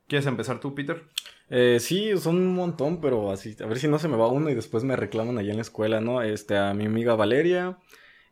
¿Quieres 0.08 0.26
empezar 0.28 0.60
tú, 0.60 0.74
Peter? 0.74 1.04
Eh, 1.50 1.78
sí, 1.80 2.12
son 2.18 2.38
un 2.38 2.56
montón, 2.56 3.02
pero 3.02 3.32
así, 3.32 3.56
a 3.62 3.66
ver 3.66 3.78
si 3.80 3.88
no 3.88 4.00
se 4.00 4.08
me 4.08 4.18
va 4.18 4.28
uno 4.28 4.50
y 4.50 4.56
después 4.56 4.84
me 4.84 4.96
reclaman 4.96 5.38
allá 5.38 5.52
en 5.52 5.58
la 5.58 5.62
escuela, 5.64 6.00
¿no? 6.02 6.22
Este, 6.22 6.58
a 6.58 6.74
mi 6.74 6.86
amiga 6.86 7.16
Valeria, 7.16 7.78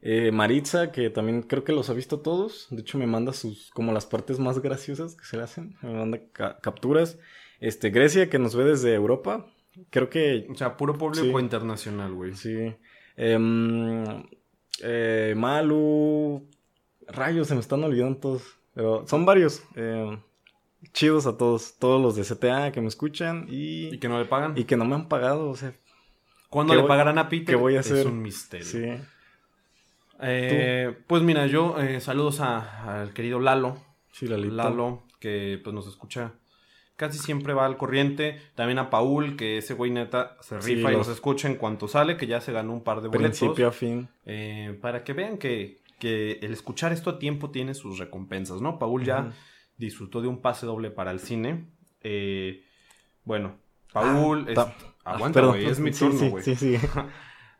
eh, 0.02 0.32
Maritza, 0.32 0.92
que 0.92 1.10
también 1.10 1.42
creo 1.42 1.64
que 1.64 1.74
los 1.74 1.90
ha 1.90 1.94
visto 1.94 2.20
todos, 2.20 2.68
de 2.70 2.82
hecho 2.82 2.98
me 3.00 3.08
manda 3.08 3.34
sus, 3.34 3.72
como 3.72 3.92
las 3.92 4.06
partes 4.06 4.38
más 4.40 4.60
graciosas 4.60 5.16
que 5.16 5.26
se 5.26 5.38
le 5.38 5.44
hacen, 5.44 5.76
me 5.82 5.94
manda 5.94 6.20
ca- 6.32 6.60
capturas, 6.60 7.18
este, 7.60 7.90
Grecia, 7.90 8.30
que 8.30 8.38
nos 8.40 8.56
ve 8.56 8.64
desde 8.64 8.94
Europa, 8.94 9.48
creo 9.90 10.10
que, 10.10 10.46
O 10.52 10.56
sea, 10.56 10.78
puro 10.78 10.96
público 10.98 11.38
Sí. 11.40 11.44
internacional, 11.44 12.14
güey. 12.14 12.36
sí, 12.36 12.76
Em, 13.16 14.06
eh, 14.84 15.34
Malu, 15.38 16.48
rayos, 17.08 17.48
se 17.48 17.54
me 17.56 17.62
están 17.62 17.84
olvidando 17.84 18.18
todos, 18.18 18.44
pero 18.74 19.06
son 19.08 19.26
varios, 19.26 19.64
em, 19.76 20.20
chidos 20.94 21.26
a 21.28 21.38
todos, 21.38 21.76
todos 21.80 22.02
los 22.02 22.16
de 22.16 22.24
CTA 22.24 22.72
que 22.72 22.82
me 22.82 22.88
escuchan 22.88 23.46
y... 23.50 23.88
Y 23.94 24.00
que 24.00 24.08
no 24.10 24.20
le 24.20 24.26
pagan. 24.26 24.58
Y 24.58 24.64
que 24.66 24.78
no 24.78 24.86
me 24.86 24.96
han 24.96 25.08
pagado, 25.08 25.50
o 25.50 25.56
sea, 25.56 25.74
¿Cuándo 26.50 26.72
¿qué 26.72 26.78
le 26.78 26.82
voy- 26.84 26.88
pagarán 26.90 27.18
a 27.18 27.28
Peter? 27.30 27.46
qué 27.48 27.56
voy 27.56 27.76
a 27.76 27.82
Es 27.82 27.92
hacer? 27.92 28.08
un 28.08 28.22
misterio. 28.22 28.66
sí. 28.66 28.84
Eh, 30.20 30.98
pues 31.08 31.22
mira, 31.22 31.46
yo 31.48 31.80
eh, 31.80 32.00
saludos 32.02 32.40
a- 32.40 33.02
al 33.02 33.14
querido 33.14 33.40
Lalo. 33.40 33.78
Sí. 34.12 34.28
Lalo, 34.28 35.04
que 35.20 35.60
pues 35.64 35.74
nos 35.76 35.88
escucha. 35.88 36.32
Casi 36.98 37.20
siempre 37.20 37.54
va 37.54 37.66
al 37.66 37.78
corriente. 37.78 38.42
También 38.56 38.80
a 38.80 38.90
Paul, 38.90 39.38
que 39.38 39.60
ese 39.60 39.74
güey 39.74 39.92
neta 39.92 40.36
se 40.42 40.60
Sí, 40.62 40.76
rifa 40.76 40.90
y 40.90 40.94
los- 40.98 41.08
nos 41.08 41.16
escucha 41.16 41.48
en 41.48 41.56
cuanto 41.56 41.88
sale, 41.88 42.18
que 42.18 42.28
ya 42.28 42.42
se 42.42 42.52
ganó 42.52 42.74
un 42.74 42.84
par 42.84 43.02
de 43.02 43.08
boletos. 43.08 43.38
Principio 43.40 43.68
a 43.68 43.72
fin. 43.72 44.10
Eh, 44.26 44.78
para 44.82 45.04
que 45.06 45.14
vean 45.14 45.38
que, 45.38 45.80
que 46.00 46.40
el 46.42 46.52
escuchar 46.52 46.92
esto 46.92 47.12
a 47.12 47.20
tiempo 47.20 47.52
tiene 47.52 47.74
sus 47.76 48.00
recompensas, 48.00 48.62
¿no? 48.62 48.78
Paul 48.80 49.04
ya 49.06 49.32
disfrutó 49.78 50.22
de 50.22 50.28
un 50.28 50.42
pase 50.42 50.66
doble 50.66 50.90
para 50.92 51.12
el 51.12 51.20
cine. 51.20 51.68
Eh, 52.02 52.64
bueno, 53.24 53.58
Paul... 53.94 54.48
es- 54.50 54.56
ta- 54.56 54.76
Aguanta, 55.06 55.40
güey, 55.46 55.66
es 55.66 55.80
mi 55.80 55.92
turno, 55.92 56.30
güey. 56.32 56.44
Sí, 56.44 56.56
sí. 56.56 56.76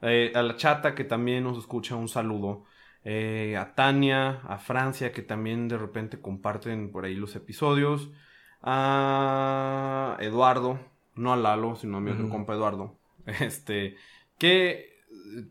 Eh, 0.04 0.32
a 0.36 0.44
la 0.44 0.56
chata 0.58 0.94
que 0.94 1.04
también 1.06 1.44
nos 1.44 1.58
escucha, 1.58 1.96
un 1.96 2.08
saludo. 2.08 2.66
A 3.04 3.74
Tania, 3.74 4.42
a 4.48 4.58
Francia, 4.60 5.12
que 5.12 5.22
también 5.24 5.68
de 5.68 5.78
repente 5.78 6.20
comparten 6.22 6.92
por 6.92 7.06
ahí 7.06 7.16
los 7.16 7.36
episodios. 7.36 8.12
A 8.62 10.18
Eduardo, 10.20 10.80
no 11.16 11.34
a 11.34 11.38
Lalo, 11.38 11.76
sino 11.76 11.98
a 11.98 12.02
mi 12.02 12.12
otro 12.12 12.26
Ujú. 12.26 12.34
compa 12.34 12.54
Eduardo. 12.54 12.96
Este, 13.42 13.96
que 14.38 15.02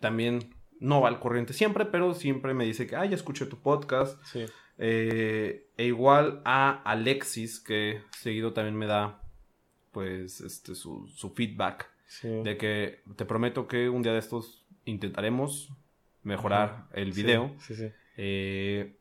también 0.01 0.55
no 0.81 1.01
va 1.03 1.09
al 1.09 1.21
corriente 1.21 1.53
siempre, 1.53 1.85
pero 1.85 2.15
siempre 2.15 2.55
me 2.55 2.65
dice 2.65 2.87
que, 2.87 2.97
ay, 2.97 3.11
ya 3.11 3.15
escuché 3.17 3.45
tu 3.47 3.59
podcast. 3.59 4.23
Sí. 4.25 4.47
Eh, 4.79 5.69
e 5.77 5.85
igual 5.85 6.41
a 6.45 6.83
Alexis, 6.85 7.61
que 7.61 8.01
seguido 8.19 8.53
también 8.53 8.77
me 8.77 8.87
da, 8.87 9.21
pues, 9.93 10.41
este, 10.41 10.75
su, 10.75 11.07
su 11.09 11.31
feedback. 11.35 11.91
sí. 12.07 12.29
De 12.43 12.57
que 12.57 13.03
te 13.17 13.25
prometo 13.25 13.67
que 13.69 13.89
un 13.89 14.03
día 14.03 14.13
de 14.13 14.19
estos 14.21 14.65
intentaremos 14.85 15.71
mejorar 16.23 16.87
el 16.93 17.13
video. 17.13 17.55
Sí, 17.61 17.75
sí. 17.75 17.91
Eh, 18.17 18.97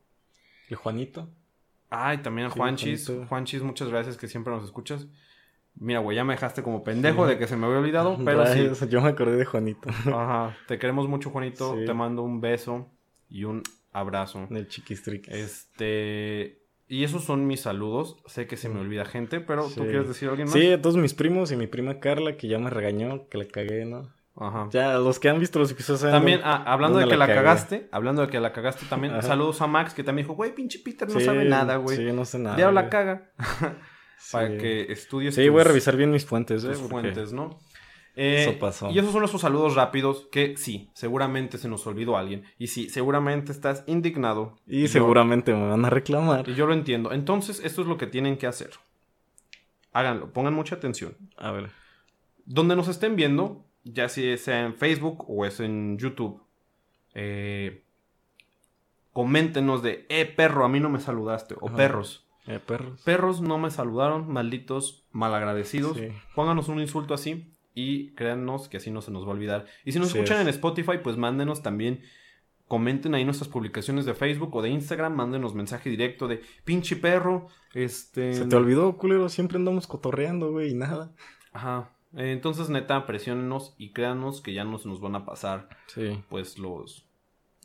El 0.68 0.76
Juanito. 0.76 1.28
Ay, 1.90 2.18
también 2.18 2.48
a 2.48 2.50
Sí, 2.50 2.58
Juanchis. 2.58 3.12
Juanchis, 3.28 3.62
muchas 3.62 3.88
gracias 3.88 4.16
que 4.16 4.28
siempre 4.28 4.52
nos 4.52 4.64
escuchas. 4.64 5.06
Mira, 5.78 6.00
güey, 6.00 6.16
ya 6.16 6.24
me 6.24 6.34
dejaste 6.34 6.62
como 6.62 6.82
pendejo 6.82 7.26
de 7.26 7.38
que 7.38 7.46
se 7.46 7.56
me 7.56 7.66
había 7.66 7.78
olvidado, 7.78 8.18
pero 8.24 8.46
sí. 8.46 8.68
Yo 8.88 9.02
me 9.02 9.10
acordé 9.10 9.36
de 9.36 9.44
Juanito. 9.44 9.88
Ajá, 9.90 10.56
te 10.66 10.78
queremos 10.78 11.08
mucho, 11.08 11.30
Juanito. 11.30 11.74
Sí. 11.76 11.84
Te 11.84 11.92
mando 11.92 12.22
un 12.22 12.40
beso 12.40 12.88
y 13.28 13.44
un 13.44 13.62
abrazo. 13.92 14.46
Del 14.50 14.68
chiquistriques. 14.68 15.34
Este. 15.34 16.62
Y 16.88 17.02
esos 17.02 17.24
son 17.24 17.46
mis 17.46 17.60
saludos. 17.60 18.16
Sé 18.26 18.46
que 18.46 18.56
se 18.56 18.68
me 18.68 18.80
olvida 18.80 19.04
gente, 19.04 19.40
pero 19.40 19.68
¿tú 19.68 19.82
quieres 19.82 20.06
decir 20.06 20.28
a 20.28 20.30
alguien 20.30 20.46
más? 20.46 20.54
Sí, 20.54 20.70
a 20.70 20.80
todos 20.80 20.96
mis 20.96 21.14
primos 21.14 21.50
y 21.50 21.56
mi 21.56 21.66
prima 21.66 21.98
Carla, 21.98 22.36
que 22.36 22.46
ya 22.46 22.58
me 22.58 22.70
regañó, 22.70 23.28
que 23.28 23.38
la 23.38 23.44
cagué, 23.46 23.84
¿no? 23.84 24.12
Ajá. 24.38 24.68
Ya, 24.70 24.98
los 24.98 25.18
que 25.18 25.28
han 25.30 25.40
visto 25.40 25.58
los 25.58 25.70
episodios 25.70 26.02
También, 26.02 26.40
ah, 26.44 26.62
hablando 26.66 26.98
de 26.98 27.08
que 27.08 27.16
la 27.16 27.26
cagaste, 27.26 27.88
hablando 27.90 28.22
de 28.22 28.28
que 28.28 28.38
la 28.38 28.52
cagaste 28.52 28.84
también, 28.86 29.14
Ajá. 29.14 29.22
saludos 29.22 29.60
a 29.62 29.66
Max 29.66 29.94
que 29.94 30.04
también 30.04 30.26
dijo, 30.26 30.34
güey, 30.36 30.54
pinche 30.54 30.78
Peter 30.84 31.08
no 31.08 31.18
Sí, 31.18 31.24
sabe 31.24 31.44
nada, 31.46 31.76
güey. 31.76 31.96
Sí, 31.96 32.12
no 32.12 32.24
sé 32.24 32.38
nada. 32.38 32.56
Ya 32.58 32.70
la 32.70 32.88
caga. 32.90 33.30
Para 34.32 34.48
Sí. 34.48 34.58
que 34.58 34.92
estudies 34.92 35.34
Sí, 35.34 35.44
tus, 35.44 35.52
voy 35.52 35.60
a 35.60 35.64
revisar 35.64 35.96
bien 35.96 36.10
mis 36.10 36.24
fuentes, 36.26 36.64
¿eh? 36.64 36.68
tus 36.68 36.80
fuentes, 36.88 37.32
¿no? 37.32 37.58
Eh, 38.18 38.46
Eso 38.48 38.58
pasó. 38.58 38.90
Y 38.90 38.98
esos 38.98 39.12
son 39.12 39.20
nuestros 39.20 39.42
saludos 39.42 39.74
rápidos 39.74 40.26
que 40.32 40.56
sí, 40.56 40.90
seguramente 40.94 41.58
se 41.58 41.68
nos 41.68 41.86
olvidó 41.86 42.16
alguien. 42.16 42.44
Y 42.58 42.68
sí, 42.68 42.88
seguramente 42.88 43.52
estás 43.52 43.84
indignado. 43.86 44.56
Y 44.66 44.88
seguramente 44.88 45.52
me 45.54 45.68
van 45.68 45.84
a 45.84 45.90
reclamar. 45.90 46.48
Y 46.48 46.54
yo 46.54 46.66
lo 46.66 46.72
entiendo. 46.72 47.12
Entonces, 47.12 47.60
esto 47.62 47.82
es 47.82 47.88
lo 47.88 47.98
que 47.98 48.06
tienen 48.06 48.38
que 48.38 48.46
hacer. 48.46 48.70
Háganlo, 49.92 50.32
pongan 50.32 50.54
mucha 50.54 50.74
atención. 50.76 51.14
A 51.36 51.50
ver. 51.52 51.70
Donde 52.46 52.74
nos 52.74 52.88
estén 52.88 53.16
viendo, 53.16 53.66
ya 53.92 54.08
si 54.08 54.36
sea 54.36 54.64
en 54.64 54.74
Facebook 54.74 55.24
o 55.28 55.44
es 55.46 55.60
en 55.60 55.98
YouTube, 55.98 56.42
eh, 57.14 57.82
coméntenos 59.12 59.82
de, 59.82 60.06
eh, 60.08 60.26
perro, 60.26 60.64
a 60.64 60.68
mí 60.68 60.80
no 60.80 60.90
me 60.90 61.00
saludaste. 61.00 61.54
O 61.60 61.68
Ajá. 61.68 61.76
perros. 61.76 62.26
Eh, 62.46 62.60
perros. 62.64 63.00
Perros 63.02 63.40
no 63.40 63.58
me 63.58 63.70
saludaron, 63.70 64.30
malditos, 64.30 65.04
malagradecidos. 65.12 65.96
Sí. 65.96 66.08
Pónganos 66.34 66.68
un 66.68 66.80
insulto 66.80 67.14
así 67.14 67.52
y 67.74 68.10
créannos 68.14 68.68
que 68.68 68.76
así 68.76 68.90
no 68.90 69.00
se 69.02 69.10
nos 69.10 69.24
va 69.24 69.28
a 69.28 69.32
olvidar. 69.32 69.66
Y 69.84 69.92
si 69.92 69.98
nos 69.98 70.08
escuchan 70.08 70.38
es. 70.38 70.42
en 70.42 70.48
Spotify, 70.48 70.98
pues 71.02 71.16
mándenos 71.16 71.62
también, 71.62 72.02
comenten 72.68 73.14
ahí 73.14 73.24
nuestras 73.24 73.48
publicaciones 73.48 74.04
de 74.04 74.14
Facebook 74.14 74.54
o 74.54 74.62
de 74.62 74.70
Instagram, 74.70 75.14
mándenos 75.14 75.54
mensaje 75.54 75.90
directo 75.90 76.28
de 76.28 76.42
pinche 76.64 76.96
perro, 76.96 77.48
este... 77.74 78.32
Se 78.34 78.46
te 78.46 78.56
olvidó, 78.56 78.96
culero. 78.96 79.28
Siempre 79.28 79.58
andamos 79.58 79.86
cotorreando, 79.86 80.52
güey, 80.52 80.70
y 80.70 80.74
nada. 80.74 81.12
Ajá. 81.52 81.95
Entonces, 82.14 82.68
neta, 82.70 83.06
presionenos 83.06 83.74
y 83.78 83.92
créanos 83.92 84.40
que 84.40 84.52
ya 84.54 84.64
no 84.64 84.78
se 84.78 84.88
nos 84.88 85.00
van 85.00 85.16
a 85.16 85.24
pasar, 85.26 85.68
Sí. 85.88 86.22
pues, 86.28 86.58
los... 86.58 87.04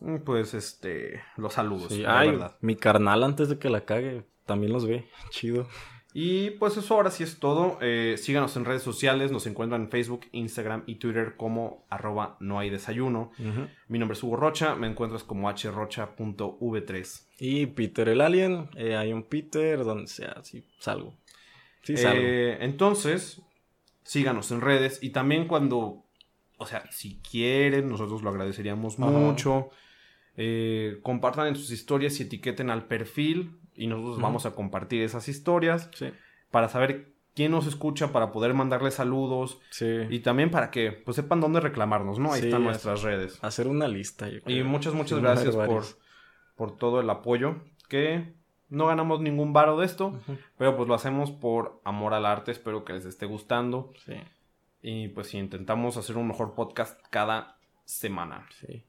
mm, 0.02 0.18
Pues, 0.26 0.54
este... 0.54 1.22
Los 1.38 1.54
saludos, 1.54 1.92
Sí, 1.94 2.02
la 2.02 2.20
ay, 2.20 2.32
verdad. 2.32 2.58
mi 2.62 2.76
carnal 2.76 3.24
antes 3.24 3.50
de 3.50 3.58
que 3.60 3.70
la 3.70 3.86
cague 3.86 4.24
también 4.46 4.74
los 4.74 4.86
ve. 4.88 5.08
Chido. 5.30 5.68
Y 6.14 6.50
pues 6.52 6.76
eso 6.76 6.94
ahora 6.96 7.10
sí 7.10 7.24
es 7.24 7.40
todo. 7.40 7.78
Eh, 7.80 8.16
síganos 8.18 8.58
en 8.58 8.66
redes 8.66 8.82
sociales. 8.84 9.32
Nos 9.32 9.48
encuentran 9.48 9.84
en 9.84 9.90
Facebook, 9.90 10.26
Instagram 10.34 10.84
y 10.86 10.96
Twitter 10.96 11.36
como 11.38 11.86
arroba 11.90 12.36
no 12.42 12.60
hay 12.60 12.70
desayuno. 12.70 13.32
Mi 13.88 13.98
nombre 13.98 14.18
es 14.18 14.22
Hugo 14.24 14.36
Rocha. 14.36 14.76
Me 14.76 14.88
encuentras 14.88 15.24
como 15.24 15.48
hrocha.v3. 15.50 17.28
Y 17.40 17.66
Peter 17.68 18.10
el 18.10 18.20
Alien, 18.20 18.70
eh, 18.76 18.98
hay 18.98 19.14
un 19.14 19.24
Peter, 19.24 19.84
donde 19.86 20.08
sea, 20.08 20.36
sí, 20.44 20.66
salgo. 20.80 21.14
Sí, 21.84 21.96
salgo. 21.98 22.22
Eh, 22.22 22.58
entonces, 22.60 23.42
síganos 24.04 24.52
en 24.52 24.62
redes. 24.62 25.00
Y 25.02 25.10
también 25.12 25.48
cuando, 25.48 26.06
o 26.58 26.66
sea, 26.66 26.84
si 26.92 27.20
quieren, 27.20 27.90
nosotros 27.90 28.22
lo 28.24 28.30
agradeceríamos 28.30 29.00
Ajá. 29.00 29.10
mucho. 29.10 29.70
Eh, 30.38 31.00
compartan 31.04 31.48
en 31.48 31.56
sus 31.56 31.72
historias 31.72 32.20
y 32.20 32.24
etiqueten 32.24 32.70
al 32.70 32.86
perfil. 32.88 33.58
Y 33.76 33.88
nosotros 33.88 34.22
vamos 34.22 34.46
a 34.46 34.52
compartir 34.54 35.02
esas 35.02 35.28
historias 35.30 35.90
sí, 35.96 36.08
para 36.52 36.68
saber 36.68 37.14
quién 37.34 37.52
nos 37.52 37.66
escucha, 37.68 38.12
para 38.12 38.32
poder 38.32 38.54
mandarle 38.54 38.92
saludos. 38.92 39.60
sí. 39.70 39.86
Y 40.10 40.20
también 40.20 40.52
para 40.52 40.70
que 40.72 40.92
pues 40.92 41.16
sepan 41.16 41.40
dónde 41.40 41.62
reclamarnos, 41.62 42.20
¿no? 42.20 42.34
Ahí 42.34 42.42
Sí, 42.42 42.48
están 42.48 42.62
es- 42.62 42.66
nuestras 42.68 43.02
redes. 43.02 43.40
Hacer 43.42 43.68
una 43.68 43.88
lista, 43.88 44.28
yo 44.28 44.38
Y 44.40 44.42
creo. 44.42 44.66
muchas, 44.66 44.94
muchas 44.94 45.18
Sí, 45.20 45.24
gracias 45.24 45.56
por, 45.56 45.84
por 46.56 46.78
todo 46.78 47.00
el 47.00 47.10
apoyo. 47.10 47.62
Que 47.88 48.34
no 48.72 48.88
ganamos 48.88 49.20
ningún 49.20 49.52
varo 49.52 49.78
de 49.78 49.86
esto, 49.86 50.18
pero 50.58 50.78
pues 50.78 50.88
lo 50.88 50.96
hacemos 50.96 51.30
por 51.30 51.82
amor 51.84 52.14
al 52.14 52.26
arte. 52.26 52.52
Espero 52.52 52.86
que 52.86 52.94
les 52.94 53.06
esté 53.06 53.26
gustando. 53.26 53.94
Sí. 54.06 54.14
Y 54.82 55.10
pues 55.10 55.28
sí, 55.28 55.38
intentamos 55.38 55.98
hacer 55.98 56.18
un 56.18 56.30
mejor 56.30 56.56
podcast 56.56 57.00
cada 57.10 57.58
semana. 57.84 58.48
Sí. 58.62 58.84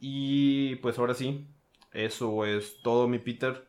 Y 0.00 0.76
pues 0.76 0.98
ahora 0.98 1.12
sí, 1.12 1.46
eso 1.92 2.46
es 2.46 2.80
todo, 2.82 3.06
mi 3.06 3.18
Peter. 3.18 3.68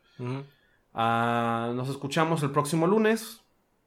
Ah, 0.94 1.72
nos 1.76 1.90
escuchamos 1.90 2.42
el 2.42 2.50
próximo 2.50 2.86
lunes. 2.86 3.42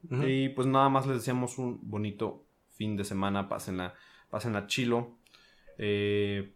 Y 0.08 0.50
pues 0.50 0.68
nada 0.68 0.88
más 0.88 1.06
les 1.08 1.16
deseamos 1.16 1.58
un 1.58 1.80
bonito 1.82 2.44
fin 2.70 2.96
de 2.96 3.02
semana. 3.02 3.48
Pásenla, 3.48 3.94
pásenla 4.30 4.68
chilo. 4.68 5.16
Eh, 5.76 6.54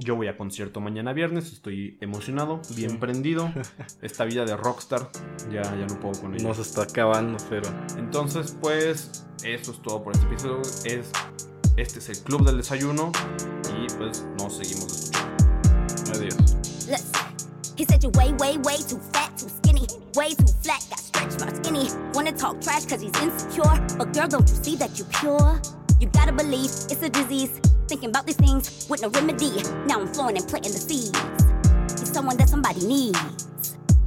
yo 0.00 0.16
voy 0.16 0.28
a 0.28 0.36
concierto 0.36 0.80
mañana 0.80 1.12
viernes. 1.12 1.52
Estoy 1.52 1.96
emocionado, 2.00 2.60
bien 2.74 2.90
Sí. 2.90 2.96
prendido. 2.96 3.52
Esta 4.02 4.24
vida 4.24 4.44
de 4.44 4.56
rockstar, 4.56 5.08
ya, 5.50 5.62
ya 5.62 5.86
no 5.86 6.00
puedo 6.00 6.20
con 6.20 6.34
ella. 6.34 6.42
Nos 6.48 6.58
está 6.58 6.82
acabando, 6.82 7.36
pero. 7.48 7.68
Entonces, 7.96 8.56
pues, 8.60 9.24
eso 9.44 9.72
es 9.72 9.82
todo 9.82 10.02
por 10.02 10.14
este 10.14 10.26
episodio. 10.26 10.60
Es, 10.84 11.10
este 11.76 11.98
es 11.98 12.08
el 12.08 12.18
Club 12.24 12.44
del 12.44 12.56
Desayuno. 12.56 13.12
Y 13.78 13.86
pues 13.96 14.26
nos 14.38 14.56
seguimos 14.56 14.92
escuchando. 14.92 15.36
Adiós. 16.14 16.36
He 17.76 17.84
said 17.86 18.02
you're 18.02 18.10
way, 18.18 18.32
way, 18.38 18.58
way 18.58 18.76
too 18.76 18.98
fat, 19.12 19.30
too 19.38 19.48
skinny, 19.48 19.86
way 20.14 20.34
too 20.34 20.44
flat, 20.62 20.82
got 20.90 20.98
stretch 20.98 21.40
marks, 21.40 21.58
skinny. 21.60 21.88
Wanna 22.12 22.32
talk 22.32 22.60
trash 22.60 22.84
cause 22.84 23.00
he's 23.00 23.16
insecure. 23.22 23.72
But 23.96 24.12
girl, 24.12 24.28
don't 24.28 24.46
you 24.46 24.56
see 24.62 24.76
that 24.76 24.98
you 24.98 25.04
pure? 25.18 25.58
You 25.98 26.08
gotta 26.08 26.32
believe 26.32 26.68
it's 26.90 27.02
a 27.02 27.08
disease. 27.08 27.58
Thinking 27.90 28.10
about 28.10 28.24
these 28.24 28.36
things 28.36 28.86
with 28.88 29.02
no 29.02 29.08
remedy. 29.08 29.50
Now 29.84 29.98
I'm 30.00 30.06
flowing 30.06 30.36
and 30.36 30.46
planting 30.46 30.70
the 30.70 30.78
seeds. 30.78 31.10
You're 31.98 32.14
someone 32.14 32.36
that 32.36 32.48
somebody 32.48 32.86
needs. 32.86 33.18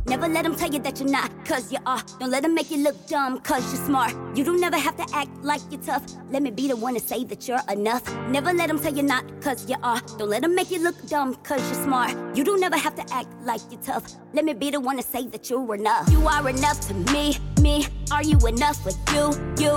Never 0.06 0.26
let 0.30 0.44
them 0.44 0.56
tell 0.56 0.72
you 0.72 0.80
that 0.80 1.02
you're 1.02 1.10
not, 1.10 1.30
cause 1.44 1.70
you 1.70 1.80
are. 1.86 2.02
Don't 2.18 2.32
let 2.32 2.44
them 2.44 2.56
make 2.56 2.72
you 2.72 2.78
look 2.78 2.96
dumb, 3.08 3.42
cause 3.42 3.62
you're 3.74 3.86
smart. 3.86 4.16
You 4.38 4.46
don't 4.46 4.62
never 4.62 4.78
have 4.78 4.96
to 4.96 5.06
act 5.14 5.32
like 5.44 5.60
you're 5.70 5.82
tough. 5.82 6.02
Let 6.32 6.44
me 6.44 6.50
be 6.50 6.70
the 6.70 6.78
one 6.78 6.94
to 6.94 7.02
say 7.02 7.26
that 7.26 7.46
you're 7.46 7.60
enough. 7.70 8.04
Never 8.30 8.54
let 8.54 8.70
them 8.70 8.80
tell 8.80 8.96
you 8.96 9.04
not, 9.04 9.26
cause 9.42 9.70
you 9.70 9.76
are. 9.84 10.00
Don't 10.18 10.30
let 10.30 10.44
them 10.44 10.56
make 10.56 10.72
you 10.72 10.82
look 10.82 10.96
dumb, 11.10 11.36
cause 11.44 11.60
you're 11.70 11.84
smart. 11.84 12.16
You 12.38 12.46
don't 12.46 12.62
never 12.62 12.78
have 12.78 12.96
to 12.96 13.14
act 13.14 13.28
like 13.44 13.60
you're 13.70 13.82
tough. 13.82 14.16
Let 14.32 14.46
me 14.46 14.54
be 14.54 14.72
the 14.72 14.80
one 14.80 14.96
to 14.96 15.04
say 15.04 15.28
that 15.28 15.50
you're 15.50 15.76
enough. 15.76 16.10
You 16.10 16.26
are 16.26 16.48
enough 16.48 16.80
to 16.88 16.94
me, 17.12 17.38
me. 17.60 17.86
Are 18.14 18.24
you 18.24 18.38
enough 18.48 18.82
for 18.82 18.92
you, 19.14 19.34
you? 19.60 19.74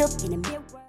Look 0.00 0.24
in 0.24 0.40
the 0.40 0.48
mirror. 0.48 0.79